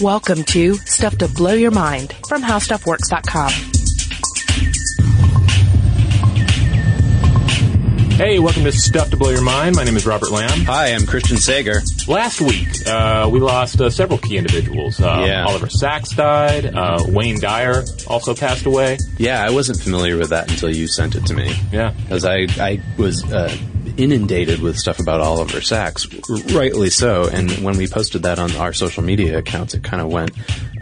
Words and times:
Welcome 0.00 0.44
to 0.44 0.74
Stuff 0.76 1.18
to 1.18 1.28
Blow 1.28 1.54
Your 1.54 1.70
Mind 1.72 2.12
from 2.28 2.42
HowStuffWorks.com. 2.42 3.50
Hey, 8.16 8.38
welcome 8.40 8.64
to 8.64 8.72
Stuff 8.72 9.10
to 9.10 9.16
Blow 9.16 9.30
Your 9.30 9.42
Mind. 9.42 9.74
My 9.76 9.84
name 9.84 9.96
is 9.96 10.06
Robert 10.06 10.30
Lamb. 10.30 10.60
Hi, 10.66 10.88
I'm 10.92 11.06
Christian 11.06 11.36
Sager. 11.36 11.80
Last 12.06 12.40
week, 12.40 12.68
uh, 12.86 13.28
we 13.32 13.40
lost 13.40 13.80
uh, 13.80 13.90
several 13.90 14.18
key 14.18 14.36
individuals. 14.38 15.00
Uh, 15.00 15.24
Yeah. 15.26 15.44
Oliver 15.46 15.68
Sacks 15.68 16.10
died. 16.10 16.66
Uh, 16.66 17.04
Wayne 17.08 17.40
Dyer 17.40 17.84
also 18.06 18.34
passed 18.34 18.66
away. 18.66 18.98
Yeah, 19.18 19.42
I 19.44 19.50
wasn't 19.50 19.80
familiar 19.80 20.16
with 20.16 20.30
that 20.30 20.50
until 20.50 20.70
you 20.74 20.86
sent 20.86 21.16
it 21.16 21.26
to 21.26 21.34
me. 21.34 21.54
Yeah. 21.72 21.90
Because 22.02 22.24
I, 22.24 22.46
I 22.60 22.80
was 22.96 23.24
uh, 23.32 23.56
inundated 23.98 24.60
with 24.60 24.78
stuff 24.78 25.00
about 25.00 25.20
Oliver 25.20 25.60
Sacks, 25.60 26.06
rightly 26.54 26.88
so. 26.88 27.28
And 27.28 27.50
when 27.64 27.76
we 27.76 27.86
posted 27.88 28.22
that 28.22 28.38
on 28.38 28.54
our 28.56 28.72
social 28.72 29.02
media 29.02 29.38
accounts, 29.38 29.74
it 29.74 29.82
kind 29.82 30.00
of 30.00 30.10
went, 30.10 30.30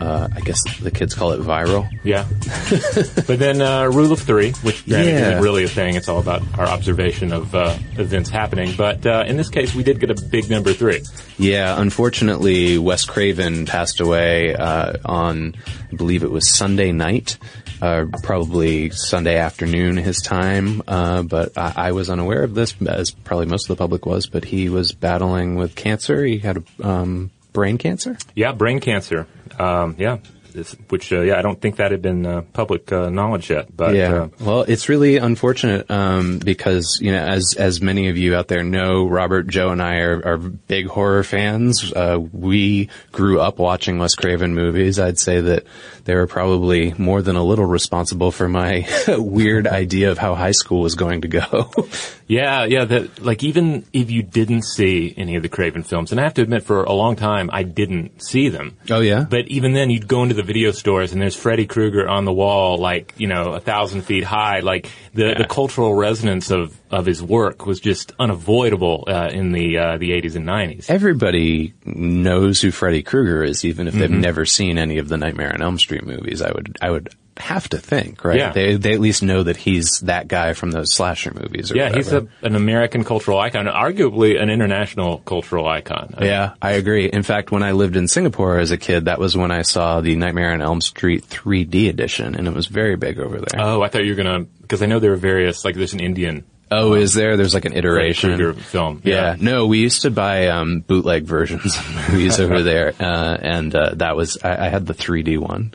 uh, 0.00 0.28
I 0.32 0.40
guess 0.40 0.60
the 0.80 0.90
kids 0.90 1.14
call 1.14 1.32
it 1.32 1.40
viral. 1.40 1.88
Yeah. 2.04 2.26
but 3.26 3.38
then 3.38 3.60
uh, 3.62 3.86
Rule 3.86 4.12
of 4.12 4.20
Three, 4.20 4.52
which 4.62 4.86
granted 4.86 5.10
Yeah. 5.10 5.28
isn't 5.30 5.42
really 5.42 5.64
a 5.64 5.68
thing. 5.68 5.94
It's 5.96 6.08
all 6.08 6.20
about 6.20 6.42
our 6.58 6.66
observation 6.66 7.32
of 7.32 7.54
uh, 7.54 7.76
events 7.98 8.28
happening. 8.28 8.74
But 8.76 9.06
uh, 9.06 9.24
in 9.26 9.36
this 9.36 9.48
case, 9.48 9.74
we 9.74 9.82
did 9.82 9.98
get 9.98 10.10
a 10.10 10.14
big 10.30 10.50
number 10.50 10.72
three. 10.74 11.02
Yeah, 11.38 11.80
unfortunately, 11.80 12.76
Wes 12.78 13.04
Craven 13.06 13.64
passed 13.66 14.00
away 14.00 14.54
uh, 14.54 14.94
on, 15.04 15.54
I 15.92 15.96
believe 15.96 16.22
it 16.22 16.30
was 16.30 16.50
Sunday 16.50 16.92
night, 16.92 17.38
uh, 17.80 18.06
probably 18.22 18.90
Sunday 18.90 19.36
afternoon 19.38 19.96
his 19.96 20.20
time. 20.20 20.82
Uh, 20.86 21.22
but 21.22 21.56
I, 21.56 21.72
I 21.76 21.92
was 21.92 22.10
unaware 22.10 22.42
of 22.42 22.54
this, 22.54 22.74
as 22.86 23.10
probably 23.10 23.46
most 23.46 23.68
of 23.68 23.76
the 23.76 23.80
public 23.80 24.06
was. 24.06 24.26
But 24.26 24.44
he 24.44 24.68
was 24.68 24.92
battling 24.92 25.56
with 25.56 25.74
cancer. 25.74 26.24
He 26.24 26.38
had 26.38 26.64
um, 26.82 27.30
brain 27.52 27.78
cancer. 27.78 28.16
Yeah, 28.34 28.52
brain 28.52 28.80
cancer. 28.80 29.26
Um, 29.58 29.96
yeah. 29.98 30.18
This, 30.56 30.72
which, 30.88 31.12
uh, 31.12 31.20
yeah, 31.20 31.38
I 31.38 31.42
don't 31.42 31.60
think 31.60 31.76
that 31.76 31.90
had 31.90 32.00
been 32.00 32.24
uh, 32.24 32.40
public 32.54 32.90
uh, 32.90 33.10
knowledge 33.10 33.50
yet. 33.50 33.74
But 33.76 33.94
yeah. 33.94 34.14
uh, 34.14 34.28
well, 34.40 34.62
it's 34.62 34.88
really 34.88 35.18
unfortunate 35.18 35.90
um, 35.90 36.38
because 36.38 36.98
you 37.02 37.12
know, 37.12 37.18
as 37.18 37.54
as 37.58 37.82
many 37.82 38.08
of 38.08 38.16
you 38.16 38.34
out 38.34 38.48
there 38.48 38.64
know, 38.64 39.06
Robert, 39.06 39.48
Joe, 39.48 39.70
and 39.70 39.82
I 39.82 39.96
are, 39.98 40.26
are 40.26 40.38
big 40.38 40.86
horror 40.86 41.22
fans. 41.24 41.92
Uh, 41.92 42.18
we 42.32 42.88
grew 43.12 43.38
up 43.38 43.58
watching 43.58 43.98
Wes 43.98 44.14
Craven 44.14 44.54
movies. 44.54 44.98
I'd 44.98 45.18
say 45.18 45.42
that 45.42 45.64
they 46.04 46.14
were 46.14 46.26
probably 46.26 46.94
more 46.96 47.20
than 47.20 47.36
a 47.36 47.44
little 47.44 47.66
responsible 47.66 48.30
for 48.30 48.48
my 48.48 48.88
weird 49.08 49.66
idea 49.66 50.10
of 50.10 50.18
how 50.18 50.34
high 50.34 50.52
school 50.52 50.80
was 50.80 50.94
going 50.94 51.20
to 51.20 51.28
go. 51.28 51.70
Yeah, 52.28 52.64
yeah. 52.64 52.84
That 52.84 53.22
like 53.22 53.44
even 53.44 53.84
if 53.92 54.10
you 54.10 54.22
didn't 54.22 54.62
see 54.62 55.14
any 55.16 55.36
of 55.36 55.44
the 55.44 55.48
Craven 55.48 55.84
films, 55.84 56.10
and 56.10 56.20
I 56.20 56.24
have 56.24 56.34
to 56.34 56.42
admit, 56.42 56.64
for 56.64 56.82
a 56.82 56.92
long 56.92 57.14
time 57.14 57.50
I 57.52 57.62
didn't 57.62 58.20
see 58.20 58.48
them. 58.48 58.76
oh 58.90 58.98
yeah. 59.00 59.24
But 59.28 59.46
even 59.46 59.74
then, 59.74 59.90
you'd 59.90 60.08
go 60.08 60.24
into 60.24 60.34
the 60.34 60.42
video 60.46 60.70
stores 60.70 61.12
and 61.12 61.20
there's 61.20 61.36
Freddy 61.36 61.66
Krueger 61.66 62.08
on 62.08 62.24
the 62.24 62.32
wall, 62.32 62.78
like 62.78 63.14
you 63.18 63.26
know, 63.26 63.52
a 63.52 63.60
thousand 63.60 64.02
feet 64.02 64.24
high. 64.24 64.60
Like 64.60 64.90
the, 65.12 65.34
the 65.36 65.46
cultural 65.46 65.94
resonance 65.94 66.50
of 66.50 66.78
of 66.90 67.04
his 67.04 67.22
work 67.22 67.66
was 67.66 67.80
just 67.80 68.12
unavoidable 68.18 69.04
uh, 69.08 69.28
in 69.30 69.52
the 69.52 69.78
uh, 69.78 69.98
the 69.98 70.10
80s 70.10 70.36
and 70.36 70.46
90s. 70.46 70.88
Everybody 70.88 71.74
knows 71.84 72.60
who 72.60 72.70
Freddy 72.70 73.02
Krueger 73.02 73.42
is, 73.42 73.64
even 73.64 73.88
if 73.88 73.94
they've 73.94 74.10
never 74.10 74.44
seen 74.46 74.78
any 74.78 74.98
of 74.98 75.08
the 75.08 75.16
Nightmare 75.16 75.52
on 75.52 75.62
Elm 75.62 75.78
Street 75.78 76.06
movies. 76.06 76.40
I 76.40 76.52
would, 76.52 76.76
I 76.80 76.90
would 76.90 77.14
have 77.38 77.68
to 77.68 77.78
think, 77.78 78.24
right? 78.24 78.38
Yeah. 78.38 78.52
They, 78.52 78.76
they 78.76 78.94
at 78.94 79.00
least 79.00 79.22
know 79.22 79.42
that 79.42 79.56
he's 79.56 80.00
that 80.00 80.28
guy 80.28 80.54
from 80.54 80.70
those 80.70 80.92
slasher 80.92 81.32
movies. 81.34 81.70
Or 81.70 81.76
Yeah, 81.76 81.94
he's 81.94 82.12
a, 82.12 82.26
an 82.42 82.56
American 82.56 83.04
cultural 83.04 83.38
icon, 83.38 83.66
arguably 83.66 84.40
an 84.40 84.50
international 84.50 85.18
cultural 85.18 85.66
icon. 85.66 86.14
Yeah, 86.20 86.54
I 86.60 86.72
agree. 86.72 87.06
In 87.06 87.22
fact, 87.22 87.50
when 87.50 87.62
I 87.62 87.72
lived 87.72 87.96
in 87.96 88.08
Singapore 88.08 88.58
as 88.58 88.70
a 88.70 88.78
kid, 88.78 89.06
that 89.06 89.18
was 89.18 89.36
when 89.36 89.50
I 89.50 89.62
saw 89.62 90.00
the 90.00 90.16
Nightmare 90.16 90.52
on 90.52 90.62
Elm 90.62 90.80
Street 90.80 91.28
3D 91.28 91.88
edition, 91.88 92.34
and 92.34 92.48
it 92.48 92.54
was 92.54 92.66
very 92.66 92.96
big 92.96 93.18
over 93.18 93.38
there. 93.38 93.60
Oh, 93.60 93.82
I 93.82 93.88
thought 93.88 94.04
you 94.04 94.12
were 94.12 94.22
gonna 94.22 94.40
because 94.40 94.82
I 94.82 94.86
know 94.86 94.98
there 94.98 95.12
are 95.12 95.16
various 95.16 95.64
like 95.64 95.74
there's 95.74 95.94
an 95.94 96.00
Indian 96.00 96.44
oh, 96.70 96.94
is 96.94 97.14
there? 97.14 97.36
There's 97.36 97.54
like 97.54 97.64
an 97.64 97.74
iteration. 97.74 98.36
Krueger 98.36 98.60
film. 98.60 99.00
Yeah. 99.04 99.36
no, 99.38 99.66
we 99.66 99.78
used 99.78 100.02
to 100.02 100.10
buy 100.10 100.48
um, 100.48 100.80
bootleg 100.80 101.24
versions 101.24 101.76
of 101.76 101.94
movies 102.12 102.40
over 102.40 102.62
there, 102.62 102.94
uh, 102.98 103.36
and 103.40 103.74
uh, 103.74 103.90
that 103.96 104.16
was 104.16 104.38
I, 104.42 104.66
I 104.66 104.68
had 104.68 104.86
the 104.86 104.94
3D 104.94 105.38
one. 105.38 105.74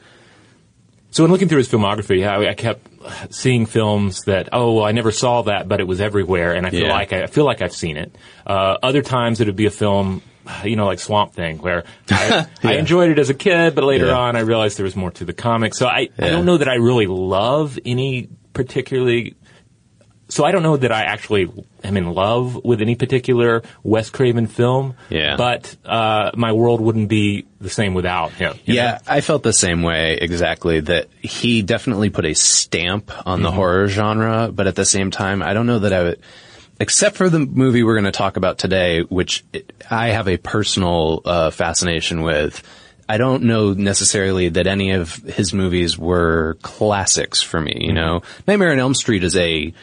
So 1.12 1.24
in 1.26 1.32
looking 1.32 1.48
through 1.50 1.60
his 1.60 1.70
filmography, 1.70 2.28
I 2.28 2.50
I 2.50 2.54
kept 2.54 2.88
seeing 3.34 3.66
films 3.66 4.22
that 4.26 4.50
oh 4.54 4.74
well, 4.76 4.86
I 4.86 4.92
never 4.94 5.12
saw 5.12 5.42
that, 5.44 5.68
but 5.68 5.80
it 5.80 5.88
was 5.88 6.02
everywhere, 6.02 6.54
and 6.54 6.66
I 6.66 6.70
feel 6.70 6.88
Yeah. 6.88 6.94
like 6.94 7.14
I, 7.14 7.24
I 7.24 7.28
feel 7.28 7.46
like 7.46 7.62
I've 7.62 7.74
seen 7.76 7.98
it. 7.98 8.16
Uh, 8.48 8.78
other 8.82 9.02
times 9.02 9.42
it 9.42 9.48
would 9.48 9.56
be 9.56 9.66
a 9.66 9.72
film, 9.72 10.22
you 10.64 10.76
know, 10.76 10.86
like 10.86 11.00
Swamp 11.00 11.34
Thing, 11.34 11.58
where 11.60 11.84
I, 12.10 12.48
I 12.64 12.74
enjoyed 12.76 13.10
it 13.12 13.20
as 13.20 13.30
a 13.30 13.34
kid, 13.34 13.76
but 13.76 13.84
later 13.84 14.08
Yeah. 14.08 14.18
on 14.18 14.36
I 14.36 14.40
realized 14.42 14.78
there 14.78 14.86
was 14.86 14.96
more 14.96 15.12
to 15.12 15.26
the 15.26 15.34
comic. 15.34 15.74
So 15.76 15.86
I, 15.88 16.10
I 16.18 16.30
don't 16.30 16.46
know 16.46 16.58
that 16.58 16.70
I 16.70 16.76
really 16.76 17.08
love 17.08 17.78
any 17.86 18.30
particularly. 18.54 19.36
So 20.32 20.46
I 20.46 20.52
don't 20.52 20.64
know 20.64 20.78
that 20.78 20.94
I 20.94 21.02
actually 21.04 21.52
am 21.84 21.98
in 21.98 22.14
love 22.14 22.64
with 22.64 22.80
any 22.82 22.96
particular 22.96 23.64
Wes 23.84 24.10
Craven 24.10 24.48
film. 24.48 24.96
Yeah. 25.10 25.36
But 25.36 25.76
uh, 25.84 26.32
my 26.36 26.54
world 26.54 26.80
wouldn't 26.80 27.10
be 27.10 27.46
the 27.60 27.70
same 27.70 27.94
without 27.94 28.32
him. 28.32 28.58
you 28.64 28.76
know? 28.76 28.82
Yeah, 28.82 29.00
I 29.06 29.20
felt 29.20 29.44
the 29.44 29.52
same 29.52 29.82
way 29.82 30.18
exactly. 30.22 30.80
That 30.80 31.10
he 31.22 31.64
definitely 31.64 32.12
put 32.12 32.24
a 32.24 32.34
stamp 32.34 33.12
on 33.28 33.42
the 33.42 33.52
horror 33.52 33.90
genre, 33.90 34.50
but 34.54 34.68
at 34.68 34.76
the 34.78 34.86
same 34.86 35.12
time, 35.12 35.44
I 35.44 35.54
don't 35.54 35.68
know 35.68 35.80
that 35.80 35.92
I 35.92 36.04
would. 36.04 36.22
Except 36.80 37.18
for 37.18 37.30
the 37.30 37.40
movie 37.40 37.84
we're 37.84 37.96
going 37.96 38.06
to 38.06 38.12
talk 38.12 38.38
about 38.38 38.58
today, 38.58 39.02
which 39.02 39.44
I 39.90 40.12
have 40.12 40.30
a 40.30 40.38
personal 40.38 41.22
uh, 41.26 41.50
fascination 41.52 42.22
with. 42.24 42.64
I 43.10 43.18
don't 43.18 43.44
know 43.44 43.74
necessarily 43.74 44.48
that 44.48 44.68
any 44.68 44.92
of 44.92 45.14
his 45.18 45.54
movies 45.54 45.98
were 45.98 46.58
classics 46.62 47.42
for 47.42 47.60
me. 47.60 47.80
You 47.82 47.92
know, 47.92 48.22
Nightmare 48.48 48.72
on 48.72 48.80
Elm 48.80 48.94
Street 48.94 49.26
is 49.26 49.36
a 49.36 49.74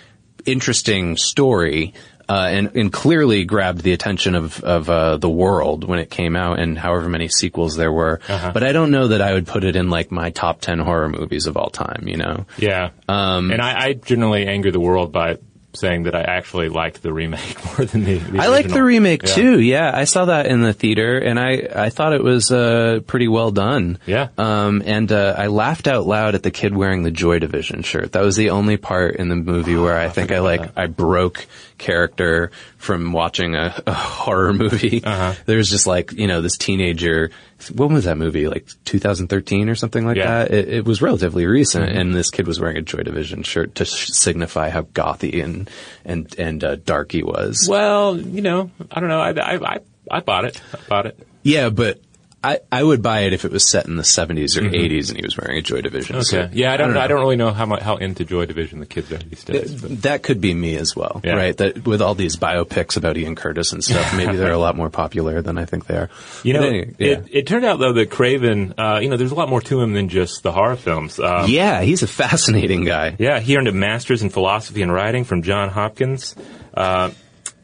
interesting 0.50 1.16
story. 1.16 1.94
Uh, 2.30 2.46
and, 2.50 2.76
and 2.76 2.92
clearly 2.92 3.46
grabbed 3.46 3.80
the 3.80 3.94
attention 3.94 4.34
of, 4.34 4.62
of, 4.62 4.90
uh, 4.90 5.16
the 5.16 5.30
world 5.30 5.84
when 5.84 5.98
it 5.98 6.10
came 6.10 6.36
out 6.36 6.60
and 6.60 6.76
however 6.76 7.08
many 7.08 7.26
sequels 7.26 7.74
there 7.74 7.90
were. 7.90 8.20
But 8.52 8.62
I 8.62 8.72
don't 8.72 8.90
know 8.90 9.08
that 9.08 9.22
I 9.22 9.32
would 9.32 9.46
put 9.46 9.64
it 9.64 9.76
in 9.76 9.88
like 9.88 10.10
my 10.10 10.28
top 10.28 10.60
10 10.60 10.78
horror 10.78 11.08
movies 11.08 11.46
of 11.46 11.56
all 11.56 11.70
time, 11.70 12.04
you 12.06 12.18
know? 12.18 12.44
Yeah. 12.58 12.90
Um, 13.08 13.50
and 13.50 13.62
I, 13.62 13.82
I 13.82 13.92
generally 13.94 14.46
anger 14.46 14.70
the 14.70 14.78
world 14.78 15.10
by 15.10 15.38
saying 15.74 16.04
that 16.04 16.14
I 16.14 16.22
actually 16.22 16.68
liked 16.70 17.02
the 17.02 17.12
remake 17.12 17.56
more 17.78 17.84
than 17.86 18.04
the, 18.04 18.18
the 18.18 18.38
I 18.40 18.48
like 18.48 18.68
the 18.68 18.82
remake 18.82 19.22
Yeah. 19.22 19.34
too. 19.34 19.60
Yeah, 19.60 19.90
I 19.94 20.04
saw 20.04 20.24
that 20.26 20.46
in 20.46 20.62
the 20.62 20.72
theater, 20.72 21.18
and 21.18 21.38
I 21.38 21.68
I 21.74 21.90
thought 21.90 22.12
it 22.14 22.22
was 22.24 22.50
uh 22.50 23.00
pretty 23.06 23.28
well 23.28 23.50
done. 23.50 23.98
Yeah. 24.06 24.28
Um, 24.38 24.82
and 24.84 25.12
uh, 25.12 25.34
I 25.36 25.48
laughed 25.48 25.86
out 25.86 26.06
loud 26.06 26.34
at 26.34 26.42
the 26.42 26.50
kid 26.50 26.74
wearing 26.74 27.02
the 27.02 27.10
Joy 27.10 27.38
Division 27.38 27.82
shirt. 27.82 28.12
That 28.12 28.22
was 28.22 28.36
the 28.36 28.50
only 28.50 28.76
part 28.76 29.16
in 29.16 29.28
the 29.28 29.36
movie 29.36 29.76
where 29.76 29.98
I 29.98 30.08
think 30.08 30.32
I 30.32 30.40
like 30.40 30.72
I 30.76 30.86
broke 30.86 31.46
character 31.78 32.50
from 32.76 33.12
watching 33.12 33.54
a, 33.54 33.80
a 33.86 33.94
horror 33.94 34.52
movie. 34.52 35.02
Uh-huh. 35.02 35.34
There's 35.46 35.70
just 35.70 35.86
like 35.86 36.12
you 36.12 36.26
know 36.26 36.40
this 36.42 36.56
teenager. 36.58 37.30
When 37.74 37.92
was 37.92 38.04
that 38.04 38.16
movie? 38.18 38.46
Like 38.48 38.68
2013 38.84 39.68
or 39.68 39.74
something 39.74 40.06
like 40.06 40.16
Yeah. 40.16 40.44
Mm-hmm. 40.44 40.52
that. 40.54 40.58
It, 40.58 40.68
it 40.74 40.84
was 40.84 41.00
relatively 41.02 41.46
recent, 41.46 41.88
and 41.90 42.14
this 42.14 42.30
kid 42.30 42.46
was 42.46 42.60
wearing 42.60 42.76
a 42.76 42.82
Joy 42.82 43.02
Division 43.02 43.42
shirt 43.42 43.76
to 43.76 43.84
sh- 43.84 44.08
signify 44.10 44.68
how 44.70 44.82
gothy 44.82 45.42
and 45.42 45.70
and 46.04 46.32
and 46.38 46.62
uh, 46.62 46.76
dark 46.76 47.12
he 47.12 47.22
was. 47.22 47.66
Well, 47.68 48.18
you 48.18 48.42
know, 48.42 48.70
I 48.90 49.00
don't 49.00 49.08
know. 49.08 49.20
I, 49.20 49.30
I, 49.30 49.54
I, 49.74 49.78
I 50.10 50.20
bought 50.20 50.44
it. 50.44 50.60
I 50.74 50.78
bought 50.88 51.06
it. 51.06 51.18
Yeah, 51.42 51.70
but 51.70 52.00
I, 52.42 52.60
I 52.70 52.82
would 52.84 53.02
buy 53.02 53.20
it 53.22 53.32
if 53.32 53.44
it 53.44 53.50
was 53.50 53.66
set 53.66 53.86
in 53.86 53.96
the 53.96 54.04
70s 54.04 54.56
or 54.56 54.60
80s 54.62 55.08
and 55.08 55.16
he 55.18 55.24
was 55.24 55.36
wearing 55.36 55.58
a 55.58 55.62
Joy 55.62 55.80
Division. 55.80 56.16
Okay. 56.16 56.22
suit. 56.24 56.52
yeah, 56.52 56.72
I 56.72 56.76
don't, 56.76 56.90
I 56.96 57.00
know. 57.02 57.08
don't, 57.08 57.20
really 57.20 57.34
know 57.34 57.50
how 57.50 57.66
much, 57.66 57.82
how 57.82 57.96
into 57.96 58.24
Joy 58.24 58.46
Division 58.46 58.78
the 58.78 58.86
kids 58.86 59.10
are 59.10 59.16
these 59.18 59.42
days. 59.42 59.82
But. 59.82 60.02
That 60.02 60.22
could 60.22 60.40
be 60.40 60.54
me 60.54 60.76
as 60.76 60.94
well, 60.94 61.20
Yeah. 61.24 61.34
right? 61.34 61.56
That 61.56 61.84
with 61.84 62.00
all 62.00 62.14
these 62.14 62.36
biopics 62.36 62.96
about 62.96 63.16
Ian 63.16 63.34
Curtis 63.34 63.72
and 63.72 63.82
stuff, 63.82 64.14
maybe 64.16 64.36
they're 64.36 64.52
a 64.52 64.58
lot 64.66 64.76
more 64.76 64.88
popular 64.88 65.42
than 65.42 65.58
I 65.58 65.64
think 65.64 65.86
they 65.86 65.96
are. 65.96 66.10
You 66.44 66.52
know, 66.52 66.62
anyway, 66.62 66.94
yeah. 66.98 67.06
it, 67.08 67.24
it 67.32 67.46
turned 67.48 67.64
out 67.64 67.80
though 67.80 67.94
that 67.94 68.10
Craven, 68.10 68.74
uh, 68.78 69.00
you 69.02 69.08
know, 69.08 69.16
there's 69.16 69.32
a 69.32 69.36
lot 69.36 69.48
more 69.48 69.60
to 69.62 69.80
him 69.80 69.92
than 69.94 70.08
just 70.08 70.44
the 70.44 70.52
horror 70.52 70.76
films. 70.76 71.18
Um, 71.18 71.50
yeah, 71.50 71.82
he's 71.82 72.04
a 72.04 72.06
fascinating 72.08 72.84
guy. 72.84 73.16
Yeah, 73.18 73.40
he 73.40 73.56
earned 73.56 73.66
a 73.68 73.72
master's 73.72 74.22
in 74.22 74.30
philosophy 74.30 74.82
and 74.82 74.92
writing 74.92 75.24
from 75.24 75.42
John 75.42 75.70
Hopkins. 75.70 76.36
Uh, 76.72 77.10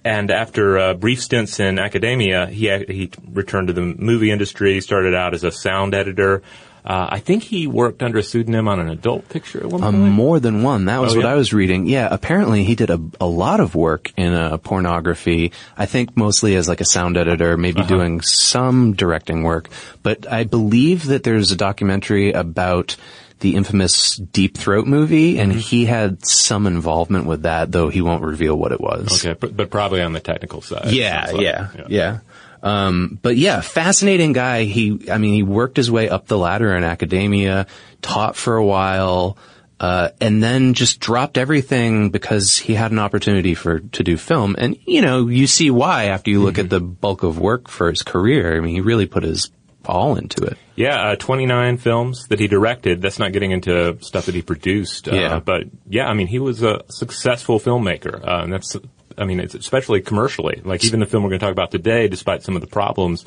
and 0.04 0.30
after 0.30 0.78
uh, 0.78 0.94
brief 0.94 1.22
stints 1.22 1.58
in 1.60 1.78
academia, 1.78 2.46
he 2.46 2.66
he 2.86 3.10
returned 3.32 3.68
to 3.68 3.72
the 3.72 3.80
movie 3.82 4.30
industry. 4.30 4.80
Started 4.80 5.14
out 5.14 5.34
as 5.34 5.44
a 5.44 5.50
sound 5.50 5.94
editor. 5.94 6.42
Uh, 6.86 7.08
I 7.12 7.18
think 7.20 7.42
he 7.42 7.66
worked 7.66 8.02
under 8.02 8.18
a 8.18 8.22
pseudonym 8.22 8.68
on 8.68 8.78
an 8.78 8.90
adult 8.90 9.26
picture 9.30 9.58
at 9.60 9.64
one 9.70 9.82
Um, 9.82 10.10
more 10.10 10.38
than 10.38 10.62
one. 10.62 10.84
That 10.84 11.00
was 11.00 11.14
Oh, 11.14 11.16
what 11.16 11.24
yeah? 11.24 11.32
I 11.32 11.34
was 11.34 11.54
reading. 11.54 11.86
Yeah, 11.86 12.08
apparently 12.10 12.62
he 12.64 12.74
did 12.74 12.90
a, 12.90 13.00
a 13.18 13.24
lot 13.26 13.60
of 13.60 13.74
work 13.74 14.12
in 14.18 14.34
uh, 14.34 14.58
pornography. 14.58 15.52
I 15.78 15.86
think 15.86 16.14
mostly 16.14 16.56
as 16.56 16.68
like 16.68 16.82
a 16.82 16.84
sound 16.84 17.16
editor, 17.16 17.56
maybe 17.56 17.80
Uh-huh. 17.80 17.88
doing 17.88 18.20
some 18.20 18.92
directing 18.92 19.44
work. 19.44 19.70
But 20.02 20.30
I 20.30 20.44
believe 20.44 21.06
that 21.06 21.22
there's 21.22 21.52
a 21.52 21.56
documentary 21.56 22.32
about 22.32 22.96
the 23.44 23.55
infamous 23.55 24.17
Deep 24.17 24.56
Throat 24.56 24.87
movie, 24.87 25.38
and 25.38 25.52
Mm-hmm. 25.52 25.61
he 25.61 25.85
had 25.85 26.25
some 26.26 26.67
involvement 26.67 27.26
with 27.26 27.43
that, 27.43 27.70
though 27.70 27.91
he 27.91 28.00
won't 28.00 28.23
reveal 28.25 28.56
what 28.56 28.73
it 28.73 28.81
was. 28.81 29.25
Okay, 29.25 29.37
but, 29.38 29.55
but 29.56 29.70
probably 29.70 30.00
on 30.02 30.12
the 30.14 30.20
technical 30.20 30.62
side. 30.62 30.91
Yeah, 30.91 31.31
like. 31.31 31.41
yeah, 31.43 31.69
yeah. 31.88 32.19
Um, 32.62 33.19
but 33.20 33.37
yeah, 33.37 33.61
fascinating 33.61 34.32
guy. 34.32 34.64
He, 34.64 35.11
I 35.12 35.19
mean, 35.19 35.35
he 35.35 35.43
worked 35.43 35.76
his 35.76 35.91
way 35.91 36.08
up 36.08 36.26
the 36.26 36.38
ladder 36.38 36.75
in 36.75 36.82
academia, 36.82 37.67
taught 38.00 38.37
for 38.37 38.56
a 38.56 38.64
while, 38.64 39.37
uh, 39.79 40.08
and 40.19 40.43
then 40.43 40.73
just 40.73 40.99
dropped 40.99 41.37
everything 41.37 42.08
because 42.08 42.56
he 42.56 42.73
had 42.73 42.91
an 42.91 42.99
opportunity 42.99 43.55
for 43.55 43.81
to 43.81 44.02
do 44.02 44.17
film. 44.17 44.56
And 44.56 44.79
you 44.87 45.02
know, 45.02 45.29
you 45.29 45.46
see 45.46 45.70
why 45.70 46.05
after 46.06 46.31
you 46.31 46.41
look 46.43 46.58
at 46.58 46.70
the 46.70 46.81
bulk 46.81 47.23
of 47.23 47.38
work 47.38 47.69
for 47.69 47.91
his 47.91 48.02
career. 48.02 48.56
I 48.56 48.61
mean, 48.61 48.75
he 48.75 48.81
really 48.81 49.06
put 49.06 49.23
his 49.25 49.50
all 49.88 50.16
into 50.16 50.42
it. 50.44 50.56
Yeah, 50.76 51.10
uh, 51.10 51.16
29 51.16 51.76
films 51.78 52.26
that 52.28 52.40
he 52.40 52.48
directed. 52.48 53.00
That's 53.00 53.19
not 53.19 53.32
getting 53.32 53.52
into 53.52 53.98
stuff 54.00 54.26
that 54.26 54.34
he 54.34 54.42
produced. 54.42 55.08
Uh, 55.08 55.14
Yeah. 55.14 55.40
But 55.40 55.64
yeah, 55.88 56.06
I 56.08 56.14
mean, 56.14 56.26
he 56.26 56.38
was 56.38 56.62
a 56.62 56.82
successful 56.88 57.60
filmmaker. 57.60 58.20
Uh, 58.26 58.42
and 58.42 58.52
that's, 58.52 58.76
I 59.16 59.25
mean, 59.25 59.40
it's 59.40 59.54
especially 59.54 60.00
commercially. 60.00 60.60
Like 60.64 60.84
even 60.84 61.00
the 61.00 61.06
film 61.06 61.22
we're 61.22 61.31
going 61.31 61.40
to 61.40 61.46
talk 61.46 61.52
about 61.52 61.70
today, 61.70 62.08
despite 62.08 62.42
some 62.42 62.56
of 62.56 62.60
the 62.60 62.66
problems, 62.69 63.25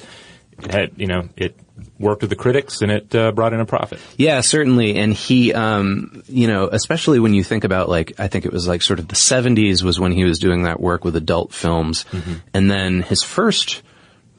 it 0.59 0.71
had, 0.71 0.91
you 0.97 1.05
know, 1.07 1.29
it 1.37 1.55
worked 1.99 2.21
with 2.21 2.31
the 2.31 2.35
critics 2.35 2.81
and 2.81 2.91
it 2.91 3.13
uh, 3.15 3.31
brought 3.31 3.53
in 3.53 3.59
a 3.59 3.65
profit. 3.65 3.99
Yeah, 4.17 4.41
certainly. 4.41 4.97
And 4.97 5.13
he, 5.13 5.53
um, 5.53 6.23
you 6.27 6.47
know, 6.47 6.67
especially 6.71 7.19
when 7.19 7.33
you 7.35 7.43
think 7.43 7.63
about 7.63 7.87
like, 7.89 8.19
I 8.19 8.27
think 8.27 8.45
it 8.45 8.51
was 8.51 8.67
like 8.67 8.81
sort 8.81 8.97
of 8.99 9.07
the 9.07 9.15
70s 9.15 9.83
was 9.83 9.99
when 9.99 10.11
he 10.11 10.23
was 10.23 10.39
doing 10.39 10.63
that 10.63 10.79
work 10.79 11.05
with 11.05 11.15
adult 11.15 11.53
films. 11.53 12.05
And 12.53 12.69
then 12.71 13.03
his 13.03 13.21
first 13.23 13.83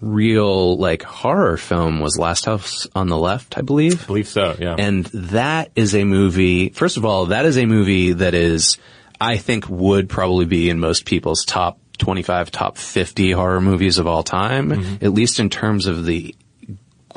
real 0.01 0.77
like 0.77 1.03
horror 1.03 1.57
film 1.57 2.01
was 2.01 2.19
Last 2.19 2.45
House 2.45 2.87
on 2.95 3.09
the 3.09 3.17
Left, 3.17 3.59
I 3.59 3.63
believe. 3.63 4.03
I 4.05 4.07
believe 4.07 4.29
so, 4.29 4.57
yeah. 4.59 4.77
And 4.79 5.07
that 5.07 5.71
is 5.75 5.95
a 5.95 6.05
movie, 6.05 6.71
first 6.71 6.97
of 6.97 7.05
all, 7.05 7.27
that 7.27 7.47
is 7.47 7.59
a 7.59 7.67
movie 7.67 8.13
that 8.13 8.35
is, 8.35 8.79
I 9.21 9.37
think 9.37 9.69
would 9.69 10.09
probably 10.09 10.47
be 10.47 10.71
in 10.71 10.79
most 10.79 11.05
people's 11.05 11.45
top 11.45 11.79
25, 11.99 12.51
top 12.51 12.79
50 12.79 13.33
horror 13.33 13.61
movies 13.61 13.99
of 13.99 14.07
all 14.07 14.23
time, 14.23 14.71
mm-hmm. 14.71 15.05
at 15.05 15.13
least 15.13 15.41
in 15.41 15.51
terms 15.51 15.87
of 15.87 16.05
the 16.05 16.35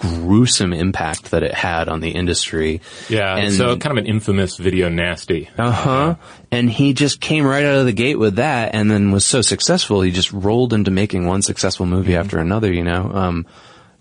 gruesome 0.01 0.73
impact 0.73 1.31
that 1.31 1.43
it 1.43 1.53
had 1.53 1.87
on 1.87 1.99
the 2.01 2.09
industry. 2.09 2.81
yeah, 3.09 3.37
and- 3.37 3.53
so 3.53 3.77
kind 3.77 3.97
of 3.97 4.03
an 4.03 4.09
infamous 4.09 4.57
video 4.57 4.89
nasty. 4.89 5.49
Uh 5.57 5.71
huh. 5.71 6.15
And 6.51 6.69
he 6.69 6.93
just 6.93 7.21
came 7.21 7.45
right 7.45 7.63
out 7.63 7.75
of 7.79 7.85
the 7.85 7.93
gate 7.93 8.19
with 8.19 8.35
that, 8.35 8.75
and 8.75 8.89
then 8.91 9.11
was 9.11 9.25
so 9.25 9.41
successful. 9.41 10.01
He 10.01 10.11
just 10.11 10.33
rolled 10.33 10.73
into 10.73 10.91
making 10.91 11.25
one 11.27 11.41
successful 11.41 11.85
movie 11.85 12.15
after 12.15 12.39
another. 12.39 12.71
You 12.73 12.83
know, 12.83 13.11
um, 13.13 13.45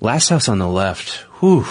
Last 0.01 0.29
House 0.31 0.49
on 0.49 0.59
the 0.59 0.67
Left. 0.69 1.11
Whew, 1.41 1.67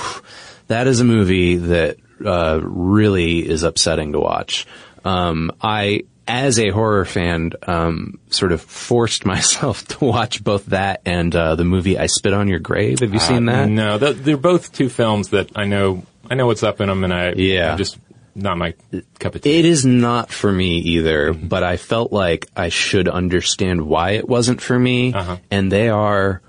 that 0.68 0.88
is 0.88 1.00
a 1.02 1.04
movie 1.06 1.56
that 1.58 1.98
uh, 2.26 2.60
really 2.64 3.40
is 3.48 3.64
upsetting 3.64 4.14
to 4.14 4.20
watch. 4.20 4.66
Um, 5.04 5.52
I, 5.62 6.04
as 6.30 6.60
a 6.60 6.70
horror 6.70 7.04
fan, 7.06 7.52
um, 7.68 8.20
sort 8.30 8.52
of 8.54 8.62
forced 8.62 9.26
myself 9.34 9.86
to 9.90 10.06
watch 10.06 10.44
both 10.44 10.68
that 10.68 11.02
and 11.06 11.36
uh, 11.36 11.56
the 11.56 11.66
movie 11.66 11.98
I 11.98 12.06
Spit 12.06 12.34
on 12.34 12.48
Your 12.48 12.60
Grave. 12.60 13.00
Have 13.00 13.14
you 13.14 13.20
seen 13.20 13.50
Uh, 13.50 13.54
that? 13.64 13.70
No, 13.70 13.98
th- 14.00 14.18
they're 14.18 14.38
both 14.38 14.72
two 14.72 14.88
films 14.90 15.30
that 15.30 15.50
I 15.58 15.66
know, 15.66 16.04
I 16.30 16.36
know 16.36 16.46
what's 16.46 16.64
up 16.64 16.80
in 16.80 16.88
them 16.88 17.04
and 17.04 17.14
I, 17.14 17.34
Yeah. 17.34 17.74
I 17.74 17.78
just, 17.78 17.98
not 18.36 18.58
my 18.58 18.74
cup 19.20 19.36
of 19.36 19.42
tea. 19.42 19.60
It 19.60 19.66
is 19.66 19.86
not 19.86 20.30
for 20.31 20.52
me 20.52 20.78
either, 20.78 21.34
but 21.34 21.64
I 21.64 21.76
felt 21.78 22.14
like 22.14 22.48
I 22.56 22.70
should 22.70 23.10
understand 23.10 23.81
why 23.81 24.12
it 24.12 24.30
wasn't 24.30 24.62
for 24.62 24.78
me. 24.80 25.14
Uh-huh. 25.14 25.38
And 25.52 25.72
they 25.72 25.90
are 25.90 26.42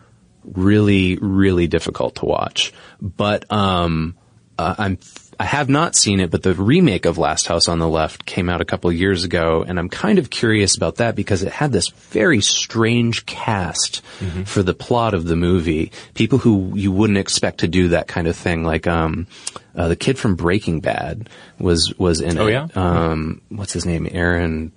really, 0.45 1.17
really 1.21 1.67
difficult 1.67 2.17
to 2.17 2.27
watch. 2.27 2.73
But, 3.01 3.51
um, 3.53 4.17
uh, 4.59 4.75
I'm, 4.79 4.99
I 5.41 5.45
have 5.45 5.71
not 5.71 5.97
seen 5.97 6.21
it, 6.21 6.31
but 6.31 6.43
the 6.43 6.53
remake 6.53 7.07
of 7.07 7.17
Last 7.17 7.47
House 7.47 7.67
on 7.67 7.79
the 7.79 7.89
Left 7.89 8.27
came 8.27 8.51
out 8.51 8.61
a 8.61 8.65
couple 8.67 8.91
of 8.91 8.97
years 8.97 9.25
ago, 9.25 9.65
and 9.67 9.79
I'm 9.79 9.89
kind 9.89 10.19
of 10.19 10.29
curious 10.29 10.77
about 10.77 10.97
that 10.97 11.17
because 11.17 11.43
it 11.43 11.51
had 11.51 11.73
this 11.73 11.89
very 11.89 12.43
strange 12.43 13.25
cast 13.25 14.03
for 14.45 14.63
the 14.63 14.75
plot 14.75 15.15
of 15.15 15.25
the 15.25 15.37
movie. 15.37 15.93
People 16.13 16.37
who 16.39 16.73
you 16.77 16.93
wouldn't 16.93 17.19
expect 17.19 17.61
to 17.61 17.69
do 17.69 17.89
that 17.89 18.07
kind 18.07 18.29
of 18.29 18.37
thing, 18.37 18.65
like 18.65 18.87
um, 18.87 19.27
uh, 19.75 19.89
the 19.89 19.97
kid 19.97 20.19
from 20.19 20.37
Breaking 20.37 20.81
Bad 20.81 21.31
was 21.59 21.95
was 21.99 22.21
in 22.21 22.37
Oh, 22.37 22.47
it. 22.47 22.53
yeah? 22.53 22.69
Um, 22.75 23.41
what's 23.49 23.73
his 23.73 23.87
name? 23.87 24.07
Aaron 24.11 24.73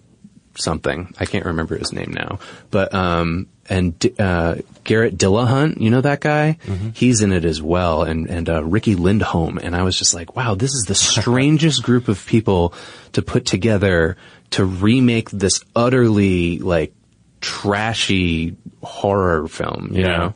something. 0.56 1.14
I 1.20 1.26
can't 1.26 1.46
remember 1.46 1.78
his 1.78 1.92
name 1.92 2.12
now. 2.14 2.40
But 2.72 2.94
um 2.94 3.48
and 3.70 3.96
uh 4.20 4.56
Garret 4.84 5.18
Dillahunt, 5.18 5.80
you 5.80 5.90
know 5.90 6.02
that 6.02 6.20
guy? 6.22 6.58
He's 6.94 7.22
in 7.22 7.32
it 7.32 7.46
as 7.46 7.62
well 7.62 8.04
and 8.04 8.30
and 8.30 8.50
uh 8.50 8.64
Riki 8.64 8.96
Lindhome 8.96 9.58
and 9.64 9.76
I 9.76 9.84
was 9.84 9.98
just 9.98 10.14
like, 10.14 10.36
wow, 10.36 10.56
this 10.56 10.72
is 10.74 10.84
the 10.88 10.96
strangest 11.12 11.84
group 11.84 12.08
of 12.08 12.26
people 12.26 12.74
to 13.14 13.22
put 13.22 13.46
together 13.46 14.18
to 14.52 14.66
remake 14.66 15.30
this 15.32 15.64
utterly 15.76 16.60
like 16.60 16.94
trashy 17.42 18.56
horror 18.82 19.48
film, 19.48 19.90
you 19.94 20.02
Yeah. 20.02 20.18
know? 20.18 20.34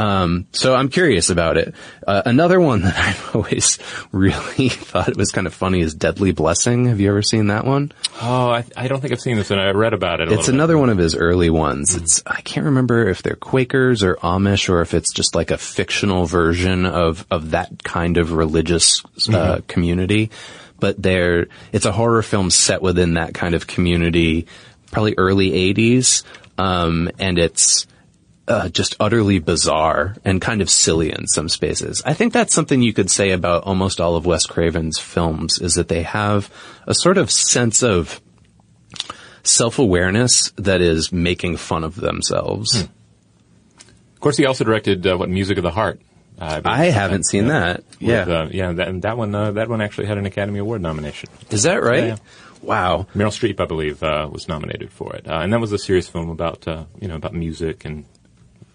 Um, 0.00 0.46
so 0.52 0.74
I'm 0.74 0.88
curious 0.88 1.28
about 1.28 1.58
it. 1.58 1.74
Uh, 2.06 2.22
another 2.24 2.58
one 2.58 2.80
that 2.84 2.96
I've 2.96 3.36
always 3.36 3.78
really 4.12 4.68
thought 4.70 5.08
it 5.08 5.16
was 5.16 5.30
kind 5.30 5.46
of 5.46 5.52
funny 5.52 5.80
is 5.80 5.94
Deadly 5.94 6.32
Blessing. 6.32 6.86
Have 6.86 7.00
you 7.00 7.10
ever 7.10 7.22
seen 7.22 7.48
that 7.48 7.66
one? 7.66 7.92
Oh, 8.22 8.48
I, 8.48 8.64
I 8.76 8.88
don't 8.88 9.00
think 9.00 9.12
I've 9.12 9.20
seen 9.20 9.36
this, 9.36 9.50
and 9.50 9.60
I 9.60 9.70
read 9.72 9.92
about 9.92 10.20
it. 10.20 10.32
A 10.32 10.38
It's 10.38 10.48
another 10.48 10.78
one 10.78 10.88
of 10.88 10.96
his 10.96 11.14
early 11.14 11.50
ones. 11.50 11.94
It's 11.96 12.22
I 12.26 12.40
can't 12.40 12.64
remember 12.66 13.08
if 13.08 13.22
they're 13.22 13.36
Quakers 13.36 14.02
or 14.02 14.16
Amish 14.16 14.70
or 14.70 14.80
if 14.80 14.94
it's 14.94 15.12
just 15.12 15.34
like 15.34 15.50
a 15.50 15.58
fictional 15.58 16.24
version 16.24 16.86
of 16.86 17.26
of 17.30 17.50
that 17.50 17.84
kind 17.84 18.16
of 18.16 18.32
religious 18.32 19.02
uh, 19.30 19.60
community. 19.68 20.30
But 20.78 21.02
they're 21.02 21.48
it's 21.72 21.84
a 21.84 21.92
horror 21.92 22.22
film 22.22 22.48
set 22.48 22.80
within 22.80 23.14
that 23.14 23.34
kind 23.34 23.54
of 23.54 23.66
community, 23.66 24.46
probably 24.92 25.14
early 25.18 25.50
'80s, 25.74 26.24
um, 26.56 27.10
and 27.18 27.38
it's. 27.38 27.86
Uh, 28.50 28.68
just 28.68 28.96
utterly 28.98 29.38
bizarre 29.38 30.16
and 30.24 30.40
kind 30.40 30.60
of 30.60 30.68
silly 30.68 31.10
in 31.12 31.26
some 31.28 31.48
spaces. 31.48 32.02
I 32.04 32.14
think 32.14 32.32
that's 32.32 32.52
something 32.52 32.82
you 32.82 32.92
could 32.92 33.08
say 33.08 33.30
about 33.30 33.62
almost 33.62 34.00
all 34.00 34.16
of 34.16 34.26
Wes 34.26 34.44
Craven's 34.44 34.98
films 34.98 35.60
is 35.60 35.74
that 35.76 35.86
they 35.86 36.02
have 36.02 36.50
a 36.84 36.92
sort 36.92 37.16
of 37.16 37.30
sense 37.30 37.82
of 37.84 38.20
self-awareness 39.42 40.50
that 40.56 40.80
is 40.80 41.12
making 41.12 41.56
fun 41.58 41.84
of 41.84 41.94
themselves. 41.96 42.82
Of 42.82 44.20
course, 44.20 44.36
he 44.36 44.46
also 44.46 44.64
directed 44.64 45.06
uh, 45.06 45.16
what 45.16 45.28
Music 45.28 45.56
of 45.56 45.62
the 45.62 45.70
Heart. 45.70 46.00
Uh, 46.38 46.60
I 46.64 46.86
haven't 46.86 47.26
seen 47.26 47.48
that. 47.48 47.84
with, 47.84 48.00
Yeah. 48.00 48.22
uh, 48.22 48.48
yeah. 48.50 48.72
That, 48.72 48.88
and 48.88 49.02
that 49.02 49.16
one, 49.16 49.34
uh, 49.34 49.52
that 49.52 49.68
one 49.68 49.80
actually 49.80 50.06
had 50.08 50.18
an 50.18 50.26
Academy 50.26 50.58
Award 50.58 50.80
nomination. 50.82 51.28
Is 51.50 51.62
that 51.64 51.82
right? 51.82 52.04
Yeah. 52.04 52.16
Wow. 52.62 53.06
Meryl 53.14 53.28
Streep, 53.30 53.60
I 53.60 53.64
believe, 53.66 54.02
uh, 54.02 54.28
was 54.30 54.48
nominated 54.48 54.90
for 54.92 55.14
it, 55.14 55.26
uh, 55.28 55.38
and 55.40 55.52
that 55.52 55.60
was 55.60 55.72
a 55.72 55.78
serious 55.78 56.08
film 56.08 56.28
about 56.30 56.66
uh, 56.68 56.84
you 57.00 57.08
know 57.08 57.14
about 57.16 57.32
music 57.32 57.84
and 57.86 58.04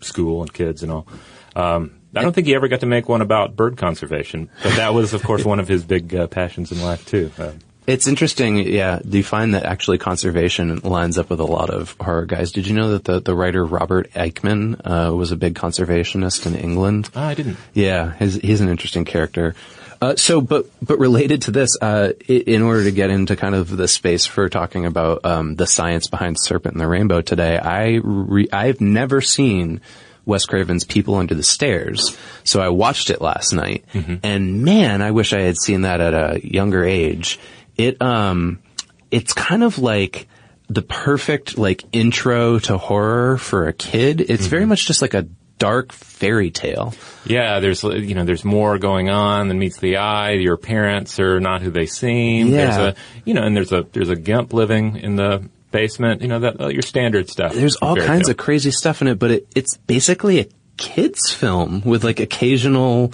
school 0.01 0.41
and 0.41 0.53
kids 0.53 0.83
and 0.83 0.91
all. 0.91 1.07
Um, 1.55 1.99
I 2.15 2.21
don't 2.21 2.33
think 2.33 2.47
he 2.47 2.55
ever 2.55 2.67
got 2.67 2.79
to 2.81 2.85
make 2.85 3.09
one 3.09 3.21
about 3.21 3.55
bird 3.55 3.77
conservation, 3.77 4.49
but 4.63 4.75
that 4.77 4.93
was, 4.93 5.13
of 5.13 5.21
course, 5.23 5.43
one 5.43 5.59
of 5.59 5.67
his 5.67 5.83
big 5.83 6.15
uh, 6.15 6.27
passions 6.27 6.71
in 6.71 6.81
life 6.81 7.05
too. 7.05 7.29
Uh, 7.37 7.51
It's 7.87 8.07
interesting, 8.07 8.57
yeah. 8.57 8.99
Do 9.07 9.17
you 9.17 9.23
find 9.23 9.53
that 9.53 9.63
actually 9.63 9.97
conservation 9.99 10.79
lines 10.79 11.17
up 11.19 11.29
with 11.29 11.39
a 11.39 11.45
lot 11.45 11.69
of 11.69 11.95
horror 11.99 12.25
guys? 12.25 12.51
Did 12.51 12.67
you 12.67 12.73
know 12.75 12.91
that 12.91 13.03
the, 13.03 13.19
the 13.19 13.35
writer 13.35 13.63
Robert 13.63 14.09
Aickman 14.13 14.79
uh, 14.83 15.13
was 15.13 15.31
a 15.31 15.35
big 15.35 15.53
conservationist 15.55 16.45
in 16.47 16.55
England? 16.55 17.09
ah, 17.15 17.27
I 17.27 17.33
didn't. 17.35 17.57
Yeah, 17.73 18.13
he's, 18.17 18.35
he's 18.35 18.61
an 18.61 18.69
interesting 18.69 19.05
character. 19.05 19.53
Uh, 20.01 20.15
so, 20.15 20.41
but 20.41 20.67
but 20.81 20.99
related 20.99 21.43
to 21.43 21.51
this, 21.51 21.77
uh, 21.81 22.11
in 22.27 22.61
order 22.61 22.83
to 22.83 22.91
get 22.91 23.09
into 23.09 23.35
kind 23.35 23.55
of 23.55 23.75
the 23.75 23.87
space 23.87 24.25
for 24.25 24.49
talking 24.49 24.85
about 24.85 25.23
um, 25.25 25.55
the 25.55 25.67
science 25.67 26.07
behind 26.07 26.37
Serpent 26.39 26.73
and 26.75 26.81
the 26.81 26.87
Rainbow 26.87 27.21
today, 27.21 27.57
I 27.57 27.99
re- 28.03 28.49
I've 28.51 28.81
never 28.81 29.21
seen 29.21 29.81
Wes 30.25 30.45
Craven's 30.45 30.83
People 30.83 31.15
Under 31.15 31.35
the 31.35 31.43
Stairs, 31.43 32.17
so 32.43 32.59
I 32.61 32.69
watched 32.69 33.09
it 33.09 33.21
last 33.21 33.53
night, 33.53 33.85
and 34.23 34.63
man, 34.63 35.01
I 35.01 35.11
wish 35.11 35.33
I 35.33 35.41
had 35.41 35.57
seen 35.57 35.81
that 35.81 36.01
at 36.01 36.13
a 36.13 36.41
younger 36.43 36.83
age. 36.83 37.39
It 37.77 38.01
um, 38.01 38.59
it's 39.11 39.33
kind 39.33 39.63
of 39.63 39.79
like 39.79 40.27
the 40.67 40.81
perfect 40.81 41.57
like 41.57 41.83
intro 41.91 42.57
to 42.59 42.77
horror 42.77 43.37
for 43.37 43.67
a 43.67 43.73
kid. 43.73 44.19
It's 44.21 44.47
very 44.47 44.65
much 44.65 44.87
just 44.87 45.01
like 45.01 45.13
a 45.13 45.27
dark 45.57 45.91
fairy 45.91 46.51
tale. 46.51 46.93
Yeah, 47.25 47.59
there's 47.59 47.83
you 47.83 48.15
know 48.15 48.25
there's 48.25 48.45
more 48.45 48.77
going 48.77 49.09
on 49.09 49.47
than 49.47 49.59
meets 49.59 49.77
the 49.79 49.97
eye. 49.97 50.31
Your 50.31 50.57
parents 50.57 51.19
are 51.19 51.39
not 51.39 51.61
who 51.61 51.71
they 51.71 51.85
seem. 51.85 52.47
Yeah. 52.47 52.65
There's 52.65 52.77
a 52.77 52.95
you 53.25 53.33
know, 53.33 53.43
and 53.43 53.55
there's 53.55 53.71
a 53.71 53.85
there's 53.91 54.09
a 54.09 54.15
gimp 54.15 54.53
living 54.53 54.97
in 54.97 55.15
the 55.15 55.47
basement. 55.71 56.21
You 56.21 56.27
know 56.27 56.39
that 56.39 56.61
uh, 56.61 56.67
your 56.67 56.81
standard 56.81 57.29
stuff. 57.29 57.53
There's 57.53 57.75
all 57.77 57.95
kinds 57.95 58.25
tale. 58.25 58.31
of 58.31 58.37
crazy 58.37 58.71
stuff 58.71 59.01
in 59.01 59.07
it, 59.07 59.19
but 59.19 59.31
it, 59.31 59.47
it's 59.55 59.77
basically 59.77 60.39
a 60.39 60.47
kids 60.77 61.31
film 61.31 61.81
with 61.81 62.03
like 62.03 62.19
occasional 62.19 63.13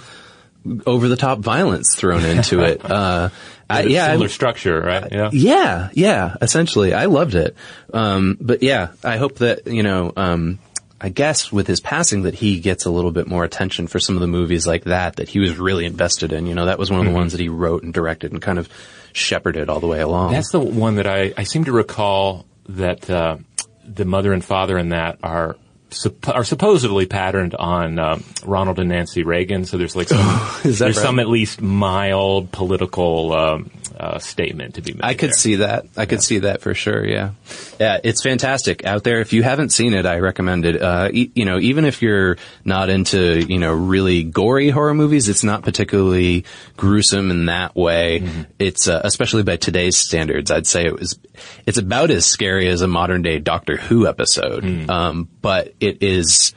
over 0.86 1.08
the 1.08 1.16
top 1.16 1.38
violence 1.40 1.94
thrown 1.96 2.24
into 2.24 2.60
it. 2.62 2.82
Uh, 2.92 3.30
I, 3.70 3.84
yeah, 3.84 4.08
similar 4.08 4.26
I- 4.26 4.28
structure, 4.28 4.80
right? 4.80 5.10
Yeah. 5.10 5.30
yeah, 5.32 5.88
yeah, 5.94 6.36
essentially. 6.42 6.92
I 6.92 7.06
loved 7.06 7.34
it. 7.34 7.56
Um, 7.94 8.36
but 8.38 8.62
yeah, 8.62 8.88
I 9.02 9.16
hope 9.16 9.36
that, 9.38 9.66
you 9.66 9.82
know, 9.82 10.12
um, 10.14 10.58
I 11.04 11.08
guess 11.08 11.50
with 11.50 11.66
his 11.66 11.80
passing 11.80 12.22
that 12.22 12.34
he 12.34 12.60
gets 12.60 12.84
a 12.86 12.90
little 12.90 13.10
bit 13.10 13.26
more 13.26 13.42
attention 13.42 13.88
for 13.88 13.98
some 13.98 14.14
of 14.14 14.20
the 14.20 14.28
movies 14.28 14.66
like 14.68 14.84
that 14.84 15.16
that 15.16 15.28
he 15.28 15.40
was 15.40 15.58
really 15.58 15.84
invested 15.84 16.32
in. 16.32 16.46
You 16.46 16.54
know, 16.54 16.66
that 16.66 16.78
was 16.78 16.90
one 16.90 17.00
Mm-hmm. 17.00 17.08
of 17.08 17.12
the 17.14 17.18
ones 17.18 17.32
that 17.32 17.40
he 17.40 17.48
wrote 17.48 17.82
and 17.82 17.92
directed 17.92 18.30
and 18.32 18.40
kind 18.40 18.58
of 18.58 18.68
shepherded 19.12 19.68
all 19.68 19.80
the 19.80 19.88
way 19.88 20.00
along. 20.00 20.32
That's 20.32 20.52
the 20.52 20.60
one 20.60 20.94
that 20.96 21.06
I, 21.08 21.34
I 21.36 21.42
seem 21.42 21.64
to 21.64 21.72
recall 21.72 22.46
that 22.68 23.10
uh, 23.10 23.38
the 23.84 24.04
mother 24.04 24.32
and 24.32 24.44
father 24.44 24.78
in 24.78 24.90
that 24.90 25.18
are 25.24 25.56
supp- 25.90 26.32
are 26.32 26.44
supposedly 26.44 27.06
patterned 27.06 27.54
on 27.56 27.98
um, 27.98 28.22
Ronald 28.46 28.78
and 28.78 28.88
Nancy 28.88 29.24
Reagan. 29.24 29.64
So 29.64 29.76
there's 29.78 29.96
like 29.96 30.08
some, 30.08 30.20
Is 30.64 30.78
that 30.78 30.84
there's 30.84 30.96
right? 30.98 31.02
some 31.02 31.18
at 31.18 31.28
least 31.28 31.60
mild 31.60 32.52
political 32.52 33.32
um, 33.34 33.70
uh, 33.98 34.18
statement 34.18 34.76
to 34.76 34.82
be 34.82 34.92
made. 34.92 35.02
I 35.02 35.14
could 35.14 35.30
there. 35.30 35.34
see 35.34 35.54
that. 35.56 35.86
I 35.96 36.06
could 36.06 36.22
see 36.22 36.40
that 36.40 36.60
for 36.60 36.74
sure. 36.74 37.06
Yeah, 37.06 37.32
yeah, 37.80 37.98
it's 38.02 38.22
fantastic 38.22 38.84
out 38.84 39.04
there. 39.04 39.20
If 39.20 39.32
you 39.32 39.42
haven't 39.42 39.70
seen 39.70 39.94
it, 39.94 40.06
I 40.06 40.18
recommend 40.18 40.64
it. 40.64 40.80
Uh, 40.80 41.08
e- 41.12 41.30
you 41.34 41.44
know, 41.44 41.58
even 41.58 41.84
if 41.84 42.02
you're 42.02 42.36
not 42.64 42.90
into 42.90 43.40
you 43.40 43.58
know 43.58 43.72
really 43.72 44.22
gory 44.24 44.70
horror 44.70 44.94
movies, 44.94 45.28
it's 45.28 45.44
not 45.44 45.62
particularly 45.62 46.44
gruesome 46.76 47.30
in 47.30 47.46
that 47.46 47.74
way. 47.76 48.46
It's 48.58 48.88
uh, 48.88 49.00
especially 49.04 49.42
by 49.42 49.56
today's 49.56 49.96
standards, 49.96 50.50
I'd 50.50 50.66
say 50.66 50.86
it 50.86 50.98
was. 50.98 51.18
It's 51.66 51.78
about 51.78 52.10
as 52.10 52.26
scary 52.26 52.68
as 52.68 52.82
a 52.82 52.88
modern 52.88 53.22
day 53.22 53.38
Doctor 53.38 53.76
Who 53.76 54.06
episode, 54.06 54.90
um, 54.90 55.28
but 55.40 55.74
it 55.80 56.02
is 56.02 56.54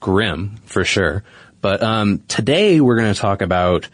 grim 0.00 0.56
for 0.64 0.84
sure. 0.84 1.24
But 1.60 1.82
um, 1.82 2.22
today 2.28 2.80
we're 2.80 2.96
going 2.96 3.12
to 3.12 3.20
talk 3.20 3.42
about 3.42 3.88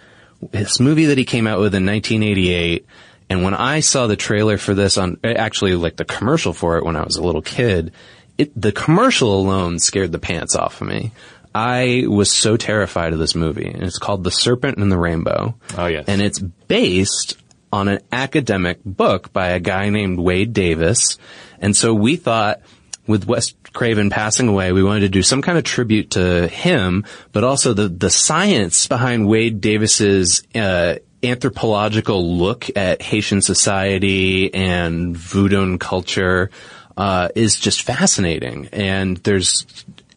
this 0.51 0.81
movie 0.81 1.07
that 1.07 1.19
he 1.19 1.25
came 1.25 1.47
out 1.47 1.61
with 1.61 1.75
in 1.75 1.87
1988. 1.87 2.87
And 3.31 3.43
when 3.43 3.55
I 3.55 3.81
saw 3.81 4.07
the 4.07 4.17
trailer 4.17 4.59
for 4.59 4.75
this 4.75 4.99
on, 4.99 5.19
eh, 5.25 5.33
actually 5.33 5.75
like 5.75 5.97
the 5.97 6.05
commercial 6.05 6.53
for 6.53 6.77
it 6.77 6.85
when 6.85 6.97
I 6.97 7.03
was 7.03 7.17
a 7.17 7.23
little 7.23 7.43
kid, 7.43 7.93
it, 8.37 8.53
the 8.61 8.73
commercial 8.73 9.35
alone 9.35 9.79
scared 9.79 10.13
the 10.13 10.19
pants 10.19 10.57
off 10.57 10.81
of 10.81 10.89
me. 10.89 11.13
I 11.55 12.05
was 12.09 12.31
so 12.31 12.57
terrified 12.57 13.13
of 13.13 13.19
this 13.19 13.35
movie. 13.35 13.69
And 13.69 13.83
it's 13.83 13.99
called 13.99 14.25
The 14.25 14.31
Serpent 14.31 14.79
and 14.79 14.91
the 14.91 14.99
Rainbow. 14.99 15.55
Oh, 15.77 15.87
yes. 15.87 16.07
And 16.09 16.21
it's 16.23 16.39
based 16.39 17.37
on 17.73 17.89
an 17.89 18.01
academic 18.11 18.83
book 18.85 19.33
by 19.33 19.49
a 19.49 19.61
guy 19.61 19.89
named 19.89 20.19
Wade 20.19 20.53
Davis. 20.53 21.19
And 21.59 21.75
so 21.77 21.95
we 21.95 22.17
thought 22.17 22.61
with 23.07 23.27
Wes 23.27 23.55
Craven 23.73 24.11
passing 24.11 24.49
away, 24.49 24.73
we 24.73 24.83
wanted 24.83 25.01
to 25.01 25.09
do 25.09 25.23
some 25.23 25.43
kind 25.43 25.59
of 25.59 25.65
tribute 25.65 26.13
to 26.13 26.49
him, 26.49 27.05
but 27.33 27.45
also 27.45 27.75
the, 27.75 27.89
the 27.89 28.11
science 28.11 28.87
behind 28.87 29.27
Wade 29.27 29.61
Davis's, 29.61 30.43
uh, 30.55 30.97
anthropological 31.25 32.37
look 32.37 32.69
at 32.77 33.01
Haitian 33.01 33.43
society 33.43 34.53
and 34.53 35.17
voodoo 35.17 35.79
culture, 35.79 36.51
uh, 36.97 37.29
is 37.35 37.59
just 37.59 37.83
fascinating. 37.83 38.69
And 38.73 39.17
there's 39.19 39.67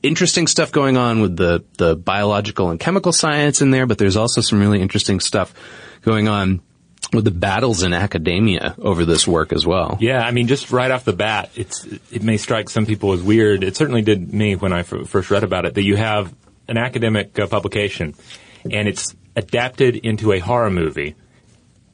interesting 0.03 0.47
stuff 0.47 0.71
going 0.71 0.97
on 0.97 1.21
with 1.21 1.37
the, 1.37 1.63
the 1.77 1.95
biological 1.95 2.69
and 2.69 2.79
chemical 2.79 3.11
science 3.11 3.61
in 3.61 3.71
there, 3.71 3.85
but 3.85 3.97
there's 3.97 4.17
also 4.17 4.41
some 4.41 4.59
really 4.59 4.81
interesting 4.81 5.19
stuff 5.19 5.53
going 6.01 6.27
on 6.27 6.61
with 7.13 7.23
the 7.25 7.31
battles 7.31 7.83
in 7.83 7.93
academia 7.93 8.75
over 8.79 9.05
this 9.05 9.27
work 9.27 9.53
as 9.53 9.65
well. 9.65 9.97
Yeah, 10.01 10.21
I 10.21 10.31
mean, 10.31 10.47
just 10.47 10.71
right 10.71 10.89
off 10.91 11.05
the 11.05 11.13
bat, 11.13 11.49
it's 11.55 11.85
it 12.11 12.23
may 12.23 12.37
strike 12.37 12.69
some 12.69 12.85
people 12.85 13.13
as 13.13 13.21
weird. 13.21 13.63
It 13.63 13.75
certainly 13.75 14.01
did 14.01 14.33
me 14.33 14.55
when 14.55 14.73
I 14.73 14.79
f- 14.79 15.07
first 15.07 15.29
read 15.31 15.43
about 15.43 15.65
it. 15.65 15.75
That 15.75 15.83
you 15.83 15.95
have 15.95 16.33
an 16.67 16.77
academic 16.77 17.37
uh, 17.37 17.47
publication, 17.47 18.15
and 18.69 18.87
it's 18.87 19.15
adapted 19.35 19.95
into 19.97 20.31
a 20.33 20.39
horror 20.39 20.71
movie, 20.71 21.15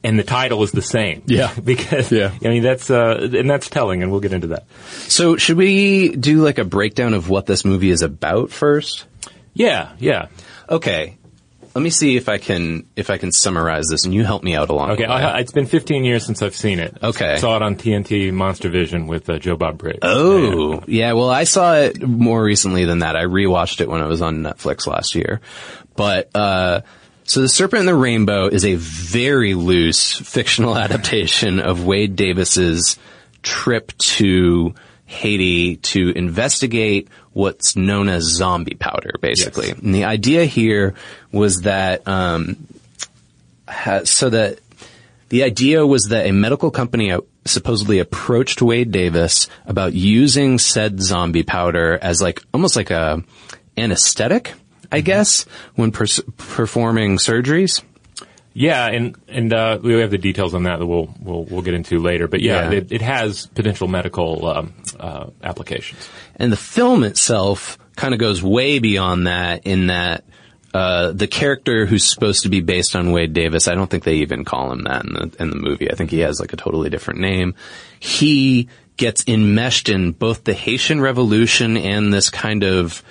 and 0.02 0.18
the 0.18 0.22
title 0.24 0.62
is 0.62 0.72
the 0.72 0.82
same. 0.82 1.22
Yeah. 1.26 1.52
because 1.64 2.10
Yeah. 2.10 2.32
I 2.42 2.48
mean 2.48 2.62
that's 2.62 2.90
uh, 2.90 3.28
and 3.34 3.48
that's 3.50 3.68
telling, 3.68 4.02
and 4.02 4.10
we'll 4.10 4.20
get 4.20 4.32
into 4.32 4.48
that. 4.48 4.64
So 5.08 5.36
should 5.36 5.56
we 5.56 6.16
do 6.16 6.42
like 6.42 6.58
a 6.58 6.64
breakdown 6.64 7.14
of 7.14 7.28
what 7.28 7.46
this 7.46 7.64
movie 7.64 7.90
is 7.90 8.02
about 8.02 8.50
first? 8.50 9.06
Yeah, 9.54 9.92
yeah. 9.98 10.28
Okay. 10.68 11.18
Let 11.74 11.82
me 11.82 11.90
see 11.90 12.16
if 12.16 12.28
I 12.28 12.38
can 12.38 12.86
if 12.96 13.08
I 13.08 13.16
can 13.18 13.32
summarize 13.32 13.86
this 13.88 14.04
and 14.04 14.12
you 14.12 14.24
help 14.24 14.42
me 14.42 14.54
out 14.54 14.68
along 14.68 14.90
Okay, 14.92 15.04
the 15.04 15.08
way. 15.08 15.14
I, 15.14 15.38
it's 15.40 15.52
been 15.52 15.66
15 15.66 16.04
years 16.04 16.24
since 16.26 16.42
I've 16.42 16.54
seen 16.54 16.78
it. 16.78 16.96
Okay. 17.02 17.38
saw 17.38 17.56
it 17.56 17.62
on 17.62 17.76
TNT 17.76 18.32
Monster 18.32 18.68
Vision 18.68 19.06
with 19.06 19.28
uh, 19.30 19.38
Joe 19.38 19.56
Bob 19.56 19.78
Briggs. 19.78 20.00
Oh, 20.02 20.82
yeah. 20.86 21.12
Well, 21.14 21.30
I 21.30 21.44
saw 21.44 21.76
it 21.76 22.02
more 22.06 22.42
recently 22.42 22.84
than 22.84 22.98
that. 23.00 23.16
I 23.16 23.24
rewatched 23.24 23.80
it 23.80 23.88
when 23.88 24.02
it 24.02 24.06
was 24.06 24.20
on 24.20 24.42
Netflix 24.42 24.86
last 24.86 25.14
year. 25.14 25.40
But, 25.96 26.30
uh, 26.34 26.82
so 27.24 27.40
The 27.40 27.48
Serpent 27.48 27.80
and 27.80 27.88
the 27.88 27.94
Rainbow 27.94 28.48
is 28.48 28.64
a 28.64 28.74
very 28.74 29.54
loose 29.54 30.12
fictional 30.18 30.76
adaptation 30.78 31.58
of 31.60 31.84
Wade 31.86 32.16
Davis's 32.16 32.98
trip 33.42 33.96
to 33.98 34.74
Haiti 35.12 35.76
to 35.76 36.10
investigate 36.10 37.08
what's 37.32 37.76
known 37.76 38.08
as 38.08 38.24
zombie 38.24 38.74
powder, 38.74 39.12
basically. 39.20 39.68
Yes. 39.68 39.78
And 39.78 39.94
the 39.94 40.04
idea 40.04 40.44
here 40.44 40.94
was 41.30 41.62
that, 41.62 42.06
um, 42.08 42.66
ha- 43.68 44.04
so 44.04 44.30
that 44.30 44.58
the 45.28 45.42
idea 45.44 45.86
was 45.86 46.08
that 46.08 46.26
a 46.26 46.32
medical 46.32 46.70
company 46.70 47.12
uh, 47.12 47.20
supposedly 47.44 47.98
approached 47.98 48.60
Wade 48.62 48.90
Davis 48.90 49.48
about 49.66 49.92
using 49.92 50.58
said 50.58 51.00
zombie 51.00 51.42
powder 51.42 51.98
as 52.02 52.20
like 52.20 52.42
almost 52.52 52.76
like 52.76 52.90
a 52.90 53.22
anesthetic, 53.76 54.54
I 54.90 55.00
guess, 55.00 55.44
when 55.74 55.90
pers- 55.92 56.20
performing 56.36 57.16
surgeries. 57.16 57.82
Yeah, 58.54 58.86
and 58.86 59.16
and 59.28 59.52
uh, 59.52 59.78
we 59.82 59.94
have 60.00 60.10
the 60.10 60.18
details 60.18 60.54
on 60.54 60.64
that 60.64 60.78
that 60.78 60.86
we'll 60.86 61.14
we'll, 61.20 61.44
we'll 61.44 61.62
get 61.62 61.74
into 61.74 61.98
later. 61.98 62.28
But 62.28 62.40
yeah, 62.40 62.70
Yeah. 62.70 62.78
It, 62.78 62.92
it 62.92 63.02
has 63.02 63.46
potential 63.46 63.88
medical 63.88 64.46
um, 64.46 64.74
uh, 64.98 65.30
applications. 65.42 66.08
And 66.36 66.52
the 66.52 66.56
film 66.56 67.04
itself 67.04 67.78
kind 67.96 68.14
of 68.14 68.20
goes 68.20 68.42
way 68.42 68.78
beyond 68.78 69.26
that 69.26 69.66
in 69.66 69.86
that 69.88 70.24
uh, 70.74 71.12
the 71.12 71.26
character 71.26 71.86
who's 71.86 72.04
supposed 72.04 72.42
to 72.44 72.48
be 72.48 72.60
based 72.60 72.96
on 72.96 73.12
Wade 73.12 73.32
Davis, 73.32 73.68
I 73.68 73.74
don't 73.74 73.90
think 73.90 74.04
they 74.04 74.16
even 74.16 74.44
call 74.44 74.72
him 74.72 74.84
that 74.84 75.04
in 75.04 75.12
the 75.12 75.36
in 75.38 75.50
the 75.50 75.56
movie. 75.56 75.90
I 75.90 75.94
think 75.94 76.10
he 76.10 76.20
has 76.20 76.40
like 76.40 76.52
a 76.52 76.56
totally 76.56 76.90
different 76.90 77.20
name. 77.20 77.54
He 78.00 78.68
gets 78.96 79.24
enmeshed 79.26 79.88
in 79.88 80.12
both 80.12 80.44
the 80.44 80.54
Haitian 80.54 81.00
Revolution 81.00 81.76
and 81.76 82.12
this 82.12 82.30
kind 82.30 82.62
of 82.62 83.02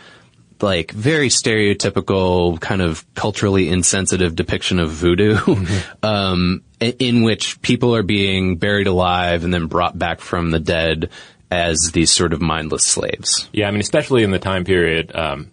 like 0.62 0.92
very 0.92 1.30
stereotypical 1.30 2.60
kind 2.60 2.82
of 2.82 3.06
culturally 3.14 3.70
insensitive 3.70 4.36
depiction 4.36 4.80
of 4.80 4.90
voodoo, 4.90 5.38
um, 6.04 6.64
in 6.80 7.24
which 7.24 7.62
people 7.62 7.96
are 7.96 8.04
being 8.04 8.58
buried 8.58 8.88
alive 8.88 9.44
and 9.44 9.54
then 9.54 9.68
brought 9.68 9.98
back 9.98 10.20
from 10.20 10.52
the 10.52 10.60
dead 10.60 11.10
as 11.52 11.92
these 11.94 12.12
sort 12.12 12.34
of 12.34 12.42
mindless 12.42 12.86
slaves. 12.86 13.50
Yeah, 13.52 13.68
I 13.68 13.72
mean, 13.72 13.82
especially 13.82 14.24
in 14.24 14.32
the 14.32 14.40
time 14.40 14.64
period, 14.64 15.16
um, 15.16 15.52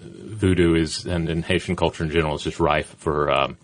voodoo 0.00 0.74
is 0.74 1.06
and, 1.06 1.28
and 1.28 1.44
Haitian 1.44 1.76
culture 1.76 2.04
in 2.04 2.10
general 2.10 2.34
is 2.34 2.42
just 2.42 2.60
rife 2.60 2.94
for 2.98 3.30
um, 3.30 3.56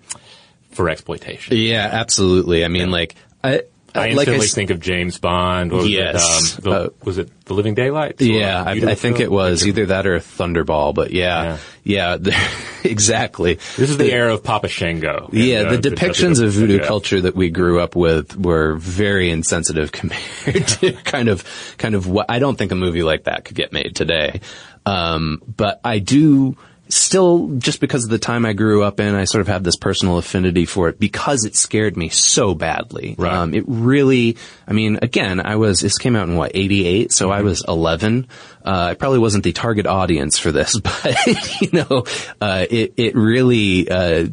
for 0.71 0.89
exploitation. 0.89 1.57
Yeah, 1.57 1.89
absolutely. 1.91 2.65
I 2.65 2.69
mean, 2.69 2.91
like, 2.91 3.15
I, 3.43 3.63
I 3.99 4.11
like 4.13 4.29
instantly 4.29 4.47
think 4.49 4.71
of 4.71 4.81
James 4.81 5.19
Bond. 5.19 5.73
What 5.73 5.83
was 5.83 5.91
Yes. 5.91 6.59
it? 6.59 6.67
Um, 6.67 6.73
the, 6.73 6.79
Uh, 6.81 6.89
was 7.05 7.19
it 7.19 7.31
The 7.47 7.55
Living 7.55 7.75
Daylights? 7.75 8.23
Yeah, 8.23 8.63
I, 8.67 8.73
I 8.73 8.95
think 8.95 9.21
it 9.21 9.31
was 9.31 9.67
either 9.67 9.87
that 9.87 10.07
or 10.07 10.19
Thunderball, 10.19 10.95
but 10.95 11.11
yeah, 11.13 11.59
yeah, 11.85 12.17
exactly. 12.85 13.55
This 13.77 13.91
is 13.91 13.97
the, 13.99 14.13
era 14.13 14.35
of 14.35 14.43
Papa 14.45 14.69
Shango. 14.69 15.29
and, 15.33 15.35
Yeah, 15.43 15.61
uh, 15.63 15.77
the 15.77 15.91
depictions 15.91 16.43
of 16.43 16.53
voodoo 16.53 16.79
WWF. 16.81 16.87
culture 16.87 17.21
that 17.23 17.35
we 17.37 17.51
grew 17.51 17.81
up 17.81 17.97
with 17.97 18.37
were 18.37 18.75
very 18.77 19.31
insensitive 19.31 19.93
compared 19.93 20.67
to 20.69 20.93
kind 21.05 21.29
of, 21.29 21.45
kind 21.79 21.95
of 21.95 22.07
what, 22.07 22.27
I 22.29 22.39
don't 22.39 22.57
think 22.57 22.73
a 22.73 22.77
movie 22.77 23.03
like 23.03 23.25
that 23.25 23.45
could 23.45 23.57
get 23.57 23.73
made 23.73 23.95
today. 23.97 24.41
Um, 24.85 25.43
but 25.57 25.81
I 25.85 25.99
do 25.99 26.57
still, 26.89 27.49
just 27.59 27.81
because 27.81 28.05
of 28.05 28.11
the 28.11 28.19
time 28.19 28.45
I 28.47 28.53
grew 28.53 28.83
up 28.83 29.01
in, 29.01 29.15
I 29.15 29.25
sort 29.25 29.41
of 29.41 29.49
have 29.49 29.63
this 29.65 29.77
personal 29.77 30.19
affinity 30.19 30.65
for 30.67 30.89
it 30.89 30.99
because 31.01 31.45
it 31.45 31.57
scared 31.57 31.97
me 31.97 32.09
so 32.09 32.55
badly. 32.55 33.15
Right. 33.19 33.33
Um, 33.33 33.55
it 33.55 33.65
really, 33.67 34.37
I 34.67 34.73
mean, 34.73 34.99
again, 35.03 35.41
I 35.45 35.57
was, 35.57 35.81
this 35.81 35.99
came 35.99 36.17
out 36.17 36.29
in 36.29 36.37
what, 36.37 36.53
88? 36.55 37.13
So 37.13 37.31
I 37.31 37.43
was 37.43 37.65
11. 37.67 38.29
Uh, 38.65 38.89
I 38.91 38.95
probably 38.95 39.19
wasn't 39.19 39.45
the 39.45 39.53
target 39.53 39.87
audience 39.87 40.39
for 40.39 40.53
this, 40.53 40.79
but, 40.81 41.61
you 41.61 41.71
know, 41.73 42.05
uh, 42.41 42.67
it, 42.69 42.95
it 42.97 43.15
really, 43.15 43.89
uh, 43.89 44.27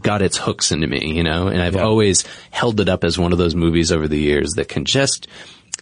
got 0.00 0.22
its 0.22 0.36
hooks 0.36 0.72
into 0.72 0.86
me, 0.86 1.12
you 1.14 1.22
know, 1.22 1.48
and 1.48 1.60
I've 1.62 1.74
Yeah. 1.74 1.82
always 1.84 2.24
held 2.50 2.80
it 2.80 2.88
up 2.88 3.04
as 3.04 3.18
one 3.18 3.32
of 3.32 3.38
those 3.38 3.54
movies 3.54 3.92
over 3.92 4.08
the 4.08 4.18
years 4.18 4.52
that 4.56 4.68
can 4.68 4.84
just, 4.84 5.28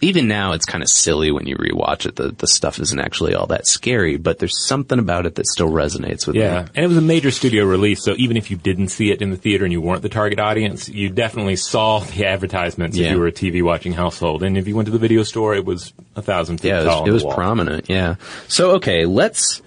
even 0.01 0.27
now 0.27 0.53
it's 0.53 0.65
kind 0.65 0.83
of 0.83 0.89
silly 0.89 1.31
when 1.31 1.47
you 1.47 1.55
rewatch 1.55 2.05
it. 2.05 2.15
The, 2.15 2.29
the 2.29 2.47
stuff 2.47 2.79
isn't 2.79 2.99
actually 2.99 3.33
all 3.33 3.47
that 3.47 3.65
scary, 3.67 4.17
but 4.17 4.37
there's 4.39 4.65
something 4.67 4.99
about 4.99 5.25
it 5.25 5.35
that 5.35 5.47
still 5.47 5.69
resonates 5.69 6.27
with 6.27 6.35
Yeah, 6.35 6.41
me. 6.41 6.55
Yeah, 6.55 6.67
and 6.75 6.85
it 6.85 6.87
was 6.87 6.97
a 6.97 7.01
major 7.01 7.31
studio 7.31 7.65
release, 7.65 8.03
so 8.03 8.13
even 8.17 8.37
if 8.37 8.51
you 8.51 8.57
didn't 8.57 8.89
see 8.89 9.11
it 9.11 9.21
in 9.21 9.31
the 9.31 9.37
theater 9.37 9.63
and 9.65 9.71
you 9.71 9.81
weren't 9.81 10.03
the 10.03 10.09
target 10.09 10.39
audience, 10.39 10.87
you 10.87 11.09
definitely 11.09 11.55
saw 11.55 11.99
the 12.15 12.25
advertisements 12.25 12.95
Yeah. 12.97 13.07
if 13.07 13.11
you 13.13 13.19
were 13.19 13.27
a 13.27 13.31
TV 13.31 13.63
watching 13.63 13.93
household. 13.93 14.43
And 14.43 14.57
if 14.57 14.67
you 14.67 14.75
went 14.75 14.85
to 14.85 14.91
the 14.91 14.99
video 14.99 15.23
store, 15.23 15.55
it 15.55 15.65
was 15.65 15.93
a 16.15 16.21
thousand 16.21 16.57
feet 16.61 16.69
Yeah, 16.69 16.81
it 16.81 16.85
tall. 16.85 17.01
was, 17.03 17.09
it 17.23 17.25
was 17.25 17.33
prominent. 17.35 17.89
Yeah. 17.89 18.15
So, 18.47 18.71
okay, 18.75 19.05
let's, 19.05 19.61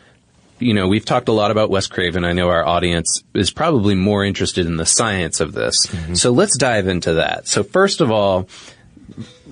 you 0.60 0.74
know, 0.74 0.86
we've 0.88 1.04
talked 1.04 1.28
a 1.28 1.32
lot 1.32 1.50
about 1.50 1.70
Wes 1.70 1.86
Craven. 1.88 2.24
I 2.24 2.34
know 2.34 2.50
our 2.50 2.64
audience 2.64 3.24
is 3.34 3.50
probably 3.50 3.94
more 3.96 4.24
interested 4.24 4.66
in 4.66 4.76
the 4.76 4.86
science 4.86 5.40
of 5.40 5.52
this. 5.54 5.74
Mm-hmm. 5.86 6.14
So 6.14 6.30
let's 6.30 6.56
dive 6.56 6.86
into 6.86 7.14
that. 7.14 7.48
So 7.48 7.62
first 7.64 8.00
of 8.00 8.10
all, 8.10 8.46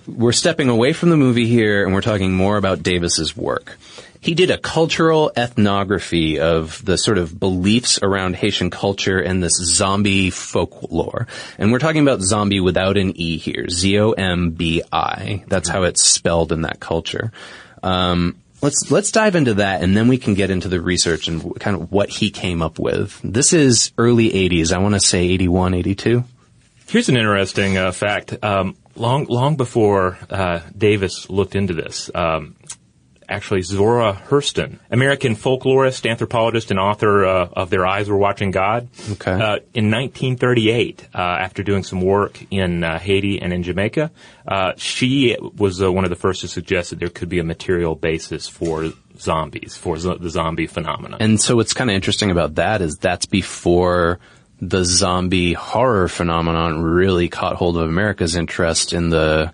we're 0.08 0.32
stepping 0.32 0.68
away 0.68 0.92
from 0.92 1.10
the 1.10 1.16
movie 1.16 1.46
here 1.46 1.84
and 1.84 1.94
we're 1.94 2.00
talking 2.00 2.32
more 2.32 2.56
about 2.56 2.82
Davis's 2.82 3.36
work. 3.36 3.78
He 4.20 4.34
did 4.34 4.50
a 4.50 4.58
cultural 4.58 5.30
ethnography 5.36 6.40
of 6.40 6.84
the 6.84 6.98
sort 6.98 7.18
of 7.18 7.38
beliefs 7.38 8.00
around 8.02 8.34
Haitian 8.34 8.70
culture 8.70 9.20
and 9.20 9.42
this 9.42 9.56
zombie 9.56 10.30
folklore. 10.30 11.28
And 11.56 11.70
we're 11.70 11.78
talking 11.78 12.02
about 12.02 12.20
zombie 12.20 12.58
without 12.58 12.96
an 12.96 13.12
E 13.16 13.38
here. 13.38 13.68
Z-O-M-B-I. 13.68 15.44
That's 15.46 15.68
how 15.68 15.84
it's 15.84 16.02
spelled 16.02 16.50
in 16.50 16.62
that 16.62 16.80
culture. 16.80 17.30
Um, 17.82 18.42
let's 18.60 18.90
let's 18.90 19.12
dive 19.12 19.36
into 19.36 19.54
that, 19.54 19.82
and 19.82 19.96
then 19.96 20.08
we 20.08 20.18
can 20.18 20.34
get 20.34 20.50
into 20.50 20.68
the 20.68 20.80
research 20.80 21.28
and 21.28 21.58
kind 21.60 21.76
of 21.76 21.92
what 21.92 22.08
he 22.08 22.30
came 22.30 22.60
up 22.60 22.80
with. 22.80 23.20
This 23.22 23.52
is 23.52 23.92
early 23.98 24.30
'80s. 24.30 24.72
I 24.72 24.78
want 24.78 24.94
to 24.94 25.00
say 25.00 25.28
81, 25.28 25.74
82. 25.74 26.24
Here's 26.88 27.08
an 27.08 27.16
interesting 27.16 27.76
uh, 27.76 27.92
fact. 27.92 28.42
Um, 28.42 28.74
long 28.98 29.26
long 29.26 29.56
before 29.56 30.18
uh, 30.30 30.60
Davis 30.76 31.30
looked 31.30 31.54
into 31.54 31.74
this, 31.74 32.10
um, 32.14 32.56
actually 33.28 33.62
Zora 33.62 34.20
Hurston, 34.28 34.78
American 34.90 35.36
folklorist, 35.36 36.08
anthropologist, 36.08 36.70
and 36.70 36.80
author 36.80 37.24
uh, 37.24 37.48
of 37.52 37.70
Their 37.70 37.86
Eyes 37.86 38.08
Were 38.08 38.16
Watching 38.16 38.50
God. 38.50 38.88
Okay. 39.12 39.32
Uh, 39.32 39.58
in 39.74 39.90
1938, 39.90 41.08
uh, 41.14 41.18
after 41.18 41.62
doing 41.62 41.82
some 41.82 42.00
work 42.00 42.40
in 42.50 42.82
uh, 42.82 42.98
Haiti 42.98 43.40
and 43.40 43.52
in 43.52 43.62
Jamaica, 43.62 44.10
uh, 44.46 44.72
she 44.76 45.36
was 45.40 45.82
uh, 45.82 45.92
one 45.92 46.04
of 46.04 46.10
the 46.10 46.16
first 46.16 46.40
to 46.40 46.48
suggest 46.48 46.90
that 46.90 46.98
there 46.98 47.10
could 47.10 47.28
be 47.28 47.38
a 47.38 47.44
material 47.44 47.94
basis 47.94 48.48
for 48.48 48.92
zombies, 49.18 49.76
for 49.76 49.98
zo- 49.98 50.16
the 50.16 50.30
zombie 50.30 50.66
phenomenon. 50.66 51.18
And 51.20 51.40
so 51.40 51.56
what's 51.56 51.74
kind 51.74 51.90
of 51.90 51.94
interesting 51.94 52.30
about 52.30 52.54
that 52.56 52.80
is 52.80 52.96
that's 52.96 53.26
before 53.26 54.20
the 54.60 54.84
zombie 54.84 55.52
horror 55.52 56.08
phenomenon 56.08 56.82
really 56.82 57.28
caught 57.28 57.56
hold 57.56 57.76
of 57.76 57.82
America's 57.88 58.34
interest 58.36 58.92
in 58.92 59.08
the 59.10 59.52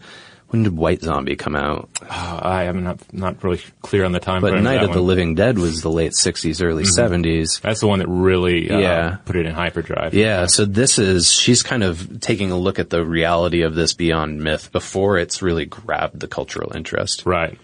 when 0.49 0.63
did 0.63 0.77
White 0.77 1.03
Zombie 1.03 1.35
come 1.35 1.57
out? 1.57 1.89
Uh, 2.01 2.39
I 2.41 2.65
am 2.65 2.85
not 2.85 3.13
not 3.13 3.43
really 3.43 3.61
clear 3.83 4.05
on 4.05 4.13
the 4.13 4.21
time 4.21 4.41
But. 4.41 4.61
Night 4.63 4.85
of 4.85 4.93
the 4.93 4.99
one. 5.01 5.09
Living 5.09 5.35
Dead 5.35 5.59
was 5.59 5.81
the 5.83 5.91
late 5.91 6.13
60s, 6.13 6.63
early 6.63 6.85
70s. 6.85 7.61
That's 7.61 7.81
the 7.81 7.89
one 7.89 7.99
that 7.99 8.07
really 8.07 8.71
uh, 8.71 8.79
Yeah. 8.79 9.17
put 9.25 9.35
it 9.35 9.47
in 9.47 9.55
hyperdrive. 9.55 10.15
Yeah, 10.15 10.47
so 10.47 10.65
this 10.65 11.01
is, 11.01 11.33
she's 11.33 11.65
kind 11.65 11.83
of 11.83 12.21
taking 12.21 12.53
a 12.53 12.57
look 12.57 12.79
at 12.79 12.89
the 12.91 13.05
reality 13.05 13.63
of 13.63 13.75
this 13.75 13.95
beyond 13.95 14.45
myth 14.45 14.71
before 14.71 15.19
it's 15.19 15.43
really 15.43 15.65
grabbed 15.67 16.21
the 16.21 16.29
cultural 16.29 16.71
interest. 16.77 17.25
Right. 17.27 17.59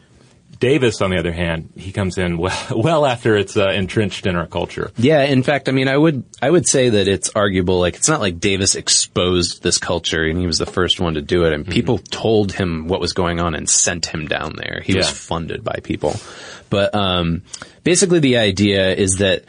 Davis, 0.60 1.00
on 1.00 1.10
the 1.10 1.18
other 1.18 1.32
hand, 1.32 1.72
he 1.74 1.90
comes 1.90 2.18
in 2.18 2.36
well, 2.36 2.66
well 2.70 3.06
after 3.06 3.36
it's 3.36 3.56
uh, 3.56 3.70
entrenched 3.70 4.26
in 4.26 4.36
our 4.36 4.46
culture. 4.46 4.92
Yeah, 4.98 5.22
in 5.24 5.42
fact, 5.42 5.68
I 5.68 5.72
mean, 5.72 5.88
I 5.88 5.96
would, 5.96 6.24
I 6.40 6.50
would 6.50 6.68
say 6.68 6.90
that 6.90 7.08
it's 7.08 7.30
arguable, 7.34 7.80
like, 7.80 7.96
it's 7.96 8.08
not 8.08 8.20
like 8.20 8.38
Davis 8.38 8.76
exposed 8.76 9.62
this 9.62 9.78
culture 9.78 10.22
and 10.22 10.38
he 10.38 10.46
was 10.46 10.58
the 10.58 10.66
first 10.66 11.00
one 11.00 11.14
to 11.14 11.22
do 11.22 11.44
it 11.44 11.54
and 11.54 11.66
people 11.66 11.98
told 11.98 12.52
him 12.52 12.88
what 12.88 13.00
was 13.00 13.14
going 13.14 13.40
on 13.40 13.54
and 13.54 13.68
sent 13.68 14.06
him 14.06 14.28
down 14.28 14.54
there. 14.56 14.82
He 14.84 14.94
was 14.94 15.10
funded 15.10 15.64
by 15.64 15.80
people. 15.82 16.16
But, 16.68 16.94
um, 16.94 17.42
basically 17.82 18.20
the 18.20 18.36
idea 18.36 18.94
is 18.94 19.16
that 19.16 19.44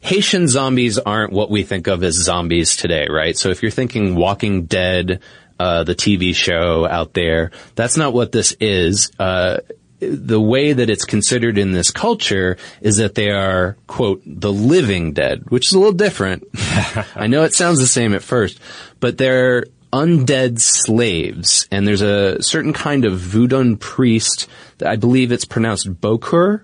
Haitian 0.00 0.48
zombies 0.48 0.98
aren't 0.98 1.32
what 1.32 1.50
we 1.50 1.62
think 1.62 1.86
of 1.86 2.02
as 2.02 2.14
zombies 2.14 2.76
today, 2.76 3.06
right? 3.08 3.36
So 3.36 3.50
if 3.50 3.62
you're 3.62 3.70
thinking 3.70 4.14
Walking 4.14 4.66
Dead, 4.66 5.20
uh, 5.58 5.84
the 5.84 5.94
TV 5.94 6.34
show 6.34 6.86
out 6.86 7.14
there, 7.14 7.50
that's 7.74 7.96
not 7.96 8.12
what 8.12 8.30
this 8.30 8.54
is. 8.60 9.10
Uh, 9.18 9.58
the 10.00 10.40
way 10.40 10.72
that 10.72 10.90
it's 10.90 11.04
considered 11.04 11.58
in 11.58 11.72
this 11.72 11.90
culture 11.90 12.56
is 12.80 12.96
that 12.96 13.14
they 13.14 13.30
are, 13.30 13.76
quote, 13.86 14.22
the 14.26 14.52
living 14.52 15.12
dead, 15.12 15.50
which 15.50 15.66
is 15.66 15.72
a 15.72 15.78
little 15.78 15.92
different. 15.92 16.46
I 17.14 17.26
know 17.26 17.44
it 17.44 17.54
sounds 17.54 17.78
the 17.78 17.86
same 17.86 18.14
at 18.14 18.22
first, 18.22 18.60
but 19.00 19.18
they're 19.18 19.66
undead 19.92 20.60
slaves, 20.60 21.66
and 21.70 21.86
there's 21.86 22.02
a 22.02 22.42
certain 22.42 22.72
kind 22.72 23.04
of 23.04 23.18
voodoo 23.18 23.76
priest, 23.76 24.48
I 24.84 24.96
believe 24.96 25.32
it's 25.32 25.44
pronounced 25.44 26.00
bokor, 26.00 26.62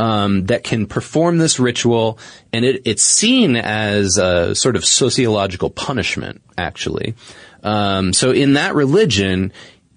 um, 0.00 0.46
that 0.46 0.64
can 0.64 0.86
perform 0.86 1.38
this 1.38 1.60
ritual, 1.60 2.18
and 2.52 2.64
it, 2.64 2.82
it's 2.84 3.04
seen 3.04 3.54
as 3.56 4.16
a 4.18 4.54
sort 4.54 4.76
of 4.76 4.84
sociological 4.84 5.70
punishment, 5.70 6.42
actually. 6.58 7.14
Um, 7.62 8.12
so 8.12 8.30
in 8.30 8.54
that 8.54 8.74
religion, 8.74 9.52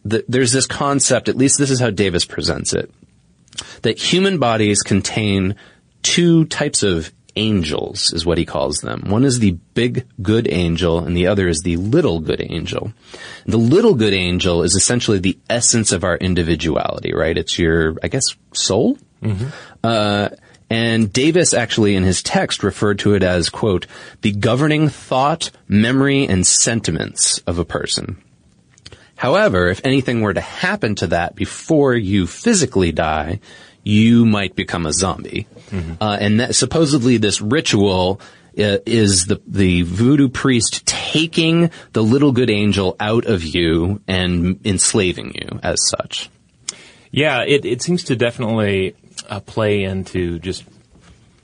th- 0.09 0.25
there's 0.27 0.51
this 0.51 0.67
concept, 0.67 1.29
at 1.29 1.37
least 1.37 1.57
this 1.57 1.71
is 1.71 1.79
how 1.79 1.89
Davis 1.89 2.25
presents 2.25 2.73
it, 2.73 2.91
that 3.81 3.99
human 3.99 4.37
bodies 4.37 4.81
contain 4.81 5.55
two 6.03 6.45
types 6.45 6.83
of 6.83 7.11
angels, 7.35 8.11
is 8.13 8.25
what 8.25 8.37
he 8.39 8.45
calls 8.45 8.79
them. 8.79 9.03
One 9.07 9.23
is 9.23 9.39
the 9.39 9.51
big 9.51 10.07
good 10.21 10.47
angel, 10.51 10.99
and 10.99 11.15
the 11.15 11.27
other 11.27 11.47
is 11.47 11.59
the 11.59 11.77
little 11.77 12.19
good 12.19 12.41
angel. 12.41 12.93
The 13.45 13.57
little 13.57 13.93
good 13.93 14.13
angel 14.13 14.63
is 14.63 14.73
essentially 14.73 15.19
the 15.19 15.37
essence 15.49 15.91
of 15.91 16.03
our 16.03 16.17
individuality, 16.17 17.13
right? 17.13 17.37
It's 17.37 17.59
your, 17.59 17.95
I 18.01 18.07
guess, 18.07 18.23
soul? 18.53 18.97
Uh, 19.83 20.29
and 20.69 21.13
Davis 21.13 21.53
actually 21.53 21.95
in 21.95 22.03
his 22.03 22.21
text 22.23 22.63
referred 22.63 22.99
to 22.99 23.13
it 23.13 23.23
as, 23.23 23.49
quote, 23.49 23.87
the 24.21 24.31
governing 24.31 24.89
thought, 24.89 25.51
memory, 25.67 26.27
and 26.27 26.45
sentiments 26.45 27.37
of 27.39 27.59
a 27.59 27.65
person. 27.65 28.21
However, 29.17 29.67
if 29.67 29.81
anything 29.83 30.21
were 30.21 30.33
to 30.33 30.41
happen 30.41 30.95
to 30.95 31.07
that 31.07 31.35
before 31.35 31.95
you 31.95 32.27
physically 32.27 32.91
die, 32.91 33.39
you 33.83 34.25
might 34.25 34.55
become 34.55 34.85
a 34.85 34.93
zombie. 34.93 35.47
Uh, 35.99 36.17
and 36.19 36.39
that, 36.39 36.55
supposedly 36.55 37.17
this 37.17 37.41
ritual 37.41 38.21
uh, 38.57 38.77
is 38.85 39.25
the, 39.25 39.41
the 39.47 39.81
voodoo 39.81 40.29
priest 40.29 40.85
taking 40.85 41.71
the 41.93 42.03
little 42.03 42.31
good 42.31 42.49
angel 42.49 42.95
out 42.99 43.25
of 43.25 43.43
you 43.43 44.01
and 44.07 44.59
enslaving 44.65 45.33
you 45.35 45.59
as 45.63 45.77
such. 45.89 46.29
Yeah, 47.11 47.43
it, 47.43 47.65
it 47.65 47.81
seems 47.81 48.05
to 48.05 48.15
definitely 48.15 48.95
uh, 49.29 49.39
play 49.39 49.83
into 49.83 50.37
just 50.39 50.63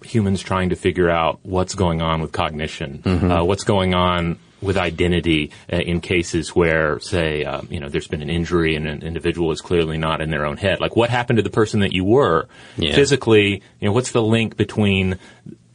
humans 0.03 0.41
trying 0.41 0.69
to 0.69 0.75
figure 0.75 1.09
out 1.09 1.39
what's 1.43 1.75
going 1.75 2.01
on 2.01 2.21
with 2.21 2.31
cognition, 2.31 3.01
uh, 3.31 3.43
what's 3.43 3.63
going 3.63 3.93
on 3.93 4.37
with 4.63 4.77
identity 4.77 5.51
uh, 5.71 5.77
in 5.77 6.01
cases 6.01 6.55
where, 6.55 6.99
say, 6.99 7.43
uh, 7.43 7.61
you 7.69 7.79
know, 7.79 7.89
there's 7.89 8.07
been 8.07 8.21
an 8.21 8.29
injury 8.29 8.75
and 8.75 8.87
an 8.87 9.03
individual 9.03 9.51
is 9.51 9.61
clearly 9.61 9.97
not 9.97 10.21
in 10.21 10.29
their 10.29 10.45
own 10.45 10.57
head. 10.57 10.79
Like, 10.79 10.95
what 10.95 11.09
happened 11.09 11.37
to 11.37 11.43
the 11.43 11.49
person 11.49 11.81
that 11.81 11.93
you 11.93 12.03
were 12.03 12.47
Yeah. 12.77 12.95
physically? 12.95 13.61
You 13.79 13.87
know, 13.87 13.91
what's 13.91 14.11
the 14.11 14.23
link 14.23 14.57
between 14.57 15.17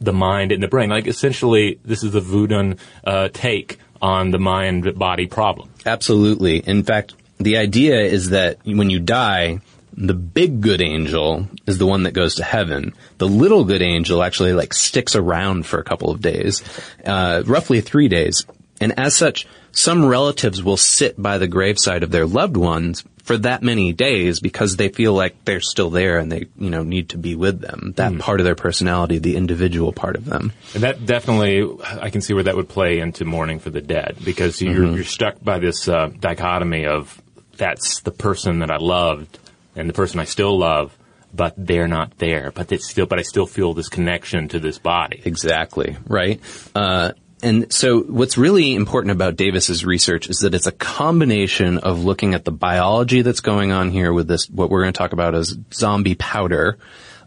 the 0.01 0.13
mind 0.13 0.51
and 0.51 0.61
the 0.61 0.67
brain? 0.67 0.89
Like, 0.89 1.07
essentially, 1.07 1.79
this 1.85 2.03
is 2.03 2.11
the 2.11 2.21
voodoo 2.21 2.75
uh, 3.05 3.29
take 3.31 3.77
on 4.01 4.31
the 4.31 4.39
mind-body 4.39 5.27
problem. 5.27 5.69
Absolutely. 5.85 6.57
In 6.57 6.83
fact, 6.83 7.13
the 7.39 7.57
idea 7.57 7.99
is 8.01 8.31
that 8.31 8.57
when 8.65 8.89
you 8.89 8.99
die, 8.99 9.59
the 9.93 10.13
big 10.13 10.61
good 10.61 10.81
angel 10.81 11.47
is 11.67 11.77
the 11.77 11.85
one 11.85 12.03
that 12.03 12.13
goes 12.13 12.35
to 12.35 12.43
heaven. 12.43 12.93
The 13.17 13.27
little 13.27 13.65
good 13.65 13.81
angel 13.81 14.23
actually 14.23 14.53
like 14.53 14.73
sticks 14.73 15.15
around 15.15 15.65
for 15.65 15.79
a 15.79 15.83
couple 15.83 16.11
of 16.11 16.21
days, 16.21 16.63
uh, 17.05 17.43
roughly 17.45 17.81
three 17.81 18.07
days. 18.07 18.45
And 18.79 18.97
as 18.97 19.15
such, 19.15 19.47
some 19.71 20.05
relatives 20.05 20.63
will 20.63 20.77
sit 20.77 21.21
by 21.21 21.37
the 21.37 21.47
graveside 21.47 22.03
of 22.03 22.11
their 22.11 22.25
loved 22.25 22.57
ones 22.57 23.03
for 23.23 23.37
that 23.37 23.61
many 23.61 23.93
days 23.93 24.39
because 24.39 24.75
they 24.75 24.89
feel 24.89 25.13
like 25.13 25.45
they're 25.45 25.59
still 25.59 25.89
there 25.89 26.17
and 26.17 26.31
they, 26.31 26.47
you 26.57 26.69
know, 26.69 26.83
need 26.83 27.09
to 27.09 27.17
be 27.17 27.35
with 27.35 27.61
them. 27.61 27.93
That 27.97 28.17
part 28.17 28.39
of 28.39 28.45
their 28.45 28.55
personality, 28.55 29.19
the 29.19 29.35
individual 29.35 29.93
part 29.93 30.15
of 30.15 30.25
them. 30.25 30.51
And 30.73 30.83
that 30.83 31.05
definitely, 31.05 31.77
I 31.83 32.09
can 32.09 32.21
see 32.21 32.33
where 32.33 32.43
that 32.43 32.55
would 32.55 32.69
play 32.69 32.99
into 32.99 33.25
mourning 33.25 33.59
for 33.59 33.69
the 33.69 33.81
dead 33.81 34.17
because 34.23 34.61
you're, 34.61 34.95
you're 34.95 35.03
stuck 35.03 35.43
by 35.43 35.59
this 35.59 35.87
uh, 35.87 36.07
dichotomy 36.19 36.87
of 36.87 37.21
that's 37.57 38.01
the 38.01 38.11
person 38.11 38.59
that 38.59 38.71
I 38.71 38.77
loved 38.77 39.37
and 39.75 39.87
the 39.87 39.93
person 39.93 40.19
I 40.19 40.25
still 40.25 40.57
love, 40.57 40.97
but 41.31 41.53
they're 41.55 41.87
not 41.87 42.17
there. 42.17 42.51
But 42.51 42.71
it's 42.71 42.89
still, 42.89 43.05
but 43.05 43.19
I 43.19 43.21
still 43.23 43.45
feel 43.45 43.75
this 43.75 43.89
connection 43.89 44.47
to 44.47 44.59
this 44.59 44.79
body. 44.79 45.21
Exactly, 45.23 45.97
right? 46.07 46.41
Uh, 46.73 47.11
and 47.41 47.71
so 47.71 48.01
what's 48.01 48.37
really 48.37 48.75
important 48.75 49.11
about 49.11 49.35
Davis's 49.35 49.85
research 49.85 50.29
is 50.29 50.39
that 50.39 50.53
it's 50.53 50.67
a 50.67 50.71
combination 50.71 51.77
of 51.77 52.03
looking 52.03 52.33
at 52.33 52.45
the 52.45 52.51
biology 52.51 53.21
that's 53.21 53.39
going 53.39 53.71
on 53.71 53.91
here 53.91 54.11
with 54.11 54.27
this, 54.27 54.49
what 54.49 54.69
we're 54.69 54.81
going 54.81 54.93
to 54.93 54.97
talk 54.97 55.13
about 55.13 55.35
as 55.35 55.57
zombie 55.73 56.15
powder, 56.15 56.77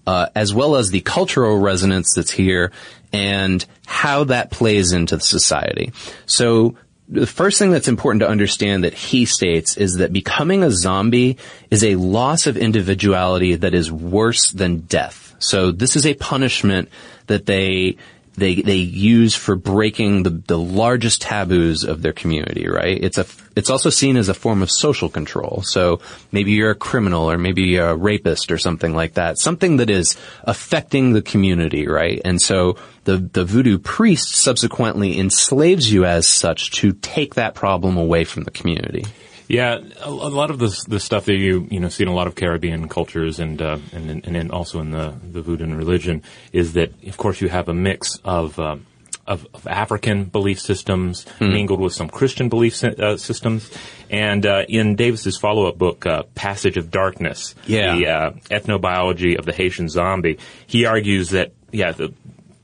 uh, 0.07 0.27
as 0.35 0.53
well 0.53 0.77
as 0.77 0.90
the 0.90 1.01
cultural 1.01 1.59
resonance 1.59 2.14
that's 2.14 2.31
here 2.31 2.72
and 3.12 3.64
how 3.87 4.25
that 4.25 4.51
plays 4.51 4.92
into 4.92 5.16
the 5.16 5.22
society. 5.22 5.92
So 6.27 6.77
the 7.09 7.27
first 7.27 7.59
thing 7.59 7.70
that's 7.70 7.88
important 7.88 8.20
to 8.20 8.29
understand 8.29 8.85
that 8.85 8.94
he 8.94 9.25
states 9.25 9.77
is 9.77 9.96
that 9.96 10.12
becoming 10.12 10.62
a 10.62 10.70
zombie 10.70 11.38
is 11.70 11.85
a 11.85 11.96
loss 11.96 12.46
of 12.46 12.57
individuality 12.57 13.55
that 13.57 13.75
is 13.75 13.92
worse 13.92 14.51
than 14.51 14.81
death. 14.81 15.35
So 15.38 15.72
this 15.72 15.96
is 15.96 16.07
a 16.07 16.14
punishment 16.14 16.88
that 17.27 17.46
they 17.46 17.96
they 18.35 18.57
they 18.57 18.77
use 18.77 19.35
for 19.35 19.57
breaking 19.57 20.23
the, 20.23 20.31
the 20.31 20.59
largest 20.59 21.23
taboos 21.23 21.85
of 21.85 22.03
their 22.03 22.12
community, 22.12 22.66
right? 22.68 22.99
It's 23.03 23.18
a 23.18 23.27
it's 23.57 23.68
also 23.68 23.90
seen 23.90 24.16
as 24.16 24.29
a 24.29 24.35
form 24.35 24.62
of 24.62 24.71
social 24.71 25.09
control. 25.09 25.62
So 25.64 26.01
maybe 26.31 26.53
you're 26.53 26.71
a 26.71 26.75
criminal 26.75 27.31
or 27.31 27.37
maybe 27.37 27.77
a 27.77 27.95
rapist 27.95 28.51
or 28.51 28.59
something 28.59 28.95
like 28.95 29.14
that. 29.14 29.38
Something 29.38 29.77
that 29.77 29.90
is 29.90 30.16
affecting 30.45 31.12
the 31.12 31.23
community, 31.23 31.87
right? 31.87 32.21
And 32.25 32.40
so 32.40 32.77
the 33.05 33.18
the 33.18 33.45
voodoo 33.45 33.79
priest 33.79 34.35
subsequently 34.35 35.18
enslaves 35.18 35.92
you 35.92 36.05
as 36.07 36.27
such 36.27 36.71
to 36.73 36.92
take 36.92 37.35
that 37.35 37.55
problem 37.55 37.97
away 37.97 38.25
from 38.25 38.45
the 38.45 38.51
community. 38.51 39.05
Yeah, 39.48 39.78
a, 40.00 40.09
a 40.09 40.11
lot 40.11 40.50
of 40.50 40.59
the 40.59 40.85
the 40.88 41.00
stuff 41.00 41.24
that 41.26 41.35
you 41.35 41.66
you 41.70 41.81
know 41.81 41.88
see 41.88 42.05
in 42.05 42.09
a 42.09 42.14
lot 42.14 42.26
of 42.26 42.35
Caribbean 42.35 42.88
cultures 42.88 43.38
and 43.40 43.61
uh, 43.61 43.78
and 43.92 44.24
and 44.26 44.50
also 44.52 44.81
in 44.81 44.90
the 44.90 45.14
the 45.22 45.42
voodoo 45.42 45.66
religion 45.74 46.22
is 46.52 46.72
that 46.74 46.92
of 47.07 47.16
course 47.16 47.40
you 47.40 47.48
have 47.48 47.68
a 47.68 47.74
mix 47.74 48.16
of 48.24 48.59
um, 48.59 48.87
of, 49.26 49.46
of 49.55 49.66
African 49.68 50.24
belief 50.24 50.61
systems 50.61 51.26
mingled 51.40 51.81
with 51.81 51.92
some 51.92 52.09
Christian 52.09 52.48
belief 52.48 52.83
uh, 52.83 53.16
systems. 53.16 53.70
And 54.11 54.44
uh, 54.44 54.64
in 54.68 54.96
Davis's 54.96 55.38
follow-up 55.38 55.78
book, 55.78 56.05
uh, 56.07 56.24
Passage 56.35 56.76
of 56.76 56.90
Darkness, 56.90 57.55
Yeah. 57.64 57.94
the 57.96 58.07
uh, 58.09 58.31
ethnobiology 58.50 59.38
of 59.38 59.44
the 59.44 59.52
Haitian 59.52 59.88
zombie, 59.88 60.38
he 60.66 60.87
argues 60.87 61.31
that 61.31 61.52
yeah, 61.70 61.92
the, 61.92 62.12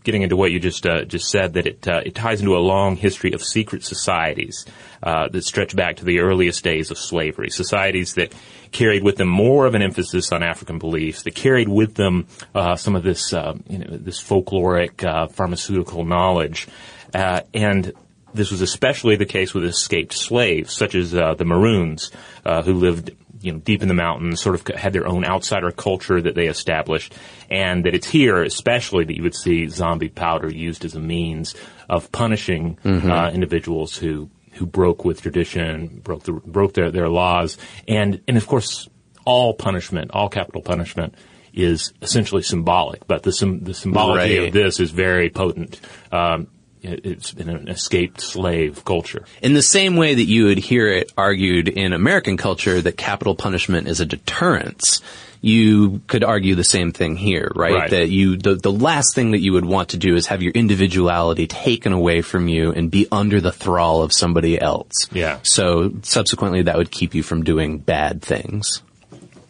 getting 0.08 0.22
into 0.22 0.36
what 0.36 0.50
you 0.50 0.58
just 0.58 0.86
uh, 0.86 1.04
just 1.04 1.28
said, 1.28 1.52
that 1.52 1.66
it 1.66 1.86
uh, 1.86 2.00
it 2.02 2.14
ties 2.14 2.40
into 2.40 2.56
a 2.56 2.64
long 2.64 2.96
history 2.96 3.32
of 3.34 3.42
secret 3.42 3.84
societies 3.84 4.64
uh, 5.02 5.28
that 5.28 5.44
stretch 5.44 5.76
back 5.76 5.96
to 5.96 6.04
the 6.06 6.20
earliest 6.20 6.64
days 6.64 6.90
of 6.90 6.96
slavery. 6.96 7.50
Societies 7.50 8.14
that 8.14 8.32
carried 8.72 9.02
with 9.02 9.16
them 9.16 9.28
more 9.28 9.66
of 9.66 9.74
an 9.74 9.82
emphasis 9.82 10.32
on 10.32 10.42
African 10.42 10.78
beliefs, 10.78 11.24
that 11.24 11.34
carried 11.34 11.68
with 11.68 11.94
them 11.94 12.26
uh, 12.54 12.74
some 12.74 12.96
of 12.96 13.02
this 13.02 13.34
uh, 13.34 13.52
you 13.68 13.80
know 13.80 13.98
this 13.98 14.18
folkloric 14.18 15.04
uh, 15.04 15.26
pharmaceutical 15.28 16.06
knowledge, 16.06 16.68
and 17.12 17.92
this 18.32 18.50
was 18.50 18.62
especially 18.62 19.16
the 19.16 19.26
case 19.26 19.52
with 19.52 19.64
escaped 19.64 20.14
slaves, 20.14 20.72
such 20.74 20.94
as 20.94 21.10
the 21.10 21.44
Maroons, 21.44 22.10
who 22.46 22.72
lived 22.72 23.10
you 23.40 23.52
know 23.52 23.58
deep 23.58 23.82
in 23.82 23.88
the 23.88 23.94
mountains, 23.94 24.40
sort 24.40 24.54
of 24.54 24.66
had 24.76 24.92
their 24.92 25.06
own 25.06 25.24
outsider 25.24 25.70
culture 25.70 26.20
that 26.20 26.34
they 26.34 26.46
established, 26.46 27.14
and 27.50 27.84
that 27.84 27.94
it's 27.94 28.08
here 28.08 28.42
especially 28.42 29.04
that 29.04 29.16
you 29.16 29.22
would 29.22 29.34
see 29.34 29.68
zombie 29.68 30.08
powder 30.08 30.50
used 30.50 30.84
as 30.84 30.94
a 30.94 31.00
means 31.00 31.54
of 31.88 32.10
punishing 32.12 32.78
uh, 32.84 33.30
individuals 33.32 33.96
who 33.96 34.30
who 34.54 34.66
broke 34.66 35.04
with 35.04 35.22
tradition, 35.22 36.00
broke 36.02 36.24
the, 36.24 36.32
broke 36.32 36.74
their, 36.74 36.90
their 36.90 37.08
laws, 37.08 37.58
and 37.86 38.20
and 38.26 38.36
of 38.36 38.46
course 38.46 38.88
all 39.24 39.54
punishment, 39.54 40.10
all 40.12 40.28
capital 40.28 40.62
punishment. 40.62 41.14
Is 41.54 41.92
essentially 42.02 42.42
symbolic, 42.42 43.06
but 43.08 43.24
the 43.24 43.30
the 43.62 43.74
symbology 43.74 44.38
Right. 44.38 44.46
of 44.48 44.52
this 44.52 44.78
is 44.78 44.92
very 44.92 45.28
potent. 45.28 45.80
Um, 46.12 46.46
it's 46.82 47.32
in 47.32 47.48
an 47.48 47.68
escaped 47.68 48.20
slave 48.20 48.84
culture. 48.84 49.24
In 49.42 49.54
the 49.54 49.62
same 49.62 49.96
way 49.96 50.14
that 50.14 50.24
you 50.24 50.46
would 50.46 50.58
hear 50.58 50.88
it 50.88 51.12
argued 51.16 51.68
in 51.68 51.92
American 51.92 52.36
culture 52.36 52.80
that 52.80 52.96
capital 52.96 53.34
punishment 53.34 53.88
is 53.88 54.00
a 54.00 54.06
deterrence, 54.06 55.00
you 55.40 56.00
could 56.06 56.24
argue 56.24 56.54
the 56.54 56.64
same 56.64 56.92
thing 56.92 57.16
here, 57.16 57.50
right? 57.54 57.74
Right. 57.74 57.90
That 57.90 58.08
you, 58.08 58.36
the, 58.36 58.56
the 58.56 58.72
last 58.72 59.14
thing 59.14 59.32
that 59.32 59.40
you 59.40 59.52
would 59.52 59.64
want 59.64 59.90
to 59.90 59.96
do 59.96 60.16
is 60.16 60.26
have 60.26 60.42
your 60.42 60.52
individuality 60.52 61.46
taken 61.46 61.92
away 61.92 62.22
from 62.22 62.48
you 62.48 62.72
and 62.72 62.90
be 62.90 63.06
under 63.12 63.40
the 63.40 63.52
thrall 63.52 64.02
of 64.02 64.12
somebody 64.12 64.60
else. 64.60 64.92
Yeah. 65.12 65.38
So 65.42 65.92
subsequently 66.02 66.62
that 66.62 66.76
would 66.76 66.90
keep 66.90 67.14
you 67.14 67.22
from 67.22 67.44
doing 67.44 67.78
bad 67.78 68.22
things. 68.22 68.82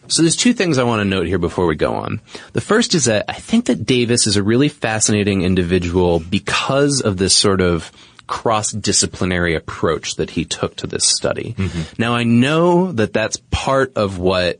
So 0.09 0.23
there's 0.23 0.35
two 0.35 0.53
things 0.53 0.77
I 0.77 0.83
want 0.83 1.01
to 1.01 1.05
note 1.05 1.27
here 1.27 1.37
before 1.37 1.65
we 1.65 1.75
go 1.75 1.93
on. 1.95 2.21
The 2.53 2.61
first 2.61 2.95
is 2.95 3.05
that 3.05 3.25
I 3.27 3.33
think 3.33 3.65
that 3.65 3.85
Davis 3.85 4.27
is 4.27 4.35
a 4.35 4.43
really 4.43 4.69
fascinating 4.69 5.43
individual 5.43 6.19
because 6.19 7.01
of 7.01 7.17
this 7.17 7.35
sort 7.35 7.61
of 7.61 7.91
cross-disciplinary 8.27 9.55
approach 9.55 10.15
that 10.15 10.31
he 10.31 10.45
took 10.45 10.75
to 10.77 10.87
this 10.87 11.05
study. 11.05 11.55
Now 11.97 12.13
I 12.15 12.23
know 12.23 12.91
that 12.91 13.13
that's 13.13 13.37
part 13.49 13.93
of 13.95 14.19
what 14.19 14.59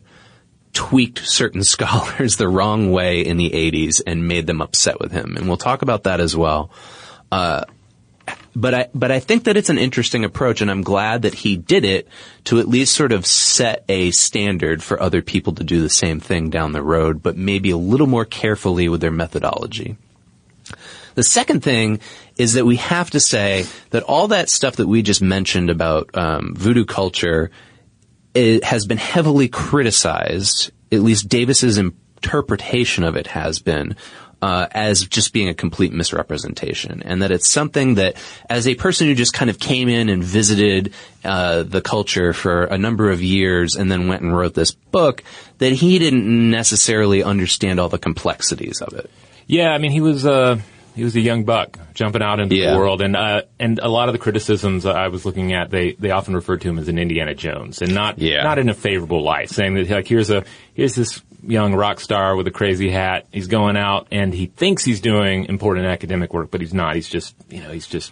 tweaked 0.74 1.20
certain 1.20 1.64
scholars 1.76 2.38
the 2.38 2.48
wrong 2.48 2.92
way 2.92 3.22
in 3.22 3.38
the 3.38 3.50
80s 3.50 4.02
and 4.06 4.28
made 4.28 4.48
them 4.48 4.62
upset 4.62 5.00
with 5.00 5.12
him. 5.12 5.36
And 5.36 5.48
we'll 5.48 5.58
talk 5.58 5.82
about 5.82 6.04
that 6.04 6.20
as 6.20 6.36
well. 6.36 6.72
Uh, 7.32 7.66
but 8.60 8.74
I, 8.74 8.90
but 8.94 9.10
I 9.10 9.20
think 9.22 9.46
that 9.46 9.56
it's 9.56 9.70
an 9.70 9.78
interesting 9.78 10.26
approach 10.26 10.60
and 10.60 10.70
I'm 10.70 10.82
glad 10.82 11.22
that 11.22 11.34
he 11.34 11.56
did 11.56 11.86
it 11.86 12.10
to 12.46 12.60
at 12.60 12.68
least 12.68 12.94
sort 12.94 13.14
of 13.14 13.26
set 13.26 13.86
a 13.88 14.12
standard 14.12 14.84
for 14.84 15.02
other 15.02 15.22
people 15.22 15.54
to 15.54 15.64
do 15.64 15.82
the 15.82 15.90
same 15.90 16.20
thing 16.20 16.50
down 16.50 16.74
the 16.74 16.84
road, 16.84 17.24
but 17.24 17.38
maybe 17.38 17.72
a 17.72 17.78
little 17.78 18.08
more 18.08 18.26
carefully 18.26 18.90
with 18.90 19.00
their 19.00 19.12
methodology. 19.12 19.96
The 21.16 21.24
second 21.24 21.64
thing 21.64 22.02
is 22.36 22.54
that 22.54 22.66
we 22.66 22.76
have 22.78 23.12
to 23.12 23.20
say 23.20 23.66
that 23.92 24.04
all 24.04 24.28
that 24.30 24.50
stuff 24.50 24.76
that 24.76 24.88
we 24.88 25.04
just 25.04 25.22
mentioned 25.22 25.70
about 25.70 26.16
um, 26.18 26.54
voodoo 26.56 26.86
culture 26.86 27.52
has 28.36 28.86
been 28.86 28.98
heavily 28.98 29.48
criticized. 29.48 30.72
At 30.92 31.00
least 31.00 31.30
Davis's 31.30 31.78
interpretation 31.78 33.06
of 33.06 33.16
it 33.16 33.28
has 33.28 33.60
been. 33.60 33.96
Uh, 34.42 34.68
as 34.72 35.06
just 35.06 35.34
being 35.34 35.50
a 35.50 35.54
complete 35.54 35.92
misrepresentation, 35.92 37.02
and 37.04 37.22
that 37.22 37.30
it's 37.30 37.50
something 37.50 37.96
that, 37.96 38.16
as 38.50 38.70
a 38.70 38.76
person 38.76 39.06
who 39.08 39.14
just 39.14 39.34
kind 39.34 39.50
of 39.50 39.60
came 39.60 39.90
in 39.90 40.08
and 40.08 40.24
visited 40.24 40.94
uh, 41.26 41.64
the 41.64 41.82
culture 41.82 42.32
for 42.32 42.64
a 42.64 42.78
number 42.78 43.10
of 43.12 43.22
years, 43.22 43.76
and 43.76 43.92
then 43.92 44.08
went 44.08 44.22
and 44.22 44.34
wrote 44.36 44.54
this 44.54 44.72
book, 44.72 45.24
that 45.58 45.74
he 45.74 46.00
didn't 46.00 46.50
necessarily 46.52 47.22
understand 47.22 47.82
all 47.82 47.90
the 47.90 47.98
complexities 47.98 48.82
of 48.82 48.94
it. 48.94 49.10
Yeah, 49.46 49.72
I 49.72 49.78
mean, 49.78 49.92
he 49.92 50.00
was 50.00 50.26
uh, 50.26 50.62
he 50.96 51.04
was 51.04 51.18
a 51.18 51.22
young 51.22 51.44
buck 51.44 51.78
jumping 51.94 52.22
out 52.22 52.40
into 52.40 52.56
Yeah. 52.56 52.72
the 52.72 52.78
world, 52.78 53.02
and 53.02 53.18
uh, 53.18 53.42
and 53.60 53.80
a 53.80 53.90
lot 53.90 54.08
of 54.08 54.14
the 54.14 54.20
criticisms 54.20 54.86
I 54.86 55.10
was 55.10 55.26
looking 55.26 55.52
at, 55.54 55.70
they 55.70 55.94
they 55.94 56.12
often 56.12 56.34
referred 56.34 56.62
to 56.62 56.70
him 56.70 56.80
as 56.80 56.88
an 56.88 56.98
Indiana 56.98 57.36
Jones, 57.36 57.82
and 57.82 57.94
not 57.94 58.20
Yeah. 58.20 58.44
not 58.44 58.58
in 58.58 58.70
a 58.70 58.74
favorable 58.74 59.22
light, 59.22 59.50
saying 59.50 59.74
that 59.74 59.90
like 59.90 60.08
here's 60.08 60.30
a 60.30 60.46
here's 60.76 60.96
this 60.96 61.22
young 61.44 61.74
rock 61.74 62.00
star 62.00 62.36
with 62.36 62.48
a 62.48 62.52
crazy 62.52 62.90
hat, 62.90 63.28
he's 63.32 63.48
going 63.48 63.78
out 63.78 64.08
and 64.12 64.34
he 64.34 64.48
thinks 64.48 64.84
he's 64.84 65.02
doing 65.02 65.46
important 65.46 65.86
academic 65.86 66.34
work, 66.34 66.52
but 66.52 66.62
he's 66.62 66.74
not. 66.74 66.96
He's 66.96 67.10
just 67.10 67.36
you 67.50 67.62
know 67.62 67.72
he's 67.72 67.88
just 67.88 68.12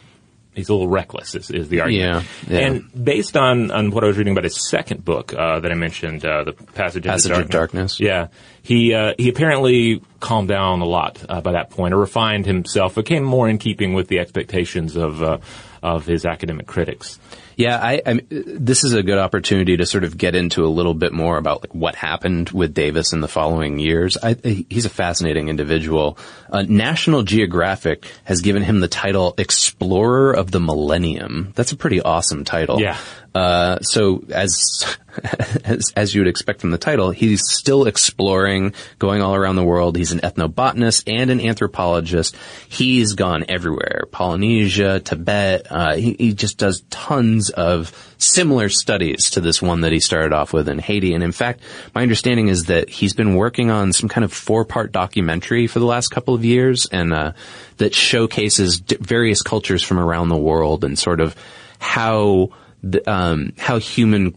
he's 0.58 0.70
a 0.70 0.74
little 0.74 0.90
reckless 0.90 1.36
is, 1.36 1.50
is 1.52 1.70
the 1.70 1.82
argument. 1.82 2.26
Yeah, 2.48 2.60
yeah. 2.60 2.68
And 2.68 3.06
based 3.06 3.38
on, 3.38 3.72
on 3.72 3.92
what 3.92 4.04
I 4.04 4.08
was 4.08 4.18
reading 4.18 4.34
about 4.34 4.44
his 4.44 4.68
second 4.68 5.06
book 5.06 5.34
uh, 5.34 5.60
that 5.60 5.72
I 5.72 5.76
mentioned, 5.76 6.26
uh, 6.26 6.44
the 6.44 6.54
Passage, 6.54 7.06
Passage 7.06 7.32
into 7.32 7.44
of 7.44 7.50
Darkness. 7.50 8.00
Yeah, 8.00 8.28
he 8.62 8.94
uh, 8.94 9.14
he 9.18 9.30
apparently 9.30 10.02
calmed 10.20 10.50
down 10.50 10.82
a 10.82 10.86
lot 10.86 11.24
uh, 11.30 11.40
by 11.42 11.54
that 11.54 11.70
point, 11.70 11.94
or 11.94 11.98
refined 11.98 12.46
himself, 12.46 12.96
became 12.96 13.24
more 13.24 13.48
in 13.48 13.60
keeping 13.60 13.94
with 13.94 14.08
the 14.08 14.20
expectations 14.20 14.96
of 14.96 15.24
uh, 15.24 15.38
of 15.82 16.06
his 16.06 16.26
academic 16.26 16.68
critics. 16.68 17.20
Yeah, 17.58 17.80
I, 17.82 18.02
I 18.06 18.22
this 18.30 18.84
is 18.84 18.94
a 18.94 19.02
good 19.02 19.18
opportunity 19.18 19.78
to 19.78 19.86
sort 19.88 20.04
of 20.04 20.16
get 20.16 20.36
into 20.36 20.64
a 20.64 20.70
little 20.70 20.94
bit 20.94 21.12
more 21.12 21.38
about 21.38 21.62
like 21.62 21.74
what 21.74 21.96
happened 21.96 22.52
with 22.52 22.76
Davis 22.76 23.14
in 23.14 23.20
the 23.20 23.28
following 23.28 23.80
years. 23.80 24.16
I, 24.22 24.36
he's 24.70 24.86
a 24.86 24.92
fascinating 24.92 25.50
individual. 25.50 26.20
Uh, 26.52 26.62
National 26.62 27.24
Geographic 27.24 28.06
has 28.26 28.42
given 28.42 28.62
him 28.62 28.80
the 28.80 28.88
title 28.88 29.34
Explorer 29.40 30.34
of 30.34 30.52
the 30.52 30.60
Millennium. 30.60 31.52
That's 31.56 31.72
a 31.72 31.76
pretty 31.76 32.00
awesome 32.00 32.46
title. 32.46 32.80
Yeah. 32.80 32.98
Uh, 33.34 33.80
so 33.82 34.24
as, 34.30 34.98
as 35.64 35.92
as 35.96 36.14
you 36.14 36.22
would 36.22 36.28
expect 36.28 36.62
from 36.62 36.72
the 36.72 36.78
title, 36.78 37.12
he's 37.12 37.42
still 37.48 37.86
exploring, 37.86 38.74
going 39.00 39.22
all 39.22 39.36
around 39.36 39.56
the 39.56 39.64
world. 39.64 39.96
He's 39.96 40.12
an 40.12 40.20
ethnobotanist 40.20 41.04
and 41.08 41.30
an 41.30 41.40
anthropologist. 41.40 42.36
He's 42.68 43.14
gone 43.14 43.46
everywhere: 43.50 44.06
Polynesia, 44.12 45.00
Tibet. 45.00 45.68
Uh, 45.70 45.96
he, 45.96 46.16
he 46.18 46.34
just 46.34 46.58
does 46.58 46.82
tons 46.90 47.50
of 47.50 47.92
similar 48.18 48.70
studies 48.70 49.32
to 49.32 49.42
this 49.42 49.62
one 49.62 49.82
that 49.82 49.92
he 49.92 50.00
started 50.00 50.34
off 50.34 50.54
with 50.54 50.68
in 50.68 50.80
Haiti. 50.80 51.14
And 51.14 51.24
in 51.24 51.32
fact, 51.32 51.62
my 51.94 52.02
understanding 52.02 52.48
is 52.48 52.66
that 52.66 52.90
he's 52.90 53.14
been 53.14 53.36
working 53.36 53.70
on 53.70 53.94
some 53.94 54.10
kind 54.10 54.26
of 54.26 54.34
four-part 54.34 54.92
documentary 54.92 55.68
for 55.68 55.80
the 55.80 55.86
last 55.86 56.10
couple 56.10 56.34
of 56.34 56.44
years, 56.44 56.88
and 56.88 57.14
uh, 57.14 57.34
that 57.78 57.94
showcases 57.94 58.78
various 58.80 59.42
cultures 59.42 59.84
from 59.84 60.00
around 60.00 60.30
the 60.30 60.38
world 60.38 60.84
and 60.84 60.98
sort 60.98 61.22
of 61.22 61.36
how 61.80 62.50
the, 62.84 63.10
um, 63.10 63.54
how 63.58 63.80
human 63.80 64.36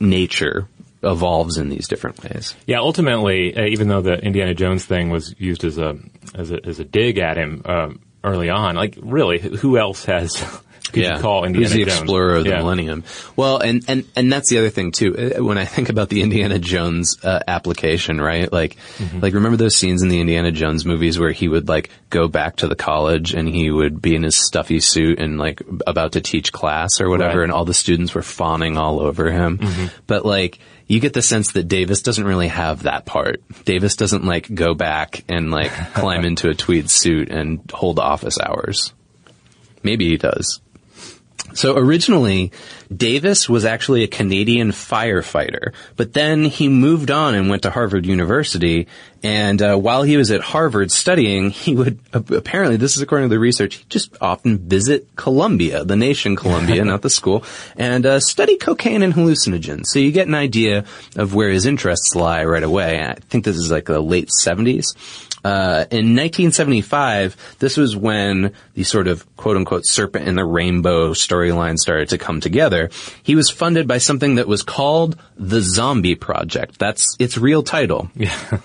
nature 0.00 0.68
evolves 1.02 1.58
in 1.58 1.68
these 1.68 1.88
different 1.88 2.22
ways. 2.22 2.54
Yeah, 2.66 2.78
ultimately, 2.78 3.56
uh, 3.56 3.64
even 3.64 3.88
though 3.88 4.02
the 4.02 4.14
Indiana 4.14 4.54
Jones 4.54 4.84
thing 4.84 5.10
was 5.10 5.34
used 5.38 5.64
as 5.64 5.78
a 5.78 5.98
as 6.34 6.50
a, 6.52 6.64
as 6.64 6.78
a 6.78 6.84
dig 6.84 7.18
at 7.18 7.36
him 7.36 7.62
um, 7.64 8.00
early 8.22 8.50
on, 8.50 8.76
like 8.76 8.96
really, 9.00 9.38
who 9.40 9.78
else 9.78 10.04
has 10.04 10.44
could 10.92 11.04
you 11.04 11.18
call 11.18 11.44
Indiana 11.44 11.64
Who's 11.68 11.72
the 11.72 11.84
Jones? 11.84 12.00
explorer 12.00 12.34
of 12.36 12.44
the 12.44 12.50
Yeah. 12.50 12.58
millennium? 12.58 13.04
Well, 13.36 13.58
and, 13.58 13.82
and, 13.88 14.04
and 14.14 14.32
that's 14.32 14.48
the 14.50 14.58
other 14.58 14.70
thing 14.70 14.92
too. 14.92 15.34
Uh, 15.38 15.42
When 15.44 15.58
I 15.58 15.64
think 15.64 15.88
about 15.88 16.08
the 16.08 16.22
Indiana 16.22 16.58
Jones 16.58 17.16
uh, 17.22 17.40
application, 17.48 18.20
right? 18.20 18.52
Like, 18.52 18.76
Mm-hmm. 18.98 19.20
like 19.20 19.34
remember 19.34 19.56
those 19.56 19.76
scenes 19.76 20.02
in 20.02 20.08
the 20.08 20.20
Indiana 20.20 20.52
Jones 20.52 20.84
movies 20.84 21.18
where 21.18 21.32
he 21.32 21.48
would 21.48 21.68
like 21.68 21.90
go 22.10 22.28
back 22.28 22.56
to 22.56 22.68
the 22.68 22.76
college 22.76 23.34
and 23.34 23.48
he 23.48 23.70
would 23.70 24.00
be 24.02 24.14
in 24.14 24.22
his 24.22 24.36
stuffy 24.36 24.80
suit 24.80 25.18
and 25.18 25.38
like 25.38 25.62
about 25.86 26.12
to 26.12 26.20
teach 26.20 26.52
class 26.52 27.00
or 27.00 27.08
whatever, 27.08 27.38
Right. 27.38 27.44
and 27.44 27.52
all 27.52 27.64
the 27.64 27.74
students 27.74 28.14
were 28.14 28.22
fawning 28.22 28.76
all 28.76 29.00
over 29.00 29.30
him. 29.30 29.58
Mm-hmm. 29.58 29.86
But 30.06 30.24
like, 30.26 30.58
you 30.86 31.00
get 31.00 31.14
the 31.14 31.22
sense 31.22 31.52
that 31.52 31.68
Davis 31.68 32.02
doesn't 32.02 32.24
really 32.24 32.48
have 32.48 32.82
that 32.82 33.06
part. 33.06 33.40
Davis 33.64 33.96
doesn't 33.96 34.24
like 34.24 34.52
go 34.54 34.74
back 34.74 35.24
and 35.28 35.50
like 35.50 35.70
climb 35.94 36.24
into 36.26 36.50
a 36.50 36.54
tweed 36.54 36.90
suit 36.90 37.30
and 37.30 37.60
hold 37.72 37.98
office 37.98 38.38
hours. 38.38 38.92
Maybe 39.82 40.08
he 40.08 40.16
does. 40.16 40.60
So 41.54 41.76
originally, 41.76 42.50
Davis 42.94 43.48
was 43.48 43.64
actually 43.64 44.04
a 44.04 44.08
Canadian 44.08 44.70
firefighter, 44.70 45.74
but 45.96 46.14
then 46.14 46.44
he 46.44 46.68
moved 46.68 47.10
on 47.10 47.34
and 47.34 47.50
went 47.50 47.62
to 47.62 47.70
Harvard 47.70 48.06
University. 48.06 48.86
And 49.22 49.62
uh, 49.62 49.76
while 49.76 50.02
he 50.02 50.16
was 50.16 50.30
at 50.30 50.40
Harvard 50.40 50.90
studying, 50.90 51.50
he 51.50 51.74
would 51.74 52.00
apparently, 52.12 52.76
this 52.76 52.96
is 52.96 53.02
according 53.02 53.28
to 53.28 53.34
the 53.34 53.38
research, 53.38 53.76
he 53.76 53.84
just 53.88 54.16
often 54.20 54.58
visit 54.58 55.14
Colombia, 55.16 55.84
the 55.84 55.96
nation 55.96 56.34
Colombia, 56.34 56.84
not 56.84 57.02
the 57.02 57.10
school, 57.10 57.44
and 57.76 58.04
uh, 58.04 58.20
study 58.20 58.56
cocaine 58.56 59.02
and 59.02 59.14
hallucinogens. 59.14 59.86
So 59.86 59.98
you 59.98 60.10
get 60.12 60.26
an 60.26 60.34
idea 60.34 60.84
of 61.16 61.34
where 61.34 61.50
his 61.50 61.66
interests 61.66 62.14
lie 62.14 62.44
right 62.44 62.62
away. 62.62 63.00
I 63.00 63.14
think 63.14 63.44
this 63.44 63.56
is 63.56 63.70
like 63.70 63.86
the 63.86 64.00
late 64.00 64.30
70s. 64.44 64.96
Uh, 65.44 65.86
in 65.90 66.14
1975, 66.14 67.56
this 67.58 67.76
was 67.76 67.96
when 67.96 68.52
the 68.74 68.84
sort 68.84 69.08
of 69.08 69.36
quote 69.36 69.56
unquote 69.56 69.84
serpent 69.84 70.28
in 70.28 70.36
the 70.36 70.44
rainbow 70.44 71.12
storyline 71.12 71.76
started 71.78 72.10
to 72.10 72.18
come 72.18 72.40
together. 72.40 72.90
He 73.24 73.34
was 73.34 73.50
funded 73.50 73.88
by 73.88 73.98
something 73.98 74.36
that 74.36 74.46
was 74.46 74.62
called 74.62 75.20
the 75.36 75.60
Zombie 75.60 76.14
Project. 76.14 76.78
That's 76.78 77.16
its 77.18 77.36
real 77.38 77.62
title. 77.62 78.10
Yeah. 78.22 78.60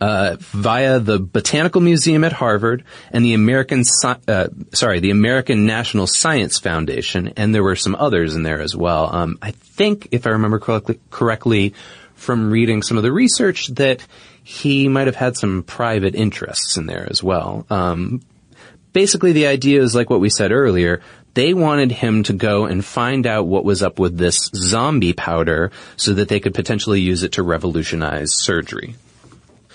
Uh, 0.00 0.36
via 0.38 1.00
the 1.00 1.18
Botanical 1.18 1.80
Museum 1.80 2.22
at 2.22 2.32
Harvard 2.32 2.84
and 3.10 3.24
the 3.24 3.34
American, 3.34 3.82
uh, 4.04 4.46
sorry, 4.72 5.00
the 5.00 5.10
American 5.10 5.66
National 5.66 6.06
Science 6.06 6.60
Foundation, 6.60 7.32
and 7.36 7.52
there 7.52 7.64
were 7.64 7.74
some 7.74 7.96
others 7.96 8.36
in 8.36 8.44
there 8.44 8.60
as 8.60 8.76
well. 8.76 9.12
Um, 9.12 9.38
I 9.42 9.50
think, 9.50 10.08
if 10.12 10.26
I 10.26 10.30
remember 10.30 10.60
correctly, 10.60 11.00
correctly, 11.10 11.74
from 12.14 12.52
reading 12.52 12.82
some 12.82 12.96
of 12.96 13.02
the 13.02 13.12
research, 13.12 13.68
that 13.68 14.06
he 14.44 14.88
might 14.88 15.08
have 15.08 15.16
had 15.16 15.36
some 15.36 15.62
private 15.62 16.14
interests 16.14 16.76
in 16.76 16.86
there 16.86 17.06
as 17.10 17.22
well. 17.22 17.66
Um, 17.68 18.22
basically, 18.92 19.32
the 19.32 19.46
idea 19.48 19.82
is 19.82 19.94
like 19.94 20.10
what 20.10 20.20
we 20.20 20.30
said 20.30 20.52
earlier. 20.52 21.02
They 21.34 21.54
wanted 21.54 21.92
him 21.92 22.22
to 22.24 22.32
go 22.32 22.64
and 22.64 22.84
find 22.84 23.26
out 23.26 23.46
what 23.46 23.64
was 23.64 23.82
up 23.82 23.98
with 23.98 24.16
this 24.16 24.50
zombie 24.54 25.12
powder 25.12 25.70
so 25.96 26.14
that 26.14 26.28
they 26.28 26.40
could 26.40 26.54
potentially 26.54 27.00
use 27.00 27.22
it 27.22 27.32
to 27.32 27.42
revolutionize 27.42 28.32
surgery. 28.32 28.94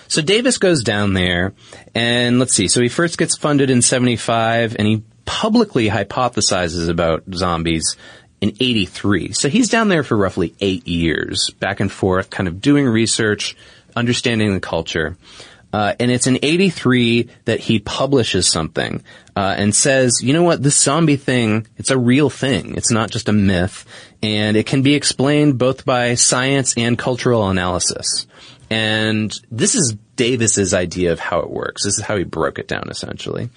So 0.08 0.22
Davis 0.22 0.58
goes 0.58 0.82
down 0.82 1.14
there 1.14 1.54
and 1.94 2.38
let's 2.38 2.54
see. 2.54 2.68
So 2.68 2.80
he 2.80 2.88
first 2.88 3.18
gets 3.18 3.36
funded 3.36 3.70
in 3.70 3.82
75 3.82 4.76
and 4.78 4.86
he 4.86 5.02
publicly 5.24 5.88
hypothesizes 5.88 6.88
about 6.88 7.24
zombies 7.32 7.96
in 8.40 8.56
83. 8.60 9.32
So 9.32 9.48
he's 9.48 9.68
down 9.68 9.88
there 9.88 10.02
for 10.02 10.16
roughly 10.16 10.54
eight 10.60 10.86
years, 10.86 11.50
back 11.60 11.80
and 11.80 11.90
forth, 11.90 12.30
kind 12.30 12.48
of 12.48 12.60
doing 12.60 12.86
research, 12.86 13.56
understanding 13.96 14.52
the 14.52 14.60
culture. 14.60 15.16
Uh, 15.72 15.92
and 15.98 16.10
it's 16.10 16.28
in 16.28 16.38
83 16.40 17.28
that 17.46 17.58
he 17.58 17.80
publishes 17.80 18.46
something 18.46 19.02
uh, 19.34 19.56
and 19.58 19.74
says, 19.74 20.20
you 20.22 20.32
know 20.32 20.44
what, 20.44 20.62
this 20.62 20.78
zombie 20.78 21.16
thing, 21.16 21.66
it's 21.78 21.90
a 21.90 21.98
real 21.98 22.30
thing. 22.30 22.76
It's 22.76 22.92
not 22.92 23.10
just 23.10 23.28
a 23.28 23.32
myth. 23.32 23.84
And 24.22 24.56
it 24.56 24.66
can 24.66 24.82
be 24.82 24.94
explained 24.94 25.58
both 25.58 25.84
by 25.84 26.14
science 26.14 26.74
and 26.76 26.96
cultural 26.96 27.48
analysis. 27.48 28.28
And 28.74 29.32
this 29.52 29.76
is 29.76 29.96
Davis's 30.16 30.74
idea 30.74 31.12
of 31.12 31.20
how 31.20 31.38
it 31.38 31.50
works. 31.50 31.84
This 31.84 31.96
is 31.96 32.02
how 32.02 32.16
he 32.16 32.24
broke 32.24 32.58
it 32.58 32.66
down, 32.66 32.88
essentially. 32.90 33.50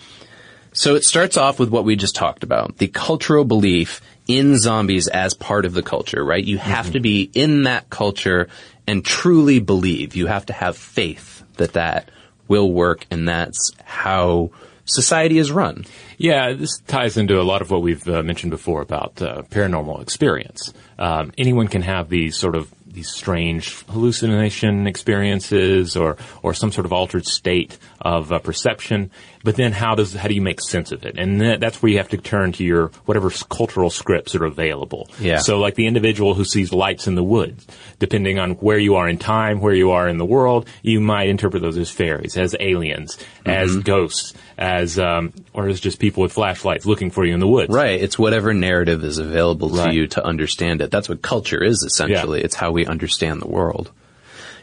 So 0.73 0.93
it 0.93 1.03
starts 1.03 1.37
off 1.37 1.57
with 1.57 1.69
what 1.69 1.85
we 1.85 1.95
just 1.95 2.15
talked 2.15 2.43
about, 2.43 2.77
the 2.77 2.87
cultural 2.87 3.43
belief 3.43 3.99
in 4.27 4.59
zombies 4.59 5.07
as 5.07 5.33
part 5.33 5.65
of 5.65 5.73
the 5.73 5.81
culture, 5.81 6.23
right? 6.23 6.43
You 6.43 6.59
have 6.59 6.85
mm-hmm. 6.85 6.93
to 6.93 6.99
be 6.99 7.31
in 7.33 7.63
that 7.63 7.89
culture 7.89 8.47
and 8.85 9.03
truly 9.03 9.59
believe. 9.59 10.15
You 10.15 10.27
have 10.27 10.45
to 10.47 10.53
have 10.53 10.77
faith 10.77 11.41
that 11.55 11.73
that 11.73 12.11
will 12.47 12.71
work 12.71 13.07
and 13.09 13.27
that's 13.27 13.71
how 13.83 14.51
society 14.85 15.39
is 15.39 15.51
run. 15.51 15.85
Yeah, 16.19 16.53
this 16.53 16.77
ties 16.85 17.17
into 17.17 17.41
a 17.41 17.43
lot 17.43 17.63
of 17.63 17.71
what 17.71 17.81
we've 17.81 18.07
uh, 18.07 18.21
mentioned 18.21 18.51
before 18.51 18.83
about 18.83 19.19
uh, 19.19 19.41
paranormal 19.49 19.99
experience. 20.03 20.73
Um, 20.99 21.31
anyone 21.39 21.69
can 21.69 21.81
have 21.81 22.07
these 22.07 22.37
sort 22.37 22.55
of 22.55 22.71
these 22.97 23.09
strange 23.09 23.85
hallucination 23.89 24.87
experiences 24.87 25.95
or 25.95 26.17
or 26.41 26.55
some 26.55 26.71
sort 26.71 26.83
of 26.83 26.91
altered 26.91 27.25
state 27.27 27.77
of 28.01 28.31
uh, 28.31 28.39
perception. 28.39 29.11
But 29.47 29.55
then 29.55 29.71
how 29.71 29.95
does 29.95 30.13
how 30.13 30.27
do 30.27 30.33
you 30.33 30.41
make 30.41 30.59
sense 30.59 30.91
of 30.91 31.05
it? 31.05 31.17
And 31.17 31.39
that, 31.39 31.61
that's 31.61 31.81
where 31.81 31.89
you 31.89 31.99
have 31.99 32.09
to 32.09 32.17
turn 32.17 32.51
to 32.51 32.65
your 32.65 32.89
whatever 33.05 33.29
cultural 33.49 33.89
scripts 33.89 34.35
are 34.35 34.43
available. 34.43 35.09
Yeah. 35.21 35.37
So 35.37 35.57
like 35.57 35.75
the 35.75 35.87
individual 35.87 36.33
who 36.33 36.43
sees 36.43 36.73
lights 36.73 37.07
in 37.07 37.15
the 37.15 37.23
woods, 37.23 37.65
depending 37.97 38.39
on 38.39 38.55
where 38.55 38.77
you 38.77 38.95
are 38.95 39.07
in 39.07 39.17
time, 39.17 39.61
where 39.61 39.73
you 39.73 39.91
are 39.91 40.05
in 40.09 40.17
the 40.17 40.25
world, 40.25 40.67
you 40.81 40.99
might 40.99 41.29
interpret 41.29 41.61
those 41.63 41.77
as 41.77 41.89
fairies, 41.89 42.35
as 42.35 42.57
aliens, 42.59 43.15
mm-hmm. 43.15 43.49
as 43.49 43.77
ghosts, 43.77 44.33
as 44.57 44.99
um, 44.99 45.31
or 45.53 45.69
as 45.69 45.79
just 45.79 45.97
people 45.97 46.23
with 46.23 46.33
flashlights 46.33 46.85
looking 46.85 47.09
for 47.09 47.23
you 47.23 47.33
in 47.33 47.39
the 47.39 47.47
woods. 47.47 47.73
Right. 47.73 48.01
It's 48.01 48.19
whatever 48.19 48.53
narrative 48.53 49.01
is 49.05 49.17
available 49.17 49.69
to 49.69 49.75
right. 49.77 49.93
you 49.93 50.07
to 50.07 50.25
understand 50.25 50.81
it. 50.81 50.91
That's 50.91 51.07
what 51.07 51.21
culture 51.21 51.63
is 51.63 51.83
essentially. 51.83 52.39
Yeah. 52.39 52.45
It's 52.47 52.55
how 52.55 52.71
we 52.71 52.85
understand 52.85 53.41
the 53.41 53.47
world. 53.47 53.91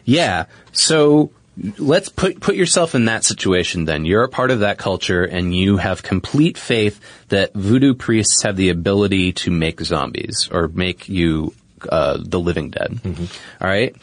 Yeah. 0.04 0.44
So 0.72 1.30
let's 1.78 2.08
put 2.08 2.40
put 2.40 2.56
yourself 2.56 2.94
in 2.94 3.04
that 3.06 3.24
situation 3.24 3.84
then. 3.84 4.04
You're 4.04 4.24
a 4.24 4.28
part 4.28 4.50
of 4.50 4.60
that 4.60 4.78
culture 4.78 5.24
and 5.24 5.54
you 5.54 5.76
have 5.76 6.02
complete 6.02 6.58
faith 6.58 7.00
that 7.28 7.54
voodoo 7.54 7.94
priests 7.94 8.42
have 8.42 8.56
the 8.56 8.70
ability 8.70 9.32
to 9.32 9.50
make 9.50 9.80
zombies 9.80 10.48
or 10.50 10.68
make 10.68 11.08
you 11.08 11.54
uh, 11.88 12.18
the 12.20 12.40
living 12.40 12.70
dead. 12.70 12.92
Mm-hmm. 12.92 13.24
All 13.62 13.68
right? 13.68 13.94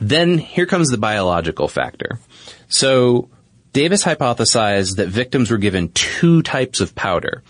Then 0.00 0.38
here 0.38 0.66
comes 0.66 0.88
the 0.88 0.98
biological 0.98 1.68
factor. 1.68 2.18
So 2.68 3.30
Davis 3.72 4.04
hypothesized 4.04 4.96
that 4.96 5.08
victims 5.08 5.50
were 5.50 5.58
given 5.58 5.90
two 5.92 6.42
types 6.42 6.80
of 6.80 6.94
powder. 6.94 7.42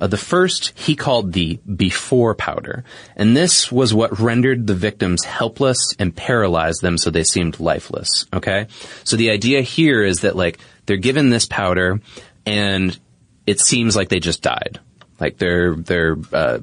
Uh, 0.00 0.06
the 0.06 0.16
first 0.16 0.72
he 0.78 0.96
called 0.96 1.32
the 1.32 1.58
before 1.76 2.34
powder, 2.34 2.84
and 3.16 3.36
this 3.36 3.70
was 3.70 3.92
what 3.92 4.18
rendered 4.18 4.66
the 4.66 4.74
victims 4.74 5.24
helpless 5.24 5.94
and 5.98 6.16
paralyzed 6.16 6.80
them 6.80 6.96
so 6.96 7.10
they 7.10 7.24
seemed 7.24 7.60
lifeless. 7.60 8.26
Okay? 8.32 8.66
So 9.04 9.16
the 9.16 9.30
idea 9.30 9.60
here 9.60 10.02
is 10.02 10.20
that 10.20 10.36
like 10.36 10.58
they're 10.86 10.96
given 10.96 11.30
this 11.30 11.46
powder 11.46 12.00
and 12.46 12.98
it 13.46 13.60
seems 13.60 13.94
like 13.96 14.08
they 14.08 14.20
just 14.20 14.42
died. 14.42 14.80
Like 15.18 15.36
their 15.36 15.74
their 15.74 16.16
uh, 16.32 16.60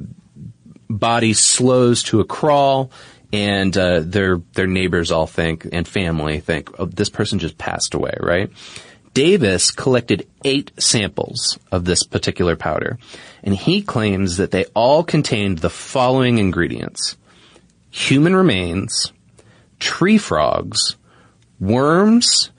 body 0.90 1.34
slows 1.34 2.04
to 2.04 2.22
a 2.22 2.26
crawl 2.26 2.92
and 3.32 3.78
uh, 3.78 4.00
their 4.00 4.38
their 4.54 4.68
neighbors 4.68 5.12
all 5.12 5.28
think 5.28 5.68
and 5.72 5.88
family 5.88 6.40
think, 6.40 6.72
oh, 6.80 6.86
this 6.86 7.10
person 7.10 7.40
just 7.40 7.58
passed 7.58 7.94
away, 7.94 8.16
right? 8.20 8.52
Davis 9.18 9.72
collected 9.72 10.28
eight 10.46 10.72
samples 10.78 11.58
of 11.72 11.86
this 11.86 12.04
particular 12.04 12.56
powder, 12.56 13.00
and 13.42 13.56
he 13.56 13.82
claims 13.82 14.38
that 14.38 14.52
they 14.52 14.66
all 14.76 15.04
contained 15.04 15.58
the 15.58 15.72
following 15.72 16.38
ingredients. 16.38 17.18
Human 17.90 18.36
remains, 18.36 19.12
tree 19.80 20.20
frogs, 20.20 20.98
worms, 21.60 22.52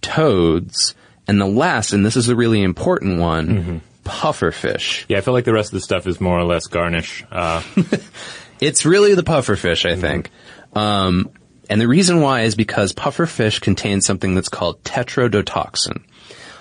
toads, 0.00 0.94
and 1.28 1.38
the 1.38 1.44
last, 1.44 1.92
and 1.92 2.06
this 2.06 2.16
is 2.16 2.30
a 2.30 2.34
really 2.34 2.62
important 2.62 3.20
one, 3.20 3.48
mm-hmm. 3.48 3.76
pufferfish. 4.04 5.04
Yeah, 5.06 5.18
I 5.18 5.20
feel 5.20 5.34
like 5.34 5.44
the 5.44 5.52
rest 5.52 5.68
of 5.68 5.74
the 5.74 5.82
stuff 5.82 6.06
is 6.06 6.18
more 6.18 6.38
or 6.38 6.44
less 6.44 6.66
garnish. 6.66 7.26
Uh. 7.30 7.62
it's 8.58 8.86
really 8.86 9.14
the 9.14 9.22
pufferfish, 9.22 9.84
I 9.84 9.92
mm-hmm. 9.92 10.00
think. 10.00 10.30
Um, 10.72 11.30
and 11.70 11.80
the 11.80 11.88
reason 11.88 12.20
why 12.20 12.42
is 12.42 12.54
because 12.54 12.92
puffer 12.92 13.26
fish 13.26 13.60
contains 13.60 14.04
something 14.04 14.34
that's 14.34 14.48
called 14.48 14.82
tetrodotoxin. 14.82 16.02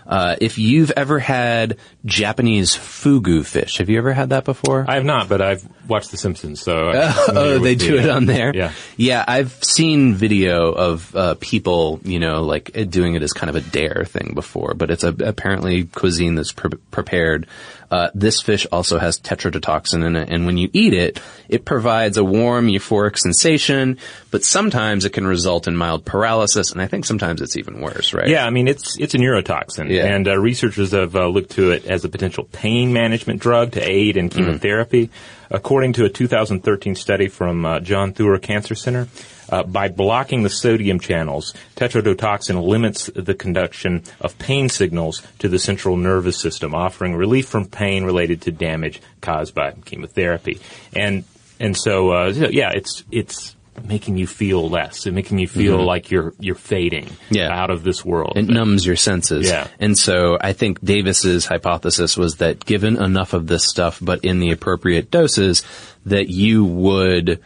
Uh, 0.10 0.36
if 0.42 0.58
you've 0.58 0.92
ever 0.92 1.20
had 1.20 1.78
Japanese 2.04 2.76
fugu 2.76 3.46
fish, 3.46 3.78
have 3.78 3.90
you 3.90 3.98
ever 4.00 4.12
had 4.12 4.30
that 4.30 4.44
before? 4.44 4.84
I 4.88 4.96
have 4.96 5.06
not, 5.06 5.30
but 5.30 5.40
I've 5.40 5.68
watched 5.88 6.10
The 6.10 6.18
Simpsons, 6.18 6.62
so 6.62 6.92
oh, 7.28 7.60
they 7.60 7.76
do 7.76 7.98
the, 7.98 8.04
it 8.04 8.10
on 8.10 8.26
there. 8.26 8.52
Yeah, 8.56 8.72
yeah. 8.98 9.24
I've 9.28 9.64
seen 9.64 10.16
video 10.16 10.72
of 10.72 11.16
uh, 11.16 11.36
people, 11.40 12.00
you 12.04 12.18
know, 12.18 12.42
like 12.42 12.72
doing 12.90 13.14
it 13.14 13.22
as 13.22 13.34
kind 13.34 13.52
of 13.52 13.56
a 13.56 13.62
dare 13.62 14.04
thing 14.04 14.32
before, 14.34 14.74
but 14.74 14.90
it's 14.90 15.04
a, 15.04 15.10
apparently 15.10 15.84
cuisine 15.84 16.34
that's 16.34 16.54
pre- 16.54 16.72
prepared 16.90 17.46
uh, 17.92 18.10
this 18.14 18.42
fish 18.42 18.68
also 18.72 19.00
has 19.00 19.20
tetrodotoxin 19.20 20.06
in 20.06 20.16
it, 20.16 20.30
and 20.30 20.46
when 20.46 20.58
you 20.58 20.70
eat 20.74 20.94
it, 20.94 21.20
it 21.48 21.66
provides 21.66 22.18
a 22.18 22.24
warm, 22.24 22.68
euphoric 22.68 23.18
sensation, 23.18 23.98
but 24.32 24.44
sometimes 24.44 25.06
it 25.06 25.14
can 25.14 25.26
result 25.26 25.68
in 25.68 25.76
mild 25.76 26.06
paralysis, 26.06 26.72
and 26.72 26.82
I 26.82 26.88
think 26.88 27.06
sometimes 27.06 27.42
it's 27.42 27.58
even 27.58 27.82
worse, 27.82 28.14
right? 28.14 28.28
Yeah, 28.28 28.46
I 28.46 28.52
mean, 28.52 28.68
it's, 28.68 28.98
it's 29.00 29.16
a 29.16 29.18
neurotoxin, 29.18 29.90
yeah. 29.90 30.06
and 30.06 30.28
uh, 30.28 30.38
researchers 30.38 30.92
have 30.92 31.16
uh, 31.16 31.28
looked 31.28 31.52
to 31.52 31.72
it 31.72 31.86
as 31.86 32.06
a 32.06 32.10
potential 32.10 32.44
pain 32.44 32.94
management 32.94 33.42
drug 33.42 33.72
to 33.72 33.82
aid 33.82 34.18
in 34.18 34.30
chemotherapy. 34.30 35.08
Mm. 35.08 35.12
According 35.52 35.94
to 35.94 36.06
a 36.06 36.10
2013 36.10 36.94
study 36.94 37.28
from 37.28 37.66
uh, 37.66 37.80
John 37.80 38.14
Theurer 38.14 38.40
Cancer 38.40 38.76
Center, 38.76 39.08
uh, 39.52 39.64
by 39.64 39.88
blocking 39.90 40.44
the 40.44 40.50
sodium 40.50 41.00
channels, 41.00 41.54
tetrodotoxin 41.76 42.62
limits 42.64 43.10
the 43.16 43.34
conduction 43.34 44.04
of 44.22 44.38
pain 44.38 44.70
signals 44.70 45.22
to 45.40 45.50
the 45.50 45.60
central 45.60 45.98
nervous 45.98 46.40
system, 46.40 46.74
offering 46.76 47.16
relief 47.16 47.48
from 47.48 47.66
pain 47.66 48.04
related 48.04 48.42
to 48.44 48.52
damage 48.52 49.02
caused 49.22 49.54
by 49.56 49.72
chemotherapy. 49.86 50.60
And 50.96 51.24
and 51.60 51.76
so 51.76 52.12
uh, 52.12 52.34
yeah, 52.52 52.72
it's 52.74 53.04
it's 53.12 53.56
making 53.88 54.18
you 54.18 54.28
feel 54.28 54.70
less 54.70 55.06
and 55.06 55.16
making 55.16 55.40
you 55.40 55.48
feel 55.48 55.82
like 55.82 56.12
you're 56.12 56.34
you're 56.40 56.56
fading 56.56 57.06
Mm-hmm. 57.06 57.36
Yeah. 57.36 57.50
out 57.50 57.70
of 57.70 57.84
this 57.84 58.04
world. 58.04 58.34
It 58.38 58.48
numbs 58.50 58.86
your 58.86 58.98
senses. 58.98 59.48
Yeah. 59.48 59.68
And 59.80 59.98
so 59.98 60.38
I 60.42 60.52
think 60.54 60.82
Davis's 60.84 61.46
hypothesis 61.46 62.18
was 62.18 62.38
that 62.38 62.66
given 62.66 63.02
enough 63.02 63.34
of 63.34 63.48
this 63.48 63.66
stuff, 63.66 64.00
but 64.02 64.26
in 64.26 64.40
the 64.40 64.52
appropriate 64.52 65.12
doses, 65.12 65.64
that 66.06 66.28
you 66.28 66.66
would 66.66 67.40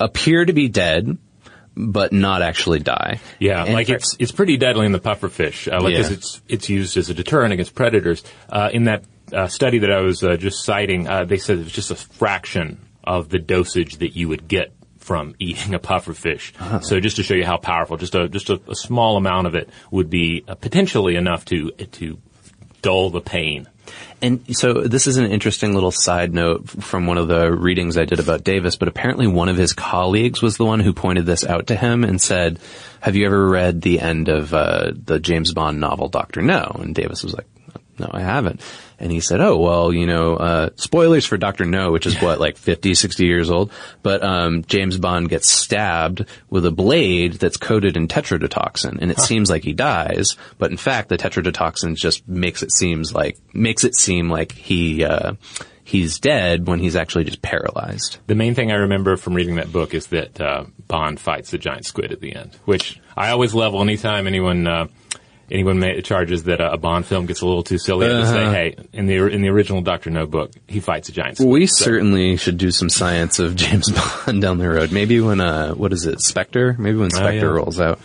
appear 0.00 0.44
to 0.46 0.52
be 0.54 0.68
dead, 0.68 1.18
but 1.76 2.12
not 2.12 2.40
actually 2.42 2.80
die. 2.80 3.20
Yeah, 3.38 3.64
And 3.64 3.74
like 3.74 3.88
for- 3.88 3.94
it's 3.96 4.16
it's 4.18 4.32
pretty 4.32 4.56
deadly 4.56 4.86
in 4.86 4.92
the 4.92 4.98
pufferfish, 5.00 5.70
uh, 5.72 5.80
like 5.82 5.94
Yeah. 5.94 6.10
it's 6.10 6.40
it's 6.48 6.68
used 6.68 6.96
as 6.96 7.10
a 7.10 7.14
deterrent 7.14 7.52
against 7.52 7.74
predators. 7.74 8.22
Uh, 8.48 8.70
in 8.72 8.84
that 8.84 9.04
uh, 9.32 9.46
study 9.48 9.80
that 9.80 9.90
I 9.90 10.00
was 10.00 10.22
uh, 10.22 10.36
just 10.36 10.64
citing, 10.64 11.06
uh, 11.08 11.24
they 11.24 11.36
said 11.38 11.58
it 11.58 11.64
was 11.64 11.72
just 11.72 11.90
a 11.90 11.96
fraction 11.96 12.80
of 13.04 13.28
the 13.28 13.38
dosage 13.38 13.96
that 13.98 14.16
you 14.16 14.28
would 14.28 14.48
get 14.48 14.72
from 14.98 15.34
eating 15.40 15.74
a 15.74 15.78
pufferfish. 15.78 16.52
Uh-huh. 16.58 16.80
So 16.80 16.98
just 17.00 17.16
to 17.16 17.22
show 17.22 17.34
you 17.34 17.44
how 17.44 17.56
powerful, 17.58 17.96
just 17.96 18.14
a 18.14 18.28
just 18.28 18.48
a, 18.50 18.60
a 18.68 18.74
small 18.74 19.16
amount 19.16 19.46
of 19.46 19.54
it 19.54 19.68
would 19.90 20.08
be 20.10 20.44
uh, 20.48 20.54
potentially 20.54 21.16
enough 21.16 21.44
to 21.46 21.70
to 21.72 22.18
dull 22.82 23.10
the 23.10 23.20
pain. 23.20 23.66
And 24.22 24.56
so 24.56 24.72
this 24.72 25.06
is 25.06 25.18
an 25.18 25.30
interesting 25.30 25.74
little 25.74 25.90
side 25.90 26.32
note 26.32 26.68
from 26.68 27.06
one 27.06 27.18
of 27.18 27.28
the 27.28 27.52
readings 27.52 27.98
I 27.98 28.06
did 28.06 28.18
about 28.18 28.44
Davis, 28.44 28.76
but 28.76 28.88
apparently 28.88 29.26
one 29.26 29.48
of 29.48 29.56
his 29.56 29.72
colleagues 29.74 30.40
was 30.40 30.56
the 30.56 30.64
one 30.64 30.80
who 30.80 30.92
pointed 30.92 31.26
this 31.26 31.44
out 31.44 31.66
to 31.66 31.76
him 31.76 32.02
and 32.02 32.20
said, 32.20 32.58
have 33.00 33.14
you 33.14 33.26
ever 33.26 33.48
read 33.48 33.82
the 33.82 34.00
end 34.00 34.28
of 34.28 34.54
uh, 34.54 34.92
the 34.94 35.20
James 35.20 35.52
Bond 35.52 35.80
novel 35.80 36.08
Doctor 36.08 36.40
No? 36.40 36.76
And 36.80 36.94
Davis 36.94 37.22
was 37.22 37.34
like, 37.34 37.46
no, 37.98 38.10
I 38.10 38.20
haven't. 38.20 38.60
And 38.98 39.12
he 39.12 39.20
said, 39.20 39.40
oh, 39.40 39.58
well, 39.58 39.92
you 39.92 40.06
know, 40.06 40.36
uh, 40.36 40.70
spoilers 40.76 41.26
for 41.26 41.36
Dr. 41.36 41.66
No, 41.66 41.92
which 41.92 42.06
is 42.06 42.20
what, 42.22 42.40
like 42.40 42.56
50, 42.56 42.94
60 42.94 43.26
years 43.26 43.50
old. 43.50 43.70
But, 44.02 44.22
um, 44.22 44.64
James 44.64 44.96
Bond 44.96 45.28
gets 45.28 45.50
stabbed 45.50 46.24
with 46.48 46.64
a 46.64 46.70
blade 46.70 47.34
that's 47.34 47.58
coated 47.58 47.96
in 47.96 48.08
tetrodotoxin 48.08 48.98
and 49.00 49.10
it 49.10 49.20
seems 49.20 49.50
like 49.50 49.64
he 49.64 49.74
dies. 49.74 50.36
But 50.58 50.70
in 50.70 50.78
fact, 50.78 51.10
the 51.10 51.18
tetrodotoxin 51.18 51.96
just 51.96 52.26
makes 52.26 52.62
it 52.62 52.72
seems 52.72 53.12
like, 53.12 53.36
makes 53.52 53.84
it 53.84 53.94
seem 53.94 54.30
like 54.30 54.52
he, 54.52 55.04
uh, 55.04 55.34
he's 55.86 56.18
dead 56.18 56.66
when 56.66 56.80
he's 56.80 56.96
actually 56.96 57.24
just 57.24 57.40
paralyzed. 57.42 58.18
The 58.26 58.34
main 58.34 58.54
thing 58.54 58.72
I 58.72 58.76
remember 58.76 59.16
from 59.16 59.34
reading 59.34 59.54
that 59.56 59.72
book 59.72 59.94
is 59.94 60.08
that 60.08 60.40
uh, 60.40 60.64
Bond 60.88 61.20
fights 61.20 61.50
the 61.50 61.58
giant 61.58 61.86
squid 61.86 62.12
at 62.12 62.20
the 62.20 62.34
end, 62.34 62.56
which 62.64 63.00
I 63.16 63.30
always 63.30 63.54
level 63.54 63.80
anytime 63.80 64.26
anyone 64.26 64.66
uh, 64.66 64.88
anyone 65.50 65.78
ma- 65.78 66.00
charges 66.02 66.44
that 66.44 66.60
a 66.60 66.76
Bond 66.76 67.06
film 67.06 67.26
gets 67.26 67.40
a 67.40 67.46
little 67.46 67.62
too 67.62 67.78
silly. 67.78 68.06
Just 68.08 68.32
say, 68.32 68.44
hey, 68.44 68.76
in 68.92 69.06
the 69.06 69.26
in 69.26 69.42
the 69.42 69.48
original 69.48 69.80
Doctor 69.82 70.10
No 70.10 70.26
book, 70.26 70.52
he 70.66 70.80
fights 70.80 71.08
a 71.08 71.12
giant 71.12 71.36
squid. 71.36 71.48
We 71.50 71.66
So- 71.66 71.84
certainly 71.84 72.36
should 72.36 72.58
do 72.58 72.70
some 72.70 72.88
science 72.88 73.38
of 73.38 73.54
James 73.56 73.90
Bond 73.90 74.42
down 74.42 74.58
the 74.58 74.68
road. 74.68 74.92
Maybe 74.92 75.20
when, 75.20 75.40
uh, 75.40 75.72
what 75.74 75.92
is 75.92 76.06
it, 76.06 76.20
Spectre? 76.20 76.74
Maybe 76.78 76.98
when 76.98 77.10
Spectre 77.10 77.46
yeah. 77.46 77.52
rolls 77.52 77.80
out. 77.80 78.00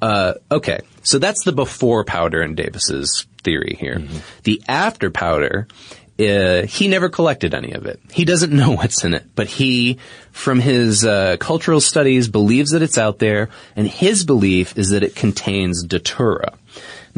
Uh, 0.00 0.34
okay. 0.50 0.80
So 1.02 1.18
that's 1.18 1.42
the 1.44 1.52
before 1.52 2.04
powder 2.04 2.42
in 2.42 2.54
Davis's 2.54 3.26
theory 3.42 3.76
here. 3.80 4.02
The 4.44 4.62
after 4.68 5.10
powder, 5.10 5.66
uh, 6.20 6.62
he 6.66 6.88
never 6.88 7.08
collected 7.08 7.54
any 7.54 7.72
of 7.72 7.86
it. 7.86 8.00
He 8.12 8.24
doesn't 8.24 8.52
know 8.52 8.72
what's 8.76 9.04
in 9.04 9.14
it, 9.14 9.24
but 9.34 9.46
he, 9.48 9.98
from 10.32 10.60
his 10.60 11.04
uh, 11.04 11.36
cultural 11.40 11.80
studies, 11.80 12.28
believes 12.28 12.70
that 12.72 12.82
it's 12.82 12.98
out 12.98 13.18
there, 13.18 13.48
and 13.76 13.86
his 13.88 14.24
belief 14.24 14.76
is 14.76 14.90
that 14.90 15.02
it 15.02 15.14
contains 15.16 15.82
datura. 15.84 16.52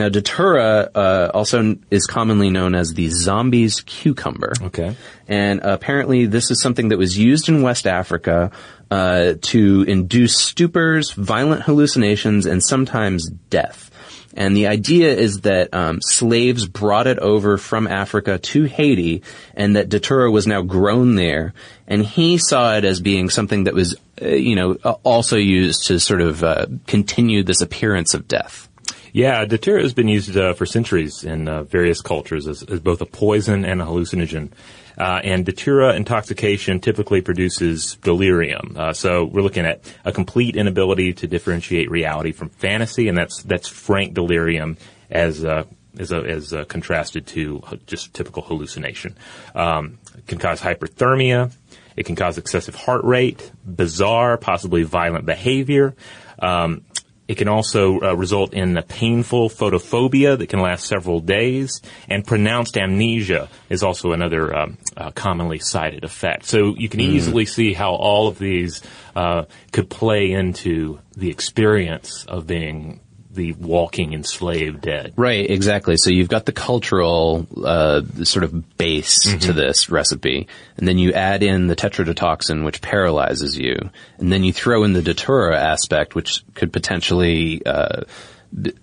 Now, 0.00 0.08
datura 0.08 0.90
uh, 0.94 1.30
also 1.34 1.76
is 1.90 2.06
commonly 2.06 2.48
known 2.48 2.74
as 2.74 2.94
the 2.94 3.10
zombie's 3.10 3.82
cucumber. 3.82 4.54
Okay. 4.62 4.96
And 5.28 5.60
apparently 5.60 6.24
this 6.24 6.50
is 6.50 6.62
something 6.62 6.88
that 6.88 6.96
was 6.96 7.18
used 7.18 7.50
in 7.50 7.60
West 7.60 7.86
Africa 7.86 8.50
uh, 8.90 9.34
to 9.42 9.82
induce 9.82 10.42
stupors, 10.42 11.12
violent 11.12 11.64
hallucinations, 11.64 12.46
and 12.46 12.64
sometimes 12.64 13.28
death. 13.50 13.90
And 14.32 14.56
the 14.56 14.68
idea 14.68 15.12
is 15.12 15.42
that 15.42 15.74
um, 15.74 16.00
slaves 16.00 16.64
brought 16.64 17.06
it 17.06 17.18
over 17.18 17.58
from 17.58 17.86
Africa 17.86 18.38
to 18.38 18.64
Haiti, 18.64 19.22
and 19.54 19.76
that 19.76 19.90
datura 19.90 20.30
was 20.30 20.46
now 20.46 20.62
grown 20.62 21.16
there. 21.16 21.52
And 21.86 22.06
he 22.06 22.38
saw 22.38 22.74
it 22.78 22.86
as 22.86 23.02
being 23.02 23.28
something 23.28 23.64
that 23.64 23.74
was, 23.74 23.96
uh, 24.22 24.28
you 24.28 24.56
know, 24.56 24.74
also 25.02 25.36
used 25.36 25.88
to 25.88 26.00
sort 26.00 26.22
of 26.22 26.42
uh, 26.42 26.66
continue 26.86 27.42
this 27.42 27.60
appearance 27.60 28.14
of 28.14 28.26
death. 28.26 28.69
Yeah, 29.12 29.44
datura 29.44 29.82
has 29.82 29.94
been 29.94 30.08
used 30.08 30.36
uh, 30.36 30.54
for 30.54 30.66
centuries 30.66 31.24
in 31.24 31.48
uh, 31.48 31.64
various 31.64 32.00
cultures 32.00 32.46
as, 32.46 32.62
as 32.62 32.80
both 32.80 33.00
a 33.00 33.06
poison 33.06 33.64
and 33.64 33.82
a 33.82 33.84
hallucinogen. 33.84 34.50
Uh, 34.96 35.20
and 35.24 35.46
datura 35.46 35.94
intoxication 35.94 36.78
typically 36.78 37.20
produces 37.20 37.96
delirium. 38.02 38.76
Uh, 38.76 38.92
so 38.92 39.24
we're 39.24 39.42
looking 39.42 39.64
at 39.64 39.80
a 40.04 40.12
complete 40.12 40.56
inability 40.56 41.12
to 41.14 41.26
differentiate 41.26 41.90
reality 41.90 42.32
from 42.32 42.50
fantasy, 42.50 43.08
and 43.08 43.16
that's 43.16 43.42
that's 43.42 43.66
frank 43.66 44.14
delirium 44.14 44.76
as 45.10 45.44
uh, 45.44 45.64
as, 45.98 46.12
a, 46.12 46.18
as 46.18 46.52
uh, 46.52 46.64
contrasted 46.66 47.26
to 47.28 47.62
just 47.86 48.12
typical 48.14 48.42
hallucination. 48.42 49.16
Um, 49.54 49.98
can 50.26 50.38
cause 50.38 50.60
hyperthermia. 50.60 51.52
It 51.96 52.06
can 52.06 52.14
cause 52.14 52.38
excessive 52.38 52.74
heart 52.74 53.04
rate, 53.04 53.50
bizarre, 53.64 54.36
possibly 54.36 54.84
violent 54.84 55.26
behavior. 55.26 55.94
Um, 56.38 56.84
it 57.30 57.38
can 57.38 57.46
also 57.46 58.00
uh, 58.00 58.12
result 58.14 58.54
in 58.54 58.76
a 58.76 58.82
painful 58.82 59.50
photophobia 59.50 60.36
that 60.36 60.48
can 60.48 60.58
last 60.58 60.88
several 60.88 61.20
days, 61.20 61.80
and 62.08 62.26
pronounced 62.26 62.76
amnesia 62.76 63.48
is 63.68 63.84
also 63.84 64.10
another 64.10 64.52
um, 64.52 64.78
uh, 64.96 65.12
commonly 65.12 65.60
cited 65.60 66.02
effect. 66.02 66.44
So 66.44 66.74
you 66.76 66.88
can 66.88 66.98
easily 66.98 67.46
see 67.46 67.72
how 67.72 67.92
all 67.92 68.26
of 68.26 68.40
these 68.40 68.82
uh, 69.14 69.44
could 69.70 69.88
play 69.88 70.32
into 70.32 70.98
the 71.16 71.30
experience 71.30 72.24
of 72.26 72.48
being 72.48 72.98
the 73.32 73.52
walking 73.52 74.12
enslaved 74.12 74.80
dead. 74.80 75.12
Right, 75.16 75.48
exactly. 75.48 75.96
So 75.96 76.10
you've 76.10 76.28
got 76.28 76.46
the 76.46 76.52
cultural 76.52 77.46
uh, 77.64 78.02
sort 78.24 78.42
of 78.44 78.76
base 78.76 79.36
to 79.40 79.52
this 79.52 79.88
recipe, 79.88 80.48
and 80.76 80.88
then 80.88 80.98
you 80.98 81.12
add 81.12 81.42
in 81.42 81.68
the 81.68 81.76
tetrodotoxin, 81.76 82.64
which 82.64 82.80
paralyzes 82.82 83.56
you, 83.58 83.90
and 84.18 84.32
then 84.32 84.42
you 84.42 84.52
throw 84.52 84.82
in 84.84 84.92
the 84.94 85.02
datura 85.02 85.56
aspect, 85.58 86.14
which 86.14 86.42
could 86.54 86.72
potentially 86.72 87.64
uh, 87.64 88.02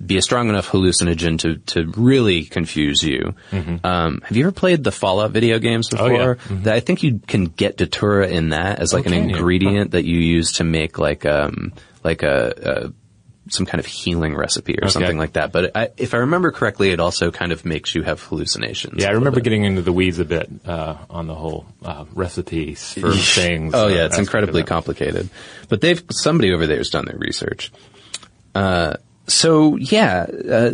be 0.06 0.16
a 0.16 0.22
strong 0.22 0.48
enough 0.48 0.70
hallucinogen 0.70 1.38
to 1.40 1.58
to 1.74 1.92
really 2.00 2.46
confuse 2.46 3.04
you. 3.04 3.36
Um, 3.84 4.22
have 4.24 4.38
you 4.38 4.44
ever 4.46 4.54
played 4.54 4.82
the 4.84 4.94
Fallout 4.94 5.32
video 5.32 5.60
games 5.60 5.90
Oh, 5.94 6.06
yeah. 6.08 6.34
before? 6.36 6.58
That 6.60 6.74
I 6.76 6.80
think 6.80 7.04
you 7.04 7.20
can 7.28 7.46
get 7.48 7.76
datura 7.76 8.28
in 8.30 8.50
that 8.50 8.80
as 8.80 8.94
like 8.94 9.06
an 9.08 9.14
you? 9.14 9.20
ingredient 9.36 9.92
that 9.92 10.06
you 10.06 10.18
use 10.20 10.54
to 10.54 10.64
make 10.64 10.98
like 10.98 11.26
um 11.26 11.74
like 12.04 12.24
a. 12.24 12.54
a 12.88 12.94
some 13.50 13.66
kind 13.66 13.80
of 13.80 13.86
healing 13.86 14.36
recipe 14.36 14.74
or 14.74 14.84
Okay. 14.86 14.90
something 14.90 15.18
like 15.18 15.34
that. 15.34 15.52
But 15.52 15.76
I, 15.76 15.90
if 15.98 16.14
I 16.14 16.18
remember 16.18 16.52
correctly, 16.52 16.92
it 16.92 17.00
also 17.00 17.32
kind 17.32 17.52
of 17.52 17.66
makes 17.66 17.94
you 17.96 18.04
have 18.04 18.22
hallucinations. 18.22 19.02
Yeah, 19.02 19.10
I 19.10 19.14
remember 19.14 19.38
bit. 19.40 19.46
getting 19.46 19.64
into 19.64 19.82
the 19.82 19.92
weeds 19.94 20.20
a 20.20 20.26
bit 20.26 20.50
uh, 20.66 20.96
on 21.10 21.28
the 21.28 21.36
whole 21.36 21.66
uh, 21.84 22.06
recipes 22.14 22.94
for 22.94 23.12
things. 23.14 23.74
Oh 23.74 23.86
uh, 23.86 23.88
yeah, 23.90 24.06
it's 24.06 24.18
incredibly 24.18 24.64
complicated. 24.64 25.30
But 25.70 25.82
they've 25.82 26.04
somebody 26.12 26.54
over 26.54 26.68
there 26.68 26.78
has 26.78 26.90
done 26.90 27.06
their 27.06 27.18
research. 27.18 27.72
Uh, 28.56 28.96
so 29.28 29.76
yeah, 29.76 30.26
uh, 30.50 30.72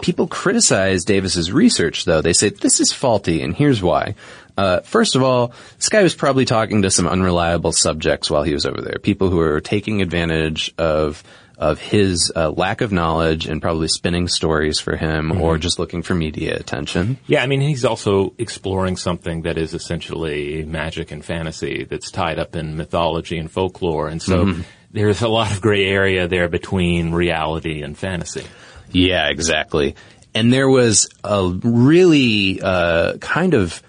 people 0.00 0.28
criticize 0.28 1.04
Davis's 1.04 1.50
research 1.50 2.04
though. 2.04 2.20
They 2.20 2.32
say 2.32 2.50
this 2.50 2.80
is 2.80 2.92
faulty, 2.92 3.42
and 3.42 3.54
here's 3.54 3.82
why. 3.82 4.14
Uh, 4.56 4.80
first 4.80 5.14
of 5.14 5.22
all, 5.22 5.52
this 5.76 5.88
guy 5.88 6.02
was 6.02 6.14
probably 6.16 6.44
talking 6.44 6.82
to 6.82 6.90
some 6.90 7.06
unreliable 7.06 7.70
subjects 7.72 8.28
while 8.30 8.42
he 8.42 8.52
was 8.54 8.66
over 8.66 8.80
there. 8.80 8.98
People 9.00 9.30
who 9.30 9.36
were 9.36 9.60
taking 9.60 10.02
advantage 10.02 10.74
of 10.78 11.22
of 11.58 11.80
his 11.80 12.32
uh, 12.36 12.50
lack 12.50 12.80
of 12.80 12.92
knowledge 12.92 13.46
and 13.46 13.60
probably 13.60 13.88
spinning 13.88 14.28
stories 14.28 14.78
for 14.78 14.96
him, 14.96 15.30
Mm-hmm. 15.30 15.40
or 15.42 15.58
just 15.58 15.78
looking 15.78 16.02
for 16.02 16.14
media 16.14 16.56
attention. 16.56 17.18
Yeah, 17.26 17.42
I 17.42 17.46
mean, 17.46 17.60
he's 17.60 17.84
also 17.84 18.32
exploring 18.38 18.96
something 18.96 19.42
that 19.42 19.58
is 19.58 19.74
essentially 19.74 20.64
magic 20.64 21.10
and 21.10 21.24
fantasy 21.24 21.84
that's 21.84 22.10
tied 22.12 22.38
up 22.38 22.54
in 22.54 22.76
mythology 22.76 23.38
and 23.38 23.50
folklore, 23.50 24.06
and 24.08 24.22
so 24.22 24.44
Mm-hmm. 24.46 24.60
there's 24.92 25.20
a 25.22 25.28
lot 25.28 25.50
of 25.50 25.60
gray 25.60 25.84
area 25.86 26.28
there 26.28 26.48
between 26.48 27.10
reality 27.12 27.82
and 27.82 27.98
fantasy. 27.98 28.44
Yeah, 28.92 29.28
exactly. 29.28 29.96
And 30.34 30.52
there 30.52 30.68
was 30.68 31.08
a 31.24 31.48
really 31.64 32.60
uh, 32.62 33.16
kind 33.18 33.54
of 33.54 33.82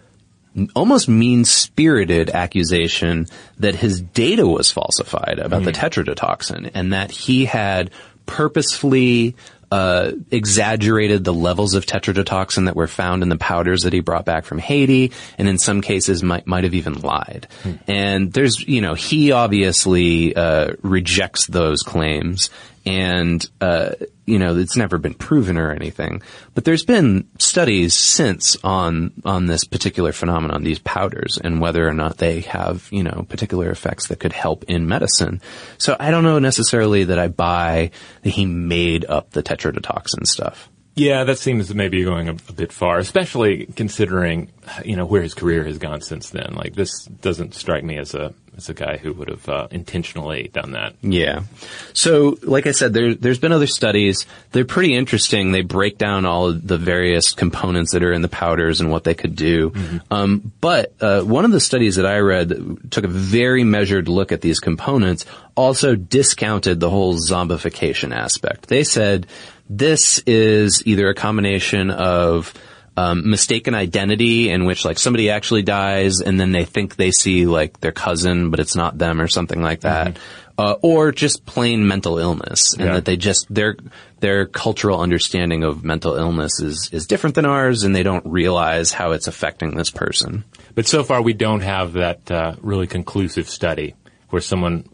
almost 0.76 1.08
mean-spirited 1.08 2.30
accusation 2.30 3.28
that 3.58 3.76
his 3.76 4.02
data 4.02 4.48
was 4.48 4.72
falsified 4.72 5.40
about 5.40 5.64
the 5.64 5.72
tetrodotoxin 5.72 6.72
and 6.74 6.94
that 6.94 7.12
he 7.12 7.46
had 7.46 7.92
purposefully 8.26 9.36
uh, 9.72 10.12
exaggerated 10.32 11.24
the 11.24 11.34
levels 11.34 11.76
of 11.76 11.86
tetrodotoxin 11.86 12.66
that 12.66 12.76
were 12.76 12.88
found 12.88 13.22
in 13.22 13.30
the 13.30 13.38
powders 13.38 13.84
that 13.84 13.94
he 13.94 14.00
brought 14.00 14.26
back 14.26 14.46
from 14.46 14.58
Haiti, 14.58 15.12
and 15.38 15.48
in 15.48 15.58
some 15.60 15.82
cases 15.82 16.24
might 16.24 16.48
might 16.48 16.64
have 16.64 16.74
even 16.74 17.02
lied. 17.02 17.48
And 17.88 18.34
there's, 18.34 18.60
you 18.68 18.82
know, 18.82 18.96
he 18.96 19.32
obviously 19.32 20.36
uh, 20.36 20.74
rejects 20.82 21.46
those 21.48 21.82
claims, 21.82 22.50
and 22.86 23.48
uh, 23.62 23.92
you 24.30 24.40
know, 24.40 24.56
it's 24.56 24.78
never 24.78 24.98
been 24.98 25.14
proven 25.14 25.58
or 25.58 25.72
anything. 25.72 26.22
But 26.54 26.66
there's 26.66 26.86
been 26.86 27.28
studies 27.40 27.94
since 27.94 28.56
on 28.64 29.12
on 29.26 29.48
this 29.48 29.64
particular 29.64 30.12
phenomenon, 30.12 30.64
these 30.64 30.80
powders, 30.80 31.38
and 31.44 31.60
whether 31.60 31.88
or 31.88 31.94
not 31.94 32.18
they 32.18 32.42
have 32.42 32.88
you 32.92 33.04
know 33.04 33.26
particular 33.28 33.70
effects 33.70 34.08
that 34.08 34.20
could 34.20 34.34
help 34.34 34.64
in 34.66 34.88
medicine. 34.88 35.42
So 35.78 35.96
I 36.00 36.12
don't 36.12 36.24
know 36.24 36.40
necessarily 36.40 37.06
that 37.06 37.20
I 37.20 37.28
buy 37.28 37.92
that 38.24 38.30
he 38.30 38.46
made 38.46 39.06
up 39.06 39.32
the 39.32 39.44
tetrodotoxin 39.44 40.26
stuff. 40.28 40.70
Yeah, 40.96 41.24
that 41.24 41.38
seems 41.38 41.74
maybe 41.74 42.04
going 42.04 42.28
a, 42.28 42.34
a, 42.34 42.54
bit 42.54 42.74
far, 42.74 42.98
especially 42.98 43.68
considering, 43.68 44.52
you 44.84 44.98
know, 44.98 45.06
where 45.06 45.22
his 45.22 45.34
career 45.34 45.64
has 45.64 45.78
gone 45.78 46.02
since 46.02 46.32
then. 46.32 46.56
Like, 46.56 46.76
this 46.76 47.06
doesn't 47.06 47.56
strike 47.56 47.86
me 47.86 47.98
as 47.98 48.14
a 48.14 48.34
as 48.60 48.70
a 48.70 48.74
guy 48.74 48.98
who 48.98 49.14
would 49.14 49.30
have 49.30 49.48
uh, 49.48 49.68
intentionally 49.72 50.50
done 50.54 50.72
that. 50.74 50.94
Yeah. 51.02 51.44
So, 51.94 52.38
like 52.44 52.68
I 52.68 52.72
said, 52.72 52.94
there, 52.94 53.16
there's 53.16 53.40
been 53.40 53.54
other 53.54 53.68
studies. 53.68 54.26
They're 54.52 54.66
pretty 54.66 54.96
interesting. 54.96 55.52
They 55.52 55.62
break 55.62 55.98
down 55.98 56.26
all 56.26 56.48
of 56.48 56.68
the 56.68 56.78
various 56.78 57.32
components 57.32 57.94
that 57.94 58.04
are 58.04 58.12
in 58.12 58.22
the 58.22 58.28
powders 58.28 58.82
and 58.82 58.92
what 58.92 59.06
they 59.06 59.14
could 59.14 59.36
do. 59.36 59.70
Mm-hmm. 59.70 59.98
Um, 60.12 60.52
but 60.60 60.94
uh, 61.00 61.22
one 61.22 61.46
of 61.46 61.52
the 61.52 61.62
studies 61.62 61.96
that 61.96 62.06
I 62.06 62.18
read 62.20 62.92
took 62.92 63.06
a 63.06 63.10
very 63.10 63.64
measured 63.64 64.10
look 64.10 64.32
at 64.32 64.42
these 64.42 64.60
components. 64.60 65.26
Also 65.56 65.96
discounted 65.96 66.80
the 66.80 66.90
whole 66.90 67.16
zombification 67.16 68.16
aspect. 68.16 68.68
They 68.68 68.84
said 68.84 69.28
this 69.70 70.20
is 70.26 70.84
either 70.86 71.10
a 71.10 71.16
combination 71.16 71.92
of 71.92 72.54
um, 73.00 73.30
mistaken 73.30 73.76
identity 73.76 74.50
in 74.50 74.66
which 74.66 74.84
like 74.84 75.00
somebody 75.00 75.30
actually 75.30 75.62
dies 75.62 76.20
and 76.20 76.40
then 76.40 76.52
they 76.52 76.66
think 76.66 76.96
they 76.96 77.12
see 77.12 77.46
like 77.46 77.80
their 77.80 77.92
cousin, 77.92 78.50
but 78.50 78.60
it's 78.60 78.76
not 78.76 78.98
them 78.98 79.22
or 79.22 79.28
something 79.28 79.62
like 79.62 79.82
that. 79.82 80.16
Mm-hmm. 80.16 80.24
Uh, 80.58 80.76
or 80.82 81.14
just 81.14 81.46
plain 81.46 81.88
mental 81.88 82.18
illness 82.18 82.74
and 82.74 82.88
yeah. 82.88 82.94
that 82.96 83.06
they 83.06 83.16
just 83.16 83.46
their 83.50 83.78
their 84.20 84.46
cultural 84.46 85.00
understanding 85.00 85.64
of 85.64 85.86
mental 85.86 86.16
illness 86.16 86.60
is 86.60 86.90
is 86.92 87.08
different 87.08 87.36
than 87.36 87.46
ours 87.46 87.84
and 87.84 87.96
they 87.96 88.04
don't 88.04 88.26
realize 88.26 88.92
how 88.92 89.12
it's 89.12 89.28
affecting 89.28 89.78
this 89.78 89.90
person. 89.90 90.44
But 90.76 90.86
so 90.86 91.06
far 91.06 91.22
we 91.22 91.32
don't 91.32 91.62
have 91.62 91.94
that 91.94 92.30
uh, 92.30 92.56
really 92.60 92.88
conclusive 92.88 93.48
study 93.48 93.96
where 94.32 94.42
someone 94.42 94.90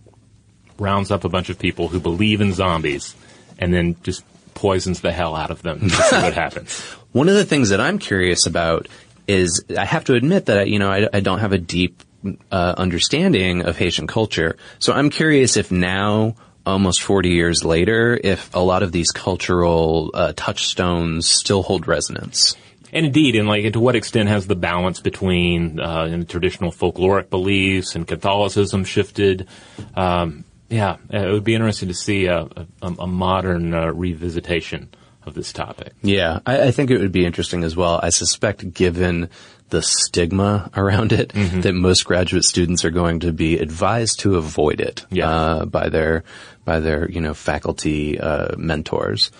rounds 0.77 1.09
up 1.09 1.23
a 1.23 1.29
bunch 1.29 1.49
of 1.49 1.57
people 1.57 1.87
who 1.87 1.99
believe 1.99 2.41
in 2.41 2.53
zombies 2.53 3.15
and 3.57 3.73
then 3.73 3.95
just 4.03 4.23
poisons 4.53 5.01
the 5.01 5.11
hell 5.11 5.35
out 5.35 5.49
of 5.49 5.63
them 5.63 5.79
to 5.79 5.89
see 5.89 6.15
what 6.15 6.33
happens. 6.45 6.95
One 7.15 7.29
of 7.29 7.35
the 7.35 7.45
things 7.45 7.69
that 7.69 7.79
I'm 7.79 7.97
curious 7.97 8.45
about 8.45 8.89
is 9.25 9.63
I 9.77 9.85
have 9.85 10.03
to 10.05 10.15
admit 10.15 10.47
that 10.47 10.67
you 10.67 10.79
know 10.79 10.91
I, 10.91 11.07
I 11.13 11.21
don't 11.21 11.39
have 11.39 11.53
a 11.53 11.57
deep 11.57 12.03
uh, 12.51 12.75
understanding 12.77 13.61
of 13.61 13.77
Haitian 13.77 14.05
culture, 14.05 14.57
so 14.79 14.91
I'm 14.91 15.09
curious 15.09 15.55
if 15.55 15.71
now. 15.71 16.35
Almost 16.65 17.03
40 17.03 17.29
years 17.29 17.63
later, 17.63 18.19
if 18.21 18.53
a 18.55 18.59
lot 18.59 18.81
of 18.81 18.91
these 18.91 19.11
cultural 19.11 20.09
uh, 20.15 20.33
touchstones 20.35 21.27
still 21.29 21.61
hold 21.61 21.87
resonance. 21.87 22.55
And 22.91 23.05
indeed, 23.05 23.35
and 23.35 23.47
like, 23.47 23.71
to 23.71 23.79
what 23.79 23.95
extent 23.95 24.29
has 24.29 24.47
the 24.47 24.55
balance 24.55 24.99
between 24.99 25.79
uh, 25.79 26.23
traditional 26.23 26.71
folkloric 26.71 27.29
beliefs 27.29 27.93
and 27.95 28.07
Catholicism 28.07 28.83
shifted? 28.83 29.47
Um, 29.95 30.43
yeah, 30.67 30.97
it 31.11 31.31
would 31.31 31.43
be 31.43 31.53
interesting 31.53 31.89
to 31.89 31.93
see 31.93 32.25
a, 32.25 32.47
a, 32.81 32.95
a 32.97 33.07
modern 33.07 33.71
uh, 33.75 33.85
revisitation 33.93 34.87
of 35.25 35.33
this 35.33 35.53
topic. 35.53 35.93
Yeah, 36.01 36.39
I, 36.45 36.67
I, 36.67 36.71
think 36.71 36.91
it 36.91 36.99
would 36.99 37.11
be 37.11 37.25
interesting 37.25 37.63
as 37.63 37.75
well. 37.75 37.99
I 38.01 38.09
suspect, 38.09 38.73
given 38.73 39.29
the 39.69 39.81
stigma 39.81 40.69
around 40.75 41.11
it, 41.11 41.29
mm-hmm. 41.29 41.61
that 41.61 41.73
most 41.73 42.05
graduate 42.05 42.43
students 42.43 42.85
are 42.85 42.91
going 42.91 43.21
to 43.21 43.33
be 43.33 43.57
advised 43.57 44.19
to 44.21 44.35
avoid 44.35 44.81
it 44.81 45.05
yeah. 45.09 45.29
uh, 45.29 45.65
by 45.65 45.89
their 45.89 46.23
by 46.63 46.79
their 46.79 47.09
you 47.09 47.21
know 47.21 47.33
faculty 47.33 48.19
uh, 48.19 48.55
mentors. 48.57 49.31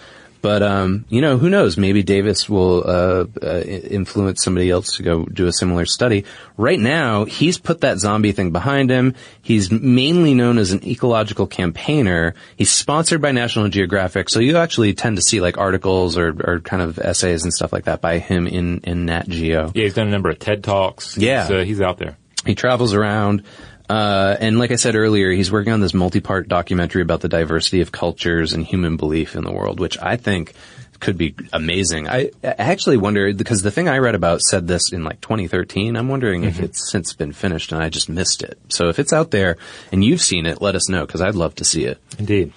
But 0.42 0.62
um, 0.62 1.06
you 1.10 1.22
know, 1.22 1.38
who 1.38 1.50
knows? 1.50 1.78
Maybe 1.78 2.04
Davis 2.04 2.48
will 2.48 2.84
uh, 2.86 3.26
uh, 3.42 3.62
influence 3.62 4.44
somebody 4.44 4.70
else 4.70 4.98
to 4.98 5.04
go 5.04 5.26
do 5.26 5.48
a 5.48 5.54
similar 5.54 5.86
study. 5.86 6.26
Right 6.58 6.80
now, 6.80 7.26
he's 7.26 7.58
put 7.58 7.82
that 7.82 8.00
zombie 8.00 8.32
thing 8.32 8.52
behind 8.52 8.90
him. 8.90 9.16
He's 9.42 9.72
mainly 9.72 10.34
known 10.34 10.58
as 10.58 10.72
an 10.72 10.86
ecological 10.86 11.48
campaigner. 11.48 12.36
He's 12.56 12.72
sponsored 12.72 13.22
by 13.22 13.32
National 13.32 13.70
Geographic, 13.70 14.30
so 14.30 14.40
you 14.40 14.58
actually 14.58 14.94
tend 14.94 15.16
to 15.16 15.22
see 15.22 15.42
like 15.42 15.58
articles 15.58 16.18
or, 16.18 16.30
or 16.30 16.60
kind 16.60 16.82
of 16.82 17.00
essays 17.00 17.44
and 17.44 17.54
stuff 17.54 17.74
like 17.74 17.86
that 17.86 18.02
by 18.02 18.20
him 18.20 18.48
in 18.48 18.82
in 18.82 19.06
Nat 19.06 19.28
Geo. 19.28 19.72
Yeah, 19.74 19.84
he's 19.84 19.94
done 19.96 20.08
a 20.08 20.12
number 20.12 20.30
of 20.30 20.40
TED 20.40 20.64
talks. 20.64 21.18
Yeah, 21.18 21.44
he's, 21.44 21.52
uh, 21.52 21.64
he's 21.64 21.82
out 21.82 21.98
there. 21.98 22.18
He 22.46 22.56
travels 22.56 22.94
around. 22.94 23.44
Uh, 23.90 24.36
and 24.40 24.58
like 24.58 24.72
I 24.72 24.76
said 24.76 24.96
earlier, 24.96 25.32
he's 25.32 25.52
working 25.52 25.74
on 25.74 25.80
this 25.80 25.94
multi-part 25.94 26.48
documentary 26.48 27.02
about 27.02 27.22
the 27.22 27.30
diversity 27.30 27.82
of 27.82 27.92
cultures 27.92 28.54
and 28.54 28.66
human 28.66 28.98
belief 28.98 29.36
in 29.36 29.44
the 29.44 29.52
world, 29.52 29.80
which 29.80 29.98
I 30.00 30.18
think 30.18 30.54
could 31.00 31.18
be 31.18 31.36
amazing. 31.54 32.08
I, 32.08 32.32
I 32.44 32.56
actually 32.58 32.98
wonder 32.98 33.34
because 33.34 33.62
the 33.62 33.72
thing 33.72 33.88
I 33.88 33.98
read 33.98 34.16
about 34.16 34.42
said 34.42 34.68
this 34.68 34.92
in 34.92 35.04
like 35.04 35.22
2013. 35.22 35.96
I'm 35.96 36.08
wondering 36.08 36.42
mm-hmm. 36.42 36.50
if 36.50 36.62
it's 36.62 36.92
since 36.92 37.14
been 37.14 37.32
finished 37.32 37.72
and 37.72 37.82
I 37.82 37.90
just 37.90 38.10
missed 38.10 38.44
it. 38.44 38.58
So 38.70 38.90
if 38.90 38.98
it's 38.98 39.14
out 39.14 39.32
there 39.32 39.58
and 39.92 40.04
you've 40.04 40.22
seen 40.22 40.46
it, 40.46 40.62
let 40.62 40.76
us 40.76 40.90
know 40.90 41.06
because 41.06 41.22
I'd 41.22 41.36
love 41.36 41.56
to 41.56 41.66
see 41.66 41.86
it. 41.86 42.00
Indeed. 42.18 42.54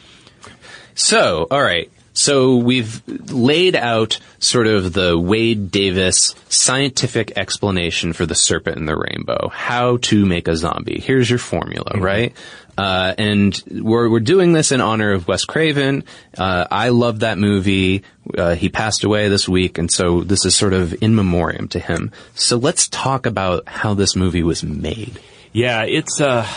So, 0.94 1.46
all 1.50 1.62
right. 1.62 1.90
So 2.18 2.56
we've 2.56 3.00
laid 3.30 3.76
out 3.76 4.18
sort 4.40 4.66
of 4.66 4.92
the 4.92 5.16
Wade 5.16 5.70
Davis 5.70 6.34
scientific 6.48 7.38
explanation 7.38 8.12
for 8.12 8.26
the 8.26 8.34
serpent 8.34 8.76
and 8.76 8.88
the 8.88 8.96
rainbow, 8.96 9.50
how 9.50 9.98
to 9.98 10.26
make 10.26 10.48
a 10.48 10.56
zombie. 10.56 10.98
Here's 10.98 11.30
your 11.30 11.38
formula, 11.38 11.92
mm-hmm. 11.92 12.02
right? 12.02 12.36
Uh, 12.76 13.14
and 13.16 13.62
we're, 13.70 14.10
we're 14.10 14.18
doing 14.18 14.52
this 14.52 14.72
in 14.72 14.80
honor 14.80 15.12
of 15.12 15.28
Wes 15.28 15.44
Craven. 15.44 16.02
Uh, 16.36 16.66
I 16.68 16.88
love 16.88 17.20
that 17.20 17.38
movie. 17.38 18.02
Uh, 18.36 18.56
he 18.56 18.68
passed 18.68 19.04
away 19.04 19.28
this 19.28 19.48
week, 19.48 19.78
and 19.78 19.88
so 19.88 20.24
this 20.24 20.44
is 20.44 20.56
sort 20.56 20.72
of 20.72 21.00
in 21.00 21.14
memoriam 21.14 21.68
to 21.68 21.78
him. 21.78 22.10
So 22.34 22.56
let's 22.56 22.88
talk 22.88 23.26
about 23.26 23.68
how 23.68 23.94
this 23.94 24.16
movie 24.16 24.42
was 24.42 24.64
made. 24.64 25.20
Yeah, 25.52 25.84
it's 25.84 26.20
uh, 26.20 26.48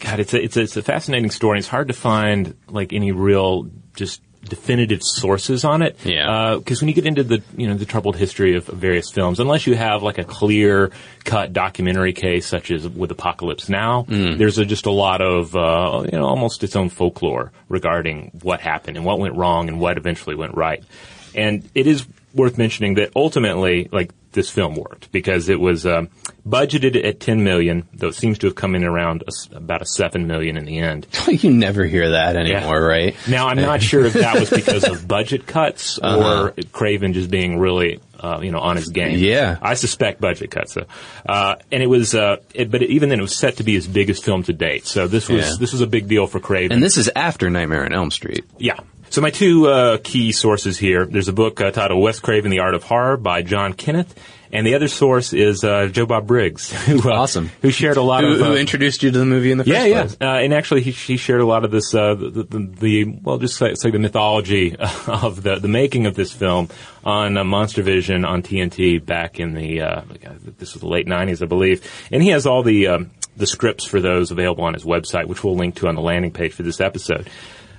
God, 0.00 0.20
it's 0.20 0.32
a, 0.32 0.42
it's 0.42 0.56
a, 0.56 0.62
it's 0.62 0.76
a 0.78 0.82
fascinating 0.82 1.30
story. 1.30 1.58
It's 1.58 1.68
hard 1.68 1.88
to 1.88 1.94
find 1.94 2.54
like 2.66 2.94
any 2.94 3.12
real 3.12 3.68
just 3.94 4.22
definitive 4.44 5.02
sources 5.02 5.64
on 5.64 5.82
it. 5.82 5.96
Yeah. 6.04 6.56
Because 6.56 6.78
uh, 6.78 6.82
when 6.82 6.88
you 6.88 6.94
get 6.94 7.06
into 7.06 7.22
the 7.22 7.42
you 7.56 7.68
know 7.68 7.74
the 7.74 7.84
troubled 7.84 8.16
history 8.16 8.56
of 8.56 8.66
various 8.66 9.10
films, 9.10 9.40
unless 9.40 9.66
you 9.66 9.74
have 9.74 10.02
like 10.02 10.18
a 10.18 10.24
clear 10.24 10.90
cut 11.24 11.52
documentary 11.52 12.12
case 12.12 12.46
such 12.46 12.70
as 12.70 12.88
with 12.88 13.10
Apocalypse 13.10 13.68
Now, 13.68 14.04
mm. 14.04 14.36
there's 14.38 14.58
a, 14.58 14.64
just 14.64 14.86
a 14.86 14.90
lot 14.90 15.20
of 15.20 15.54
uh, 15.54 16.06
you 16.10 16.18
know 16.18 16.26
almost 16.26 16.64
its 16.64 16.76
own 16.76 16.88
folklore 16.88 17.52
regarding 17.68 18.32
what 18.42 18.60
happened 18.60 18.96
and 18.96 19.06
what 19.06 19.18
went 19.18 19.36
wrong 19.36 19.68
and 19.68 19.78
what 19.80 19.96
eventually 19.96 20.34
went 20.34 20.54
right. 20.54 20.82
And 21.34 21.68
it 21.74 21.86
is 21.86 22.06
worth 22.34 22.58
mentioning 22.58 22.94
that 22.94 23.12
ultimately, 23.14 23.88
like 23.92 24.12
this 24.32 24.50
film 24.50 24.74
worked 24.74 25.12
because 25.12 25.48
it 25.48 25.60
was 25.60 25.86
um, 25.86 26.08
budgeted 26.46 27.04
at 27.04 27.20
10 27.20 27.44
million, 27.44 27.86
though 27.92 28.08
it 28.08 28.14
seems 28.14 28.38
to 28.38 28.46
have 28.46 28.54
come 28.54 28.74
in 28.74 28.84
around 28.84 29.22
a, 29.26 29.56
about 29.56 29.82
a 29.82 29.86
7 29.86 30.26
million 30.26 30.56
in 30.56 30.64
the 30.64 30.78
end. 30.78 31.06
you 31.28 31.52
never 31.52 31.84
hear 31.84 32.10
that 32.10 32.36
anymore, 32.36 32.80
yeah. 32.80 32.86
right? 32.86 33.16
Now, 33.28 33.48
I'm 33.48 33.58
not 33.58 33.82
sure 33.82 34.04
if 34.04 34.14
that 34.14 34.38
was 34.38 34.50
because 34.50 34.84
of 34.84 35.06
budget 35.06 35.46
cuts 35.46 35.98
uh-huh. 36.02 36.52
or 36.56 36.62
Craven 36.72 37.12
just 37.12 37.30
being 37.30 37.58
really 37.58 38.00
uh, 38.18 38.40
you 38.40 38.52
know, 38.52 38.60
on 38.60 38.76
his 38.76 38.88
game. 38.88 39.18
Yeah. 39.18 39.58
I 39.60 39.74
suspect 39.74 40.20
budget 40.20 40.50
cuts. 40.50 40.74
So. 40.74 40.86
Uh, 41.26 41.56
and 41.72 41.82
it 41.82 41.88
was, 41.88 42.14
uh, 42.14 42.36
it, 42.54 42.70
but 42.70 42.80
it, 42.80 42.90
even 42.90 43.08
then 43.08 43.18
it 43.18 43.22
was 43.22 43.36
set 43.36 43.56
to 43.56 43.64
be 43.64 43.74
his 43.74 43.88
biggest 43.88 44.24
film 44.24 44.44
to 44.44 44.52
date. 44.52 44.86
So 44.86 45.08
this 45.08 45.28
was, 45.28 45.44
yeah. 45.44 45.54
this 45.58 45.72
was 45.72 45.80
a 45.80 45.88
big 45.88 46.06
deal 46.06 46.28
for 46.28 46.38
Craven. 46.38 46.72
And 46.72 46.82
this 46.82 46.96
is 46.96 47.10
after 47.16 47.50
Nightmare 47.50 47.84
on 47.84 47.92
Elm 47.92 48.12
Street. 48.12 48.44
Yeah. 48.58 48.78
So 49.12 49.20
my 49.20 49.28
two 49.28 49.68
uh, 49.68 49.98
key 50.02 50.32
sources 50.32 50.78
here, 50.78 51.04
there's 51.04 51.28
a 51.28 51.34
book 51.34 51.60
uh, 51.60 51.70
titled 51.70 52.02
Wes 52.02 52.18
Craven, 52.18 52.50
The 52.50 52.60
Art 52.60 52.72
of 52.72 52.82
Horror 52.82 53.18
by 53.18 53.42
John 53.42 53.74
Kenneth, 53.74 54.18
and 54.50 54.66
the 54.66 54.74
other 54.74 54.88
source 54.88 55.34
is 55.34 55.62
uh, 55.62 55.88
Joe 55.88 56.06
Bob 56.06 56.26
Briggs, 56.26 56.72
who 56.86 57.10
uh, 57.10 57.12
awesome, 57.12 57.50
who 57.60 57.70
shared 57.70 57.98
a 57.98 58.02
lot 58.02 58.24
who, 58.24 58.32
of 58.32 58.38
who 58.38 58.44
uh, 58.52 58.54
introduced 58.54 59.02
you 59.02 59.10
to 59.10 59.18
the 59.18 59.26
movie 59.26 59.52
in 59.52 59.58
the 59.58 59.64
first 59.64 59.86
yeah, 59.86 60.00
place. 60.00 60.16
Yeah, 60.18 60.32
uh, 60.32 60.38
and 60.38 60.54
actually 60.54 60.80
he, 60.80 60.92
he 60.92 61.18
shared 61.18 61.42
a 61.42 61.44
lot 61.44 61.66
of 61.66 61.70
this 61.70 61.94
uh, 61.94 62.14
the, 62.14 62.30
the, 62.30 62.58
the, 62.58 63.04
well 63.22 63.36
just 63.36 63.58
say, 63.58 63.74
say, 63.74 63.90
the 63.90 63.98
mythology 63.98 64.76
of 65.06 65.42
the 65.42 65.56
the 65.56 65.68
making 65.68 66.06
of 66.06 66.14
this 66.14 66.32
film 66.32 66.70
on 67.04 67.36
uh, 67.36 67.44
Monster 67.44 67.82
Vision 67.82 68.24
on 68.24 68.42
TNT 68.42 69.04
back 69.04 69.38
in 69.38 69.52
the 69.52 69.82
uh, 69.82 70.02
this 70.58 70.72
was 70.72 70.80
the 70.80 70.88
late 70.88 71.06
'90s, 71.06 71.42
I 71.42 71.46
believe, 71.46 71.86
and 72.10 72.22
he 72.22 72.30
has 72.30 72.46
all 72.46 72.62
the 72.62 72.86
um, 72.86 73.10
the 73.36 73.46
scripts 73.46 73.84
for 73.84 74.00
those 74.00 74.30
available 74.30 74.64
on 74.64 74.72
his 74.72 74.84
website, 74.84 75.26
which 75.26 75.44
we'll 75.44 75.56
link 75.56 75.74
to 75.76 75.88
on 75.88 75.96
the 75.96 76.00
landing 76.00 76.32
page 76.32 76.54
for 76.54 76.62
this 76.62 76.80
episode. 76.80 77.28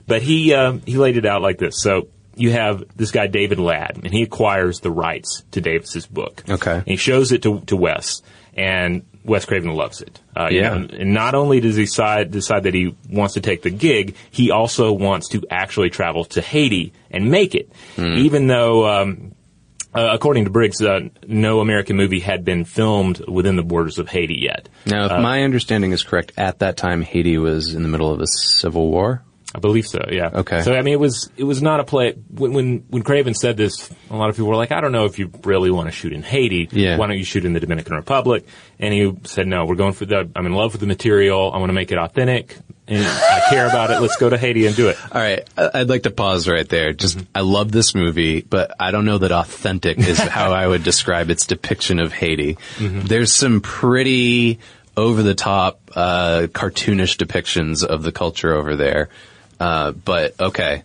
But 0.07 0.21
he 0.21 0.53
uh, 0.53 0.73
he 0.85 0.97
laid 0.97 1.17
it 1.17 1.25
out 1.25 1.41
like 1.41 1.57
this. 1.57 1.81
So 1.81 2.07
you 2.35 2.51
have 2.51 2.83
this 2.95 3.11
guy 3.11 3.27
David 3.27 3.59
Ladd, 3.59 4.01
and 4.03 4.13
he 4.13 4.23
acquires 4.23 4.79
the 4.79 4.91
rights 4.91 5.43
to 5.51 5.61
Davis's 5.61 6.05
book. 6.05 6.43
Okay, 6.49 6.75
and 6.75 6.87
he 6.87 6.97
shows 6.97 7.31
it 7.31 7.43
to 7.43 7.61
to 7.61 7.75
Wes, 7.75 8.21
and 8.55 9.05
Wes 9.23 9.45
Craven 9.45 9.73
loves 9.73 10.01
it. 10.01 10.19
Uh, 10.35 10.49
yeah, 10.51 10.75
you 10.75 10.87
know, 10.87 10.95
and 10.99 11.13
not 11.13 11.35
only 11.35 11.59
does 11.59 11.75
he 11.75 11.85
decide 11.85 12.31
decide 12.31 12.63
that 12.63 12.73
he 12.73 12.95
wants 13.09 13.35
to 13.35 13.41
take 13.41 13.61
the 13.61 13.69
gig, 13.69 14.15
he 14.31 14.51
also 14.51 14.91
wants 14.91 15.29
to 15.29 15.43
actually 15.49 15.89
travel 15.89 16.25
to 16.25 16.41
Haiti 16.41 16.93
and 17.11 17.29
make 17.29 17.55
it, 17.55 17.71
mm. 17.95 18.17
even 18.17 18.47
though. 18.47 18.87
Um, 18.87 19.35
uh, 19.95 20.09
according 20.11 20.43
to 20.45 20.49
Briggs, 20.49 20.81
uh, 20.81 21.01
no 21.27 21.59
American 21.59 21.95
movie 21.95 22.19
had 22.19 22.43
been 22.43 22.65
filmed 22.65 23.19
within 23.27 23.57
the 23.57 23.61
borders 23.61 23.99
of 23.99 24.09
Haiti 24.09 24.39
yet. 24.39 24.67
Now, 24.87 25.05
if 25.05 25.11
uh, 25.11 25.21
my 25.21 25.43
understanding 25.43 25.91
is 25.91 26.01
correct, 26.01 26.31
at 26.35 26.57
that 26.59 26.77
time 26.77 27.03
Haiti 27.03 27.37
was 27.37 27.75
in 27.75 27.83
the 27.83 27.89
middle 27.89 28.11
of 28.11 28.19
a 28.19 28.25
civil 28.25 28.89
war. 28.89 29.21
I 29.55 29.59
believe 29.59 29.85
so. 29.85 29.99
Yeah. 30.09 30.29
Okay. 30.33 30.61
So 30.61 30.73
I 30.73 30.81
mean, 30.81 30.93
it 30.93 30.99
was 30.99 31.29
it 31.37 31.43
was 31.43 31.61
not 31.61 31.79
a 31.79 31.83
play 31.83 32.13
when 32.13 32.53
when 32.53 32.85
when 32.89 33.03
Craven 33.03 33.33
said 33.35 33.55
this. 33.55 33.89
A 34.09 34.15
lot 34.15 34.29
of 34.29 34.35
people 34.35 34.49
were 34.49 34.55
like, 34.55 34.71
I 34.71 34.81
don't 34.81 34.91
know 34.91 35.05
if 35.05 35.19
you 35.19 35.31
really 35.43 35.69
want 35.69 35.87
to 35.87 35.91
shoot 35.91 36.11
in 36.11 36.23
Haiti. 36.23 36.69
Yeah. 36.71 36.97
Why 36.97 37.07
don't 37.07 37.17
you 37.17 37.23
shoot 37.23 37.45
in 37.45 37.53
the 37.53 37.59
Dominican 37.59 37.95
Republic? 37.95 38.47
And 38.79 38.93
he 38.93 39.13
said, 39.25 39.47
No, 39.47 39.65
we're 39.65 39.75
going 39.75 39.93
for 39.93 40.05
the. 40.05 40.29
I'm 40.35 40.45
in 40.45 40.53
love 40.53 40.71
with 40.71 40.81
the 40.81 40.87
material. 40.87 41.51
I 41.53 41.57
want 41.57 41.69
to 41.69 41.73
make 41.73 41.91
it 41.91 41.97
authentic, 41.99 42.57
and 42.87 43.05
I 43.05 43.41
care 43.49 43.67
about 43.67 43.91
it. 43.91 43.99
Let's 44.01 44.17
go 44.17 44.29
to 44.29 44.37
Haiti 44.37 44.65
and 44.65 44.75
do 44.75 44.89
it. 44.89 44.97
All 45.11 45.21
right, 45.21 45.47
I'd 45.55 45.89
like 45.89 46.03
to 46.03 46.11
pause 46.11 46.47
right 46.47 46.67
there. 46.67 46.91
Just, 46.93 47.19
I 47.35 47.41
love 47.41 47.71
this 47.71 47.93
movie, 47.93 48.41
but 48.41 48.75
I 48.79 48.89
don't 48.91 49.05
know 49.05 49.19
that 49.19 49.31
authentic 49.31 49.99
is 49.99 50.17
how 50.37 50.51
I 50.51 50.67
would 50.67 50.83
describe 50.83 51.29
its 51.29 51.45
depiction 51.45 51.99
of 51.99 52.11
Haiti. 52.11 52.57
There's 52.79 53.31
some 53.31 53.61
pretty 53.61 54.59
over 54.95 55.23
the 55.23 55.35
top, 55.35 55.79
uh, 55.95 56.47
cartoonish 56.51 57.17
depictions 57.17 57.83
of 57.83 58.03
the 58.03 58.11
culture 58.11 58.53
over 58.53 58.75
there. 58.75 59.09
Uh, 59.59 59.91
but 59.91 60.39
okay. 60.39 60.83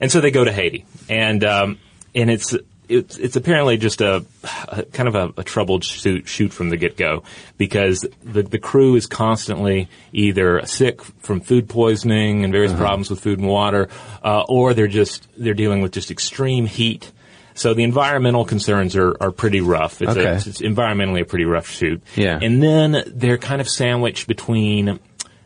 And 0.00 0.10
so 0.10 0.20
they 0.20 0.30
go 0.30 0.44
to 0.44 0.52
Haiti, 0.52 0.84
and 1.08 1.42
um, 1.44 1.78
and 2.14 2.30
it's 2.30 2.54
it's 2.88 3.16
it's 3.16 3.36
apparently 3.36 3.76
just 3.78 4.00
a, 4.00 4.24
a 4.68 4.82
kind 4.82 5.08
of 5.08 5.14
a, 5.14 5.40
a 5.40 5.44
troubled 5.44 5.84
shoot 5.84 6.28
shoot 6.28 6.52
from 6.52 6.68
the 6.68 6.76
get 6.76 6.96
go 6.96 7.22
because 7.56 8.06
the 8.22 8.42
the 8.42 8.58
crew 8.58 8.96
is 8.96 9.06
constantly 9.06 9.88
either 10.12 10.66
sick 10.66 11.00
from 11.02 11.40
food 11.40 11.68
poisoning 11.68 12.44
and 12.44 12.52
various 12.52 12.72
problems 12.72 13.08
with 13.08 13.20
food 13.20 13.38
and 13.38 13.48
water, 13.48 13.88
uh, 14.22 14.42
or 14.48 14.74
they're 14.74 14.88
just 14.88 15.26
they're 15.36 15.54
dealing 15.54 15.80
with 15.80 15.92
just 15.92 16.10
extreme 16.10 16.66
heat. 16.66 17.10
So 17.56 17.72
the 17.72 17.84
environmental 17.84 18.44
concerns 18.44 18.96
are, 18.96 19.16
are 19.22 19.30
pretty 19.30 19.60
rough. 19.60 20.02
It's, 20.02 20.10
Okay. 20.10 20.24
a, 20.24 20.34
it's 20.34 20.60
environmentally 20.60 21.20
a 21.22 21.24
pretty 21.24 21.44
rough 21.44 21.70
shoot. 21.70 22.02
Yeah. 22.16 22.36
And 22.42 22.60
then 22.60 23.04
they're 23.06 23.38
kind 23.38 23.60
of 23.60 23.68
sandwiched 23.68 24.26
between 24.26 24.98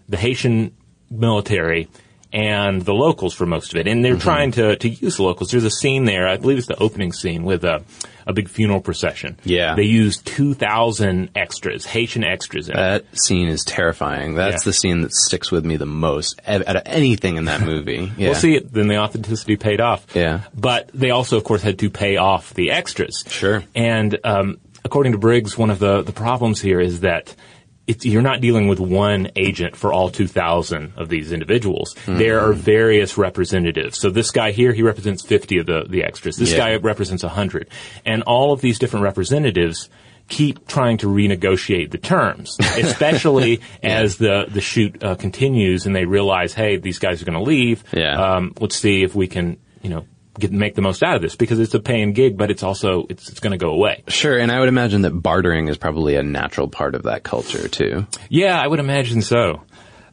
the 0.08 0.16
Haitian 0.16 0.74
military 1.10 1.88
and 2.32 2.82
the 2.82 2.92
locals 2.94 3.34
for 3.34 3.46
most 3.46 3.72
of 3.72 3.80
it. 3.80 3.86
And 3.88 4.04
they're 4.04 4.12
Mm-hmm. 4.12 4.20
trying 4.20 4.50
to, 4.52 4.76
to 4.76 4.88
use 4.88 5.16
the 5.16 5.22
locals. 5.22 5.50
There's 5.50 5.64
a 5.64 5.70
scene 5.70 6.04
there, 6.04 6.28
I 6.28 6.36
believe 6.36 6.58
it's 6.58 6.66
the 6.66 6.76
opening 6.82 7.12
scene 7.12 7.42
with 7.44 7.64
a, 7.64 7.82
a 8.26 8.32
big 8.34 8.48
funeral 8.48 8.80
procession. 8.80 9.38
Yeah. 9.44 9.74
They 9.74 9.84
used 9.84 10.26
2,000 10.26 11.30
extras, 11.34 11.86
Haitian 11.86 12.24
extras 12.24 12.68
in 12.68 12.74
it. 12.74 12.76
That 12.78 13.04
scene 13.18 13.48
is 13.48 13.64
terrifying. 13.64 14.34
That's 14.34 14.64
Yeah. 14.64 14.68
the 14.70 14.72
scene 14.74 15.00
that 15.02 15.12
sticks 15.14 15.50
with 15.50 15.64
me 15.64 15.76
the 15.76 15.86
most 15.86 16.40
out 16.46 16.62
of 16.62 16.82
anything 16.84 17.36
in 17.36 17.46
that 17.46 17.60
movie. 17.62 18.12
Yeah. 18.18 18.30
We'll 18.30 18.34
see, 18.34 18.56
it, 18.56 18.72
then 18.72 18.88
the 18.88 18.98
authenticity 18.98 19.56
paid 19.56 19.80
off. 19.80 20.06
Yeah. 20.14 20.40
But 20.54 20.90
they 20.92 21.10
also, 21.10 21.36
of 21.36 21.44
course, 21.44 21.62
had 21.62 21.78
to 21.78 21.88
pay 21.90 22.16
off 22.16 22.52
the 22.54 22.70
extras. 22.72 23.24
Sure. 23.28 23.62
And 23.74 24.18
um, 24.24 24.58
according 24.84 25.12
to 25.12 25.18
Briggs, 25.18 25.56
one 25.56 25.70
of 25.70 25.78
the, 25.78 26.02
the 26.02 26.12
problems 26.12 26.60
here 26.60 26.80
is 26.80 27.00
that 27.00 27.34
you're 28.02 28.22
not 28.22 28.40
dealing 28.40 28.68
with 28.68 28.80
one 28.80 29.30
agent 29.36 29.74
for 29.76 29.92
all 29.92 30.10
2,000 30.10 30.92
of 30.96 31.08
these 31.08 31.32
individuals. 31.32 31.96
Hmm. 32.04 32.18
There 32.18 32.40
are 32.40 32.52
various 32.52 33.16
representatives. 33.16 33.98
So 33.98 34.10
this 34.10 34.30
guy 34.30 34.50
here, 34.52 34.72
he 34.72 34.82
represents 34.82 35.22
50 35.22 35.58
of 35.58 35.66
the, 35.66 35.84
the 35.88 36.04
extras. 36.04 36.36
This 36.36 36.52
Yeah. 36.52 36.58
guy 36.58 36.76
represents 36.76 37.22
100. 37.22 37.68
And 38.04 38.22
all 38.24 38.52
of 38.52 38.60
these 38.60 38.78
different 38.78 39.04
representatives 39.04 39.88
keep 40.28 40.66
trying 40.68 40.98
to 40.98 41.06
renegotiate 41.06 41.90
the 41.90 41.96
terms, 41.98 42.58
especially 42.76 43.60
as 43.82 44.16
the, 44.18 44.44
the 44.48 44.60
shoot 44.60 45.02
uh, 45.02 45.14
continues 45.14 45.86
and 45.86 45.96
they 45.96 46.04
realize, 46.04 46.52
hey, 46.52 46.76
these 46.76 46.98
guys 46.98 47.22
are 47.22 47.24
going 47.24 47.38
to 47.38 47.42
leave. 47.44 47.82
Yeah. 47.92 48.20
Um, 48.34 48.52
let's 48.60 48.76
see 48.76 49.02
if 49.02 49.14
we 49.14 49.26
can, 49.28 49.56
you 49.82 49.88
know, 49.88 50.04
get 50.38 50.52
make 50.52 50.74
the 50.74 50.82
most 50.82 51.02
out 51.02 51.16
of 51.16 51.22
this 51.22 51.36
because 51.36 51.58
it's 51.58 51.74
a 51.74 51.80
paying 51.80 52.12
gig, 52.12 52.36
but 52.36 52.50
it's 52.50 52.62
also 52.62 53.06
it's 53.08 53.28
it's 53.28 53.40
going 53.40 53.52
to 53.52 53.58
go 53.58 53.70
away. 53.70 54.02
Sure, 54.08 54.38
and 54.38 54.50
I 54.50 54.60
would 54.60 54.68
imagine 54.68 55.02
that 55.02 55.10
bartering 55.10 55.68
is 55.68 55.76
probably 55.76 56.16
a 56.16 56.22
natural 56.22 56.68
part 56.68 56.94
of 56.94 57.04
that 57.04 57.22
culture 57.22 57.68
too. 57.68 58.06
Yeah, 58.28 58.60
I 58.60 58.66
would 58.66 58.80
imagine 58.80 59.22
so. 59.22 59.62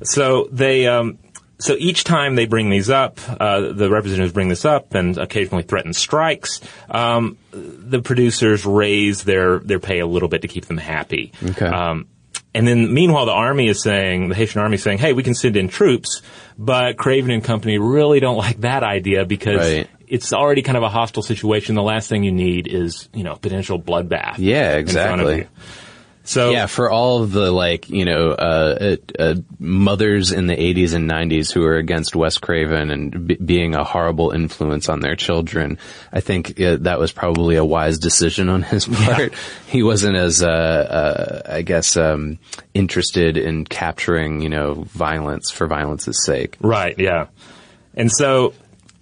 So 0.03 0.47
they. 0.51 0.87
Um, 0.87 1.19
so 1.57 1.75
each 1.79 2.03
time 2.03 2.35
they 2.35 2.47
bring 2.47 2.69
these 2.69 2.89
up, 2.89 3.17
uh, 3.29 3.71
the 3.71 3.89
representatives 3.89 4.33
bring 4.33 4.49
this 4.49 4.65
up 4.65 4.93
and 4.93 5.17
occasionally 5.17 5.63
threaten 5.63 5.93
strikes. 5.93 6.59
Um, 6.89 7.37
the 7.51 8.01
producers 8.01 8.65
raise 8.65 9.23
their, 9.23 9.59
their 9.59 9.79
pay 9.79 9.99
a 9.99 10.05
little 10.05 10.27
bit 10.27 10.41
to 10.41 10.49
keep 10.49 10.65
them 10.65 10.77
happy. 10.77 11.31
Okay. 11.41 11.65
Um, 11.65 12.07
and 12.53 12.67
then 12.67 12.93
meanwhile, 12.93 13.25
the 13.25 13.31
army 13.31 13.69
is 13.69 13.81
saying, 13.81 14.29
the 14.29 14.35
Haitian 14.35 14.61
army 14.61 14.75
is 14.75 14.83
saying, 14.83 14.97
hey, 14.97 15.13
we 15.13 15.23
can 15.23 15.33
send 15.33 15.55
in 15.55 15.69
troops, 15.69 16.21
but 16.57 16.97
Craven 16.97 17.31
and 17.31 17.43
company 17.43 17.77
really 17.77 18.19
don't 18.19 18.37
like 18.37 18.61
that 18.61 18.83
idea 18.83 19.25
because 19.25 19.59
Right. 19.59 19.89
It's 20.07 20.33
already 20.33 20.61
kind 20.61 20.77
of 20.77 20.83
a 20.83 20.89
hostile 20.89 21.23
situation. 21.23 21.75
The 21.75 21.83
last 21.83 22.09
thing 22.09 22.23
you 22.23 22.31
need 22.31 22.67
is, 22.67 23.09
you 23.13 23.23
know, 23.23 23.35
potential 23.35 23.79
bloodbath. 23.79 24.35
Yeah, 24.37 24.77
in 24.77 24.87
front 24.87 25.21
of 25.21 25.27
exactly. 25.29 25.47
So 26.25 26.49
Yeah, 26.49 26.65
for 26.65 26.89
all 26.89 27.21
of 27.21 27.31
the 27.31 27.51
like, 27.51 27.89
you 27.89 28.03
know, 28.03 28.31
uh, 28.31 28.95
uh, 29.19 29.21
uh, 29.21 29.35
mothers 29.59 30.31
in 30.31 30.47
the 30.47 30.55
80s 30.55 30.95
and 30.95 31.09
90s 31.09 31.53
who 31.53 31.63
are 31.63 31.77
against 31.77 32.15
Wes 32.15 32.39
Craven 32.39 32.89
and 32.89 33.27
b- 33.27 33.35
being 33.35 33.75
a 33.75 33.83
horrible 33.83 34.31
influence 34.31 34.89
on 34.89 35.01
their 35.01 35.15
children, 35.15 35.77
I 36.11 36.21
think 36.21 36.59
uh, 36.59 36.77
that 36.77 36.99
was 36.99 37.11
probably 37.11 37.57
a 37.57 37.63
wise 37.63 37.99
decision 37.99 38.49
on 38.49 38.63
his 38.63 38.85
part. 38.91 39.35
He 39.67 39.83
wasn't 39.83 40.17
as, 40.17 40.41
uh, 40.41 40.47
uh, 40.47 41.41
I 41.53 41.61
guess, 41.61 41.95
um, 41.95 42.39
interested 42.73 43.37
in 43.37 43.63
capturing, 43.63 44.41
you 44.41 44.49
know, 44.49 44.73
violence 44.73 45.51
for 45.51 45.67
violence's 45.67 46.25
sake. 46.25 46.57
Right, 46.59 46.97
yeah. 46.97 47.27
And 47.93 48.11
so 48.11 48.53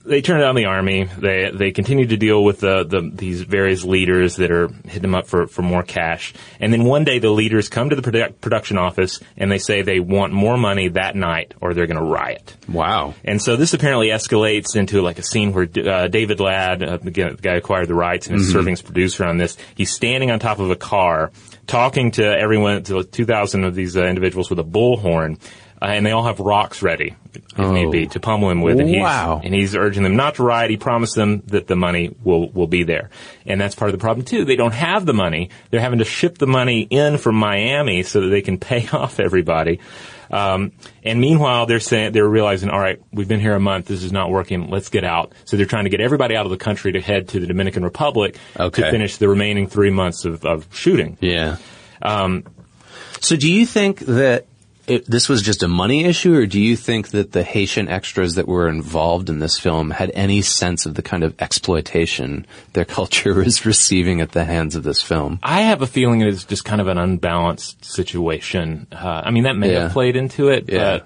they 0.06 0.22
turned 0.22 0.42
down 0.42 0.56
the 0.56 0.66
army. 0.66 1.06
They 1.06 1.52
they 1.54 1.72
continue 1.72 2.06
to 2.08 2.18
deal 2.18 2.44
with 2.44 2.60
the, 2.60 2.84
the 2.84 3.10
these 3.14 3.42
various 3.42 3.84
leaders 3.84 4.36
that 4.38 4.52
are 4.52 4.68
hitting 4.86 5.04
them 5.04 5.16
up 5.16 5.28
for, 5.28 5.48
for 5.48 5.62
more 5.62 5.84
cash. 5.84 6.34
And 6.60 6.74
then 6.74 6.84
one 6.84 7.04
day 7.04 7.20
the 7.20 7.30
leaders 7.30 7.70
come 7.70 7.90
to 7.90 7.96
the 7.96 8.02
produ- 8.02 8.40
production 8.42 8.78
office 8.78 9.20
and 9.38 9.52
they 9.52 9.58
say 9.58 9.82
they 9.82 10.00
want 10.00 10.34
more 10.34 10.58
money 10.58 10.90
that 10.90 11.16
night 11.16 11.54
or 11.62 11.74
they're 11.74 11.88
going 11.88 11.98
to 11.98 12.04
riot. 12.04 12.56
Wow. 12.68 13.14
And 13.24 13.42
so 13.42 13.56
this 13.56 13.74
apparently 13.74 14.10
escalates 14.10 14.76
into 14.76 15.02
like 15.02 15.20
a 15.20 15.24
scene 15.24 15.54
where 15.54 15.68
uh, 15.86 16.08
David 16.08 16.40
Ladd, 16.40 16.84
uh, 16.84 16.98
the 16.98 17.12
guy 17.12 17.30
the 17.30 17.42
guy 17.42 17.52
who 17.52 17.58
acquired 17.58 17.88
the 17.88 17.96
rights 17.96 18.28
and 18.28 18.36
is 18.36 18.52
serving 18.52 18.74
as 18.74 18.82
producer 18.82 19.24
on 19.24 19.38
this, 19.38 19.58
he's 19.76 19.92
standing 19.92 20.32
on 20.32 20.40
top 20.40 20.60
of 20.60 20.70
a 20.70 20.76
car 20.76 21.32
talking 21.68 22.12
to 22.12 22.24
everyone, 22.24 22.84
to 22.84 23.04
2,000 23.04 23.64
of 23.64 23.76
these 23.76 23.96
uh, 23.96 24.04
individuals 24.04 24.50
with 24.50 24.60
a 24.60 24.64
bullhorn. 24.64 25.40
Uh, 25.84 25.88
and 25.88 26.06
they 26.06 26.12
all 26.12 26.24
have 26.24 26.40
rocks 26.40 26.82
ready, 26.82 27.14
if 27.36 27.58
need 27.58 27.92
be, 27.92 28.08
to 28.08 28.20
pummel 28.22 28.50
him 28.50 28.62
with. 28.62 28.80
And 28.80 28.88
he's, 28.88 29.02
Wow. 29.02 29.42
and 29.44 29.54
he's 29.54 29.76
urging 29.76 30.04
them 30.04 30.16
not 30.16 30.36
to 30.36 30.44
riot. 30.44 30.72
He 30.72 30.78
promised 30.78 31.16
them 31.16 31.44
that 31.48 31.68
the 31.68 31.76
money 31.76 32.16
will, 32.24 32.50
will 32.52 32.68
be 32.68 32.84
there. 32.84 33.10
And 33.46 33.60
that's 33.60 33.76
part 33.76 33.90
of 33.90 33.92
the 33.94 34.02
problem 34.02 34.26
too. 34.26 34.46
They 34.46 34.56
don't 34.56 34.74
have 34.74 35.06
the 35.06 35.14
money. 35.14 35.50
They're 35.70 35.82
having 35.82 36.00
to 36.00 36.06
ship 36.06 36.38
the 36.38 36.48
money 36.48 36.84
in 36.90 37.18
from 37.18 37.36
Miami 37.36 38.04
so 38.04 38.22
that 38.22 38.28
they 38.30 38.42
can 38.42 38.60
pay 38.60 38.88
off 38.94 39.20
everybody. 39.20 39.82
Um, 40.32 40.72
and 41.04 41.20
meanwhile, 41.20 41.66
they're 41.66 41.82
saying, 41.82 42.14
they're 42.14 42.26
realizing, 42.28 42.70
all 42.70 42.80
right, 42.80 43.02
we've 43.12 43.28
been 43.28 43.42
here 43.42 43.54
a 43.54 43.60
month. 43.60 43.88
This 43.88 44.04
is 44.04 44.14
not 44.14 44.32
working. 44.32 44.70
Let's 44.70 44.88
get 44.88 45.04
out. 45.04 45.34
So 45.44 45.58
they're 45.58 45.66
trying 45.66 45.84
to 45.84 45.90
get 45.92 46.00
everybody 46.00 46.38
out 46.38 46.46
of 46.46 46.50
the 46.52 46.58
country 46.58 46.94
to 46.94 47.02
head 47.02 47.28
to 47.30 47.42
the 47.42 47.46
Dominican 47.46 47.84
Republic 47.84 48.38
Okay. 48.58 48.84
to 48.84 48.90
finish 48.90 49.18
the 49.18 49.28
remaining 49.28 49.68
three 49.68 49.92
months 49.92 50.24
of, 50.24 50.46
of 50.46 50.66
shooting. 50.74 51.18
Yeah. 51.20 51.58
so 52.02 53.36
do 53.36 53.52
you 53.52 53.66
think 53.66 54.00
that 54.00 54.46
it, 54.88 55.06
this 55.06 55.30
was 55.30 55.42
just 55.42 55.64
a 55.64 55.68
money 55.68 56.04
issue, 56.06 56.36
or 56.36 56.46
do 56.46 56.60
you 56.60 56.76
think 56.76 57.10
that 57.10 57.32
the 57.32 57.44
Haitian 57.44 57.88
extras 57.88 58.36
that 58.36 58.48
were 58.48 58.68
involved 58.68 59.30
in 59.30 59.40
this 59.40 59.58
film 59.58 59.92
had 59.92 60.12
any 60.14 60.42
sense 60.42 60.86
of 60.86 60.96
the 60.96 61.02
kind 61.02 61.24
of 61.24 61.34
exploitation 61.42 62.46
their 62.74 62.86
culture 63.00 63.34
was 63.34 63.66
receiving 63.66 64.22
at 64.22 64.32
the 64.34 64.44
hands 64.46 64.76
of 64.76 64.84
this 64.84 65.02
film? 65.02 65.40
I 65.42 65.62
have 65.62 65.82
a 65.82 65.88
feeling 65.88 66.22
it's 66.22 66.44
just 66.44 66.66
kind 66.66 66.82
of 66.82 66.88
an 66.88 66.98
unbalanced 66.98 67.84
situation. 67.86 68.88
Uh, 68.92 69.22
I 69.26 69.32
mean, 69.32 69.44
that 69.44 69.56
may 69.56 69.72
Yeah. 69.74 69.84
have 69.84 69.92
played 69.94 70.16
into 70.16 70.50
it, 70.50 70.66
Yeah. 70.68 71.00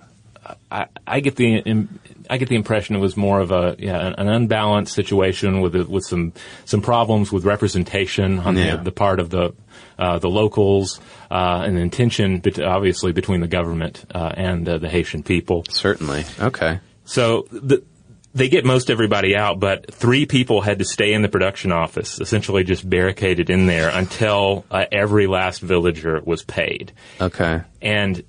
but 0.43 0.57
I, 0.71 0.85
I 1.05 1.19
get 1.19 1.35
the 1.35 1.57
im- 1.57 1.99
I 2.29 2.37
get 2.37 2.49
the 2.49 2.55
impression 2.55 2.95
it 2.95 2.99
was 2.99 3.15
more 3.17 3.39
of 3.39 3.51
a 3.51 3.75
yeah 3.79 3.99
an, 4.07 4.13
an 4.17 4.27
unbalanced 4.27 4.93
situation 4.93 5.61
with 5.61 5.75
a, 5.75 5.83
with 5.85 6.05
some 6.05 6.33
some 6.65 6.81
problems 6.81 7.31
with 7.31 7.45
representation 7.45 8.39
on 8.39 8.55
Yeah. 8.57 8.77
the, 8.77 8.83
the 8.83 8.91
part 8.91 9.19
of 9.19 9.29
the 9.29 9.53
uh, 9.99 10.19
the 10.19 10.29
locals 10.29 10.99
uh, 11.31 11.63
and 11.65 11.77
then 11.77 11.89
tension 11.89 12.39
bet- 12.39 12.59
obviously 12.59 13.11
between 13.11 13.41
the 13.41 13.47
government 13.47 14.05
uh, 14.13 14.31
and 14.35 14.67
uh, 14.67 14.77
the 14.77 14.89
Haitian 14.89 15.23
people. 15.23 15.63
Certainly. 15.69 16.25
Okay. 16.39 16.79
So 17.05 17.47
the, 17.51 17.83
they 18.33 18.49
get 18.49 18.65
most 18.65 18.91
everybody 18.91 19.35
out, 19.35 19.59
but 19.59 19.91
three 19.91 20.25
people 20.27 20.61
had 20.61 20.77
to 20.79 20.85
stay 20.85 21.13
in 21.13 21.23
the 21.23 21.29
production 21.29 21.71
office, 21.71 22.19
essentially 22.21 22.63
just 22.63 22.87
barricaded 22.87 23.49
in 23.49 23.65
there 23.65 23.89
until 23.89 24.65
uh, 24.69 24.85
every 24.91 25.25
last 25.25 25.59
villager 25.61 26.21
was 26.23 26.43
paid. 26.43 26.91
Okay. 27.19 27.61
And 27.81 28.23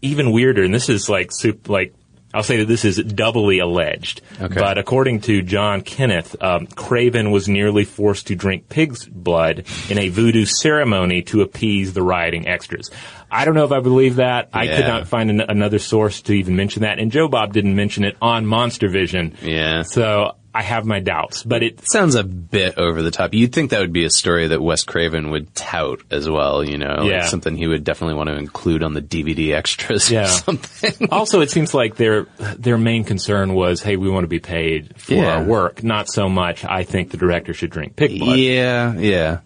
even 0.00 0.30
weirder, 0.32 0.62
and 0.62 0.72
this 0.72 0.88
is 0.88 1.08
like 1.10 1.30
soup, 1.32 1.68
like 1.68 1.92
I'll 2.36 2.42
say 2.42 2.58
that 2.58 2.68
this 2.68 2.84
is 2.84 2.98
doubly 2.98 3.60
alleged. 3.60 4.20
Okay. 4.40 4.54
But 4.54 4.76
according 4.76 5.22
to 5.22 5.40
John 5.40 5.80
Kenneth, 5.80 6.36
um, 6.42 6.66
Craven 6.66 7.30
was 7.30 7.48
nearly 7.48 7.84
forced 7.84 8.26
to 8.26 8.34
drink 8.36 8.68
pig's 8.68 9.06
blood 9.06 9.64
in 9.88 9.98
a 9.98 10.10
voodoo 10.10 10.44
ceremony 10.44 11.22
to 11.22 11.40
appease 11.40 11.94
the 11.94 12.02
rioting 12.02 12.46
extras. 12.46 12.90
I 13.30 13.44
don't 13.46 13.54
know 13.54 13.64
if 13.64 13.72
I 13.72 13.80
believe 13.80 14.16
that. 14.16 14.50
I 14.52 14.66
could 14.66 14.86
not 14.86 15.08
find 15.08 15.30
an- 15.30 15.40
another 15.40 15.78
source 15.78 16.20
to 16.22 16.34
even 16.34 16.56
mention 16.56 16.82
that. 16.82 16.98
And 16.98 17.10
Joe 17.10 17.26
Bob 17.26 17.54
didn't 17.54 17.74
mention 17.74 18.04
it 18.04 18.16
on 18.20 18.44
Monster 18.46 18.88
Vision. 18.88 19.34
Yeah. 19.42 19.82
So 19.82 20.36
I 20.56 20.62
have 20.62 20.86
my 20.86 21.00
doubts, 21.00 21.42
but 21.42 21.62
it 21.62 21.86
Sounds 21.88 22.14
a 22.14 22.24
bit 22.24 22.78
over 22.78 23.02
the 23.02 23.10
top. 23.10 23.34
You'd 23.34 23.52
think 23.52 23.70
that 23.72 23.80
would 23.80 23.92
be 23.92 24.04
a 24.04 24.10
story 24.10 24.48
that 24.48 24.62
Wes 24.62 24.84
Craven 24.84 25.30
would 25.30 25.54
tout 25.54 26.00
as 26.10 26.28
well, 26.28 26.64
you 26.64 26.78
know? 26.78 27.04
like 27.04 27.24
something 27.24 27.56
he 27.56 27.66
would 27.66 27.84
definitely 27.84 28.14
want 28.14 28.28
to 28.28 28.36
include 28.36 28.82
on 28.82 28.94
the 28.94 29.02
DVD 29.02 29.54
extras 29.54 30.10
Yeah. 30.10 30.24
or 30.24 30.28
something. 30.28 31.08
also 31.12 31.40
it 31.42 31.50
seems 31.50 31.74
like 31.74 31.96
their 31.96 32.24
their 32.58 32.78
main 32.78 33.04
concern 33.04 33.52
was, 33.54 33.82
hey, 33.82 33.96
we 33.96 34.08
want 34.08 34.24
to 34.24 34.28
be 34.28 34.40
paid 34.40 34.98
for 35.00 35.14
Yeah. 35.14 35.36
our 35.36 35.44
work, 35.44 35.82
not 35.84 36.08
so 36.08 36.28
much. 36.28 36.64
I 36.64 36.84
think 36.84 37.10
the 37.10 37.16
director 37.18 37.52
should 37.52 37.70
drink 37.70 37.96
pig 37.96 38.18
blood. 38.18 38.38
yeah, 38.38 38.94
yeah. 38.96 39.40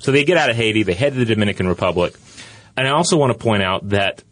So 0.00 0.12
they 0.12 0.24
get 0.24 0.36
out 0.36 0.50
of 0.50 0.56
Haiti, 0.56 0.82
they 0.84 0.94
head 0.94 1.12
to 1.14 1.18
the 1.18 1.24
Dominican 1.24 1.66
Republic. 1.68 2.14
And 2.76 2.86
I 2.86 2.90
also 2.92 3.16
want 3.16 3.32
to 3.32 3.38
point 3.38 3.62
out 3.62 3.88
that 3.90 4.22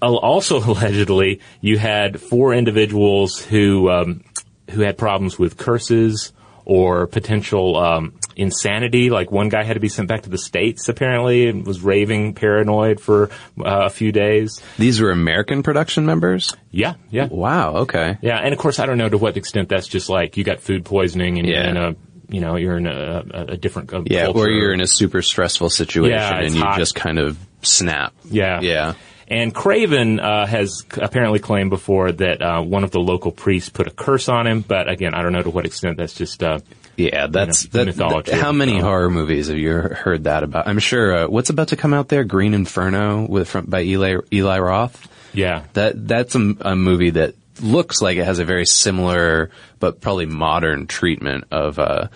also 0.00 0.58
allegedly 0.70 1.40
you 1.60 1.76
had 1.78 2.20
four 2.20 2.54
individuals 2.54 3.38
who 3.38 3.90
um, 3.90 4.22
who 4.70 4.80
had 4.82 4.96
problems 4.98 5.38
with 5.38 5.56
curses 5.56 6.32
or 6.64 7.06
potential 7.06 7.76
um, 7.76 8.14
insanity. 8.36 9.10
Like 9.10 9.30
one 9.30 9.48
guy 9.48 9.64
had 9.64 9.74
to 9.74 9.80
be 9.80 9.88
sent 9.88 10.08
back 10.08 10.22
to 10.22 10.30
the 10.30 10.38
states 10.38 10.88
apparently 10.88 11.48
and 11.48 11.66
was 11.66 11.80
raving 11.80 12.34
paranoid 12.34 13.00
for 13.00 13.30
uh, 13.58 13.86
a 13.86 13.90
few 13.90 14.12
days. 14.12 14.60
These 14.78 15.00
were 15.00 15.10
American 15.10 15.62
production 15.62 16.06
members? 16.06 16.54
Yeah, 16.70 16.94
yeah. 17.10 17.26
Wow, 17.26 17.76
okay. 17.78 18.18
Yeah, 18.22 18.38
and 18.38 18.52
of 18.52 18.58
course, 18.58 18.78
I 18.78 18.86
don't 18.86 18.98
know 18.98 19.08
to 19.08 19.18
what 19.18 19.36
extent 19.36 19.68
that's 19.68 19.88
just 19.88 20.08
like 20.08 20.36
you 20.36 20.44
got 20.44 20.60
food 20.60 20.84
poisoning 20.84 21.38
and 21.38 21.48
Yeah. 21.48 21.60
you're 21.62 21.70
in 21.70 21.76
a, 21.76 21.96
you 22.28 22.40
know, 22.40 22.56
you're 22.56 22.76
in 22.76 22.86
a, 22.86 23.24
a, 23.32 23.44
a 23.52 23.56
different 23.56 23.92
uh, 23.92 24.02
Yeah, 24.06 24.24
culture. 24.26 24.38
or 24.40 24.48
you're 24.48 24.72
in 24.72 24.80
a 24.80 24.86
super 24.86 25.22
stressful 25.22 25.70
situation 25.70 26.16
Yeah, 26.18 26.38
and 26.40 26.54
you 26.54 26.62
hot. 26.62 26.78
just 26.78 26.94
kind 26.94 27.18
of 27.18 27.36
snap. 27.62 28.12
Yeah. 28.24 28.60
Yeah. 28.60 28.94
And 29.30 29.54
Craven 29.54 30.18
uh, 30.18 30.44
has 30.44 30.84
apparently 30.98 31.38
claimed 31.38 31.70
before 31.70 32.10
that 32.10 32.42
uh, 32.42 32.60
one 32.62 32.82
of 32.84 32.90
the 32.90 32.98
local 32.98 33.30
priests 33.30 33.68
put 33.70 33.86
a 33.86 33.90
curse 33.90 34.28
on 34.28 34.46
him, 34.48 34.60
but 34.62 34.88
again, 34.90 35.14
I 35.14 35.22
don't 35.22 35.32
know 35.32 35.42
to 35.42 35.50
what 35.50 35.64
extent 35.66 35.96
that's 35.98 36.14
just. 36.14 36.42
Uh, 36.42 36.58
Yeah, 36.96 37.28
that's 37.28 37.64
You 37.64 37.70
know, 37.72 37.78
that, 37.78 37.86
mythology. 37.86 38.30
that- 38.32 38.40
How 38.40 38.50
many 38.52 38.78
Um, 38.78 38.82
horror 38.82 39.08
movies 39.08 39.46
have 39.46 39.56
you 39.56 39.70
heard 39.72 40.24
that 40.24 40.42
about? 40.42 40.66
I'm 40.66 40.80
sure. 40.80 41.14
Uh, 41.24 41.28
what's 41.28 41.48
about 41.48 41.68
to 41.68 41.76
come 41.76 41.94
out 41.94 42.08
there? 42.08 42.24
Green 42.24 42.52
Inferno 42.54 43.24
with 43.26 43.48
from, 43.48 43.66
by 43.66 43.82
Eli 43.82 44.16
Eli 44.32 44.58
Roth. 44.58 45.08
yeah, 45.32 45.62
That 45.74 46.08
that's 46.08 46.34
a, 46.34 46.54
a 46.62 46.74
movie 46.76 47.10
that 47.10 47.34
looks 47.62 48.02
like 48.02 48.16
it 48.18 48.24
has 48.24 48.38
a 48.40 48.44
very 48.44 48.66
similar 48.66 49.50
but 49.78 50.00
probably 50.00 50.26
modern 50.26 50.86
treatment 50.88 51.44
of 51.52 51.78
uh, 51.78 52.08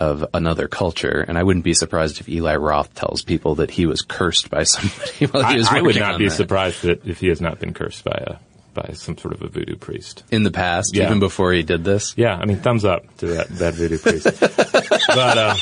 of 0.00 0.24
another 0.34 0.66
culture. 0.66 1.20
And 1.28 1.38
I 1.38 1.42
wouldn't 1.44 1.64
be 1.64 1.74
surprised 1.74 2.20
if 2.20 2.28
Eli 2.28 2.56
Roth 2.56 2.92
tells 2.94 3.22
people 3.22 3.56
that 3.56 3.70
he 3.70 3.86
was 3.86 4.00
cursed 4.02 4.50
by 4.50 4.62
somebody 4.64 5.26
while 5.26 5.44
he 5.44 5.54
I, 5.54 5.58
was 5.58 5.68
I 5.68 5.80
would 5.82 5.96
not 5.96 6.18
be 6.18 6.28
that. 6.28 6.34
surprised 6.34 6.82
that 6.82 7.06
if 7.06 7.20
he 7.20 7.28
has 7.28 7.40
not 7.40 7.60
been 7.60 7.74
cursed 7.74 8.02
by 8.04 8.24
a 8.26 8.36
by 8.72 8.92
some 8.94 9.18
sort 9.18 9.34
of 9.34 9.42
a 9.42 9.48
voodoo 9.48 9.74
priest. 9.76 10.22
in 10.30 10.44
the 10.44 10.50
past, 10.52 10.94
Yeah. 10.94 11.06
even 11.06 11.18
before 11.18 11.52
he 11.52 11.64
did 11.64 11.82
this. 11.82 12.14
Yeah, 12.16 12.36
I 12.36 12.44
mean, 12.46 12.58
thumbs 12.58 12.84
up 12.84 13.02
to 13.16 13.26
that, 13.26 13.48
that 13.58 13.74
voodoo 13.74 13.98
priest. 13.98 14.28
but, 15.08 15.38
uh, 15.38 15.56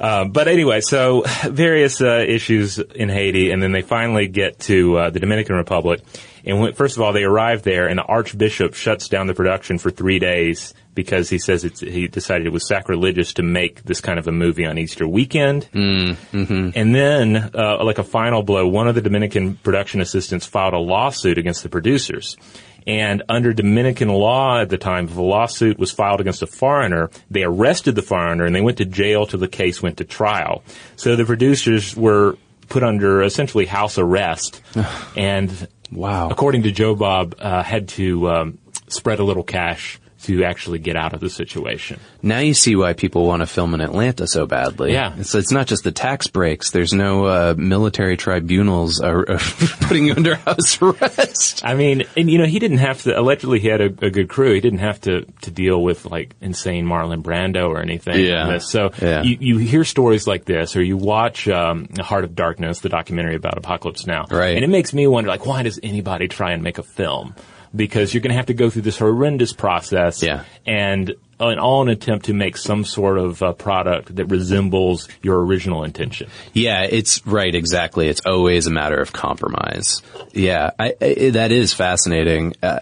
uh, 0.00 0.24
but 0.26 0.46
anyway, 0.46 0.80
so 0.80 1.24
various 1.44 2.00
uh, 2.00 2.24
issues 2.26 2.78
in 2.78 3.08
Haiti, 3.08 3.50
and 3.50 3.60
then 3.60 3.72
they 3.72 3.82
finally 3.82 4.28
get 4.28 4.60
to 4.60 4.96
uh, 4.96 5.10
the 5.10 5.18
Dominican 5.18 5.56
Republic. 5.56 6.00
And 6.44 6.60
when, 6.60 6.72
first 6.74 6.96
of 6.96 7.02
all, 7.02 7.12
they 7.12 7.24
arrive 7.24 7.64
there, 7.64 7.88
and 7.88 7.98
the 7.98 8.04
Archbishop 8.04 8.74
shuts 8.74 9.08
down 9.08 9.26
the 9.26 9.34
production 9.34 9.78
for 9.78 9.90
three 9.90 10.20
days 10.20 10.74
because 10.98 11.30
he 11.30 11.38
says 11.38 11.62
it's, 11.64 11.78
he 11.78 12.08
decided 12.08 12.44
it 12.44 12.52
was 12.52 12.66
sacrilegious 12.66 13.32
to 13.34 13.44
make 13.44 13.84
this 13.84 14.00
kind 14.00 14.18
of 14.18 14.26
a 14.26 14.32
movie 14.32 14.66
on 14.66 14.76
Easter 14.78 15.06
weekend. 15.06 15.68
And 15.72 16.16
then, 16.92 17.36
uh, 17.54 17.84
like 17.84 17.98
a 17.98 18.02
final 18.02 18.42
blow, 18.42 18.66
one 18.66 18.88
of 18.88 18.96
the 18.96 19.00
Dominican 19.00 19.54
production 19.54 20.00
assistants 20.00 20.44
filed 20.44 20.74
a 20.74 20.78
lawsuit 20.78 21.38
against 21.38 21.62
the 21.62 21.68
producers. 21.68 22.36
And 22.84 23.22
under 23.28 23.52
Dominican 23.52 24.08
law 24.08 24.60
at 24.60 24.70
the 24.70 24.76
time, 24.78 25.04
if 25.04 25.16
a 25.16 25.22
lawsuit 25.22 25.78
was 25.78 25.92
filed 25.92 26.20
against 26.20 26.42
a 26.42 26.48
foreigner, 26.48 27.10
they 27.30 27.44
arrested 27.44 27.94
the 27.94 28.02
foreigner 28.02 28.44
and 28.44 28.52
they 28.52 28.60
went 28.60 28.78
to 28.78 28.84
jail 28.84 29.24
till 29.24 29.38
the 29.38 29.46
case 29.46 29.80
went 29.80 29.98
to 29.98 30.04
trial. 30.04 30.64
So 30.96 31.14
the 31.14 31.24
producers 31.24 31.94
were 31.96 32.36
put 32.68 32.82
under 32.82 33.22
essentially 33.22 33.66
house 33.66 33.98
arrest 33.98 34.62
and 35.16 35.68
Wow. 35.92 36.28
according 36.28 36.64
to 36.64 36.72
Joe 36.72 36.96
Bob, 36.96 37.36
uh, 37.38 37.62
had 37.62 37.86
to 37.90 38.28
um, 38.28 38.58
spread 38.88 39.20
a 39.20 39.24
little 39.24 39.44
cash 39.44 40.00
to 40.24 40.42
actually 40.44 40.78
get 40.78 40.96
out 40.96 41.12
of 41.14 41.20
the 41.20 41.30
situation. 41.30 42.00
Now 42.22 42.40
you 42.40 42.54
see 42.54 42.74
why 42.74 42.92
people 42.92 43.24
want 43.26 43.40
to 43.42 43.46
film 43.46 43.72
in 43.74 43.80
Atlanta 43.80 44.26
so 44.26 44.46
badly. 44.46 44.92
Yeah. 44.92 45.14
It's, 45.16 45.34
it's 45.34 45.52
not 45.52 45.66
just 45.68 45.84
the 45.84 45.92
tax 45.92 46.26
breaks. 46.26 46.70
There's 46.72 46.92
no 46.92 47.26
uh, 47.26 47.54
military 47.56 48.16
tribunals 48.16 49.00
uh, 49.00 49.22
putting 49.82 50.06
you 50.06 50.14
under 50.14 50.34
house 50.34 50.80
arrest. 50.82 51.64
I 51.64 51.74
mean, 51.74 52.04
and 52.16 52.28
you 52.30 52.38
know, 52.38 52.46
he 52.46 52.58
didn't 52.58 52.78
have 52.78 53.02
to. 53.02 53.18
Allegedly, 53.18 53.60
he 53.60 53.68
had 53.68 53.80
a, 53.80 53.86
a 54.06 54.10
good 54.10 54.28
crew. 54.28 54.54
He 54.54 54.60
didn't 54.60 54.80
have 54.80 55.00
to 55.02 55.24
to 55.42 55.50
deal 55.50 55.80
with 55.82 56.04
like 56.06 56.34
insane 56.40 56.84
Marlon 56.84 57.22
Brando 57.22 57.68
or 57.68 57.80
anything. 57.80 58.24
Yeah. 58.24 58.58
So 58.58 58.90
Yeah. 59.00 59.22
you 59.22 59.36
you 59.40 59.58
hear 59.58 59.84
stories 59.84 60.26
like 60.26 60.44
this, 60.44 60.74
or 60.76 60.82
you 60.82 60.96
watch 60.96 61.46
um, 61.48 61.88
Heart 62.00 62.24
of 62.24 62.34
Darkness, 62.34 62.80
the 62.80 62.88
documentary 62.88 63.36
about 63.36 63.56
Apocalypse 63.56 64.06
Now, 64.06 64.26
Right. 64.30 64.56
And 64.56 64.64
it 64.64 64.68
makes 64.68 64.92
me 64.92 65.06
wonder, 65.06 65.28
like, 65.28 65.46
why 65.46 65.62
does 65.62 65.78
anybody 65.82 66.28
try 66.28 66.52
and 66.52 66.62
make 66.62 66.78
a 66.78 66.82
film? 66.82 67.34
Because 67.74 68.12
you're 68.14 68.20
going 68.22 68.30
to 68.30 68.36
have 68.36 68.46
to 68.46 68.54
go 68.54 68.70
through 68.70 68.82
this 68.82 68.98
horrendous 68.98 69.52
process, 69.52 70.22
Yeah. 70.22 70.44
and 70.66 71.14
in 71.40 71.58
all 71.60 71.82
an 71.82 71.88
attempt 71.88 72.24
to 72.26 72.32
make 72.32 72.56
some 72.56 72.84
sort 72.84 73.16
of 73.16 73.40
uh, 73.42 73.52
product 73.52 74.16
that 74.16 74.24
resembles 74.26 75.08
your 75.22 75.40
original 75.44 75.84
intention. 75.84 76.28
Yeah, 76.52 76.82
it's 76.82 77.24
right. 77.26 77.54
Exactly. 77.54 78.08
It's 78.08 78.22
always 78.26 78.66
a 78.66 78.70
matter 78.72 78.96
of 79.00 79.12
compromise. 79.12 80.02
Yeah, 80.32 80.70
I, 80.78 80.94
I, 81.00 81.30
that 81.30 81.52
is 81.52 81.72
fascinating. 81.72 82.54
Uh, 82.60 82.80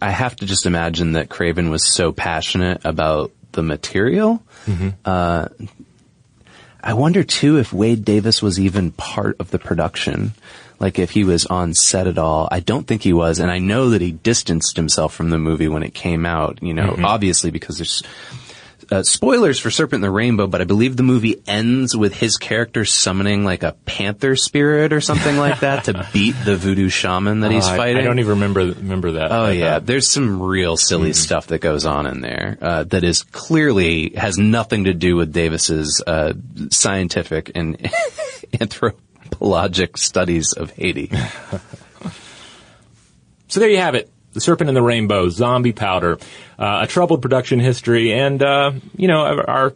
I 0.00 0.10
have 0.10 0.34
to 0.36 0.46
just 0.46 0.64
imagine 0.64 1.12
that 1.12 1.28
Craven 1.28 1.68
was 1.70 1.84
so 1.86 2.10
passionate 2.10 2.80
about 2.86 3.32
the 3.52 3.62
material. 3.62 4.42
Uh, 5.04 5.48
I 6.82 6.94
wonder 6.94 7.22
too 7.22 7.58
if 7.58 7.72
Wade 7.72 8.04
Davis 8.04 8.40
was 8.42 8.58
even 8.58 8.92
part 8.92 9.36
of 9.40 9.50
the 9.50 9.58
production. 9.58 10.32
Like 10.80 10.98
if 10.98 11.10
he 11.10 11.24
was 11.24 11.46
on 11.46 11.72
set 11.74 12.06
at 12.06 12.18
all. 12.18 12.48
I 12.50 12.60
don't 12.60 12.86
think 12.86 13.02
he 13.02 13.12
was, 13.12 13.38
and 13.38 13.50
I 13.50 13.58
know 13.58 13.90
that 13.90 14.00
he 14.00 14.12
distanced 14.12 14.76
himself 14.76 15.14
from 15.14 15.30
the 15.30 15.38
movie 15.38 15.68
when 15.68 15.82
it 15.82 15.94
came 15.94 16.26
out. 16.26 16.62
You 16.62 16.74
know, 16.74 16.96
obviously 17.02 17.50
because 17.50 17.78
there's 17.78 18.02
uh, 18.90 19.02
spoilers 19.02 19.58
for 19.58 19.70
Serpent 19.70 19.94
in 19.94 20.00
the 20.02 20.10
Rainbow, 20.10 20.46
but 20.46 20.60
I 20.60 20.64
believe 20.64 20.96
the 20.96 21.02
movie 21.02 21.40
ends 21.46 21.96
with 21.96 22.12
his 22.14 22.36
character 22.36 22.84
summoning 22.84 23.42
like 23.42 23.62
a 23.62 23.72
panther 23.86 24.36
spirit 24.36 24.92
or 24.92 25.00
something 25.00 25.38
like 25.38 25.60
that 25.60 25.84
to 25.84 26.06
beat 26.12 26.34
the 26.44 26.54
voodoo 26.56 26.90
shaman 26.90 27.40
that 27.40 27.50
he's 27.50 27.66
Uh, 27.66 27.70
I- 27.72 27.76
fighting. 27.78 28.02
I, 28.02 28.04
don't 28.04 28.18
even 28.18 28.30
remember 28.32 28.60
remember 28.66 29.12
that. 29.12 29.32
Oh 29.32 29.46
But, 29.46 29.56
yeah, 29.56 29.76
uh, 29.76 29.78
there's 29.78 30.06
some 30.08 30.42
real 30.42 30.76
silly 30.76 31.14
stuff 31.14 31.46
that 31.46 31.60
goes 31.60 31.86
on 31.86 32.06
in 32.06 32.20
there 32.20 32.58
uh, 32.60 32.84
that 32.84 33.04
is 33.04 33.22
clearly 33.22 34.10
has 34.16 34.36
nothing 34.36 34.84
to 34.84 34.92
do 34.92 35.16
with 35.16 35.32
Davis's 35.32 36.02
uh, 36.06 36.34
scientific 36.70 37.52
and 37.54 37.90
anthropologic 39.44 39.96
studies 39.96 40.52
of 40.52 40.70
Haiti. 40.70 41.10
So 43.46 43.60
there 43.60 43.68
you 43.68 43.76
have 43.76 43.94
it. 43.94 44.10
The 44.32 44.40
Serpent 44.40 44.68
and 44.68 44.76
the 44.76 44.82
Rainbow, 44.82 45.28
Zombie 45.28 45.72
Powder, 45.72 46.18
uh, 46.58 46.80
a 46.82 46.86
troubled 46.88 47.22
production 47.22 47.60
history, 47.60 48.12
and, 48.12 48.42
uh, 48.42 48.72
you 48.96 49.06
know, 49.06 49.20
our, 49.20 49.48
our 49.48 49.74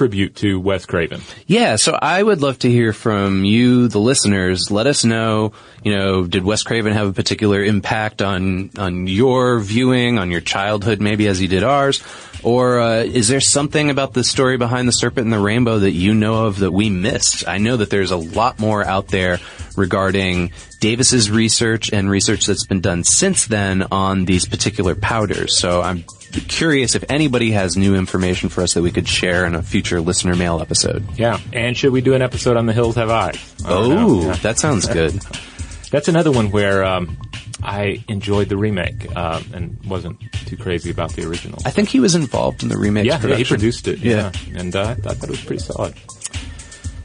tribute 0.00 0.34
to 0.34 0.58
Wes 0.58 0.86
Craven. 0.86 1.20
Yeah, 1.46 1.76
so 1.76 1.92
I 1.92 2.22
would 2.22 2.40
love 2.40 2.60
to 2.60 2.70
hear 2.70 2.94
from 2.94 3.44
you, 3.44 3.86
the 3.88 3.98
listeners. 3.98 4.70
Let 4.70 4.86
us 4.86 5.04
know, 5.04 5.52
you 5.84 5.94
know, 5.94 6.26
did 6.26 6.42
Wes 6.42 6.62
Craven 6.62 6.94
have 6.94 7.06
a 7.06 7.12
particular 7.12 7.62
impact 7.62 8.22
on 8.22 8.70
on 8.78 9.06
your 9.06 9.60
viewing, 9.60 10.18
on 10.18 10.30
your 10.30 10.40
childhood, 10.40 11.02
maybe 11.02 11.28
as 11.28 11.38
he 11.38 11.48
did 11.48 11.62
ours, 11.62 12.02
or 12.42 12.80
uh, 12.80 13.02
is 13.02 13.28
there 13.28 13.42
something 13.42 13.90
about 13.90 14.14
the 14.14 14.24
story 14.24 14.56
behind 14.56 14.88
the 14.88 14.92
Serpent 14.92 15.26
and 15.26 15.32
the 15.34 15.38
Rainbow 15.38 15.80
that 15.80 15.92
you 15.92 16.14
know 16.14 16.46
of 16.46 16.60
that 16.60 16.72
we 16.72 16.88
missed? 16.88 17.46
I 17.46 17.58
know 17.58 17.76
that 17.76 17.90
there's 17.90 18.10
a 18.10 18.16
lot 18.16 18.58
more 18.58 18.82
out 18.82 19.08
there 19.08 19.38
regarding 19.76 20.52
Davis's 20.80 21.30
research 21.30 21.92
and 21.92 22.10
research 22.10 22.46
that's 22.46 22.66
been 22.66 22.80
done 22.80 23.04
since 23.04 23.46
then 23.46 23.84
on 23.90 24.24
these 24.24 24.46
particular 24.46 24.94
powders. 24.94 25.56
So 25.58 25.80
I'm 25.82 26.04
curious 26.48 26.94
if 26.94 27.04
anybody 27.08 27.50
has 27.52 27.76
new 27.76 27.94
information 27.96 28.48
for 28.48 28.62
us 28.62 28.74
that 28.74 28.82
we 28.82 28.90
could 28.90 29.08
share 29.08 29.44
in 29.46 29.54
a 29.54 29.62
future 29.62 30.00
listener 30.00 30.36
mail 30.36 30.60
episode. 30.60 31.04
Yeah. 31.18 31.38
And 31.52 31.76
should 31.76 31.92
we 31.92 32.00
do 32.00 32.14
an 32.14 32.22
episode 32.22 32.56
on 32.56 32.66
The 32.66 32.72
Hills 32.72 32.94
Have 32.96 33.10
Eyes? 33.10 33.54
I 33.64 33.68
don't 33.70 33.88
know. 33.90 34.08
Oh, 34.08 34.22
Yeah. 34.26 34.32
that 34.36 34.58
sounds 34.58 34.86
good. 34.86 35.12
That's 35.90 36.06
another 36.06 36.30
one 36.30 36.52
where 36.52 36.84
um, 36.84 37.16
I 37.62 38.04
enjoyed 38.08 38.48
the 38.48 38.56
remake 38.56 39.08
uh, 39.16 39.42
and 39.52 39.76
wasn't 39.84 40.20
too 40.46 40.56
crazy 40.56 40.90
about 40.90 41.12
the 41.14 41.26
original. 41.28 41.58
I 41.64 41.70
think 41.70 41.88
he 41.88 41.98
was 41.98 42.14
involved 42.14 42.62
in 42.62 42.68
the 42.68 42.78
remake. 42.78 43.06
yeah, 43.06 43.20
yeah, 43.26 43.34
he 43.34 43.44
produced 43.44 43.88
it. 43.88 43.98
Yeah, 43.98 44.30
and 44.54 44.74
uh, 44.76 44.82
I 44.90 44.94
thought 44.94 45.16
that 45.16 45.28
was 45.28 45.40
pretty 45.44 45.62
solid. 45.62 45.94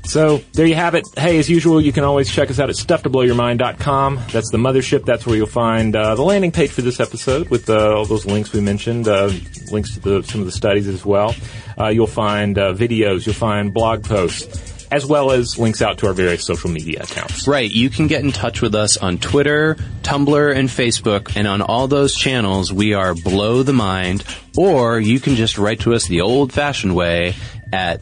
So 0.06 0.38
there 0.53 0.66
you 0.66 0.76
have 0.76 0.95
it. 0.95 1.03
Hey, 1.18 1.38
as 1.39 1.49
usual, 1.49 1.82
you 1.82 1.91
can 1.91 2.03
always 2.03 2.32
check 2.32 2.49
us 2.49 2.60
out 2.60 2.70
at 2.70 2.76
stufftoblowyourmind.com. 2.76 4.20
That's 4.32 4.49
the 4.51 4.58
mothership. 4.58 5.03
That's 5.06 5.26
where 5.26 5.36
you'll 5.36 5.47
find 5.47 5.95
uh, 5.95 6.16
the 6.16 6.22
landing 6.22 6.51
page 6.51 6.72
for 6.72 6.82
this 6.82 6.99
episode 6.99 7.49
with 7.49 7.70
uh, 7.70 7.95
all 7.95 8.06
those 8.06 8.26
links 8.26 8.53
we 8.53 8.62
mentioned, 8.62 9.08
uh, 9.08 9.32
links 9.72 9.95
to 9.95 9.99
the, 9.99 10.24
some 10.24 10.41
of 10.41 10.45
the 10.45 10.51
studies 10.51 10.88
as 10.88 11.06
well. 11.06 11.36
Uh, 11.78 11.88
you'll 11.88 12.08
find 12.08 12.58
uh, 12.58 12.74
videos. 12.74 13.26
You'll 13.26 13.36
find 13.36 13.74
blog 13.74 14.03
posts 14.06 14.74
as 14.91 15.06
well 15.06 15.32
as 15.32 15.58
links 15.58 15.82
out 15.82 15.97
to 15.97 16.08
our 16.08 16.14
various 16.14 16.45
social 16.45 16.70
media 16.70 17.03
accounts. 17.03 17.47
Right. 17.47 17.70
You 17.70 17.89
can 17.89 18.08
get 18.08 18.24
in 18.24 18.32
touch 18.32 18.62
with 18.62 18.76
us 18.76 18.97
on 18.97 19.18
Twitter, 19.18 19.76
Tumblr, 20.03 20.56
and 20.56 20.70
Facebook. 20.70 21.36
And 21.36 21.47
on 21.47 21.62
all 21.62 21.88
those 21.88 22.16
channels, 22.16 22.72
we 22.72 22.93
are 22.93 23.14
Blow 23.16 23.64
the 23.64 23.74
Mind. 23.74 24.24
Or 24.58 24.99
you 24.99 25.20
can 25.20 25.36
just 25.36 25.58
write 25.58 25.82
to 25.82 25.93
us 25.95 26.08
the 26.08 26.22
old 26.22 26.53
fashioned 26.53 26.95
way 26.95 27.36
at 27.74 28.01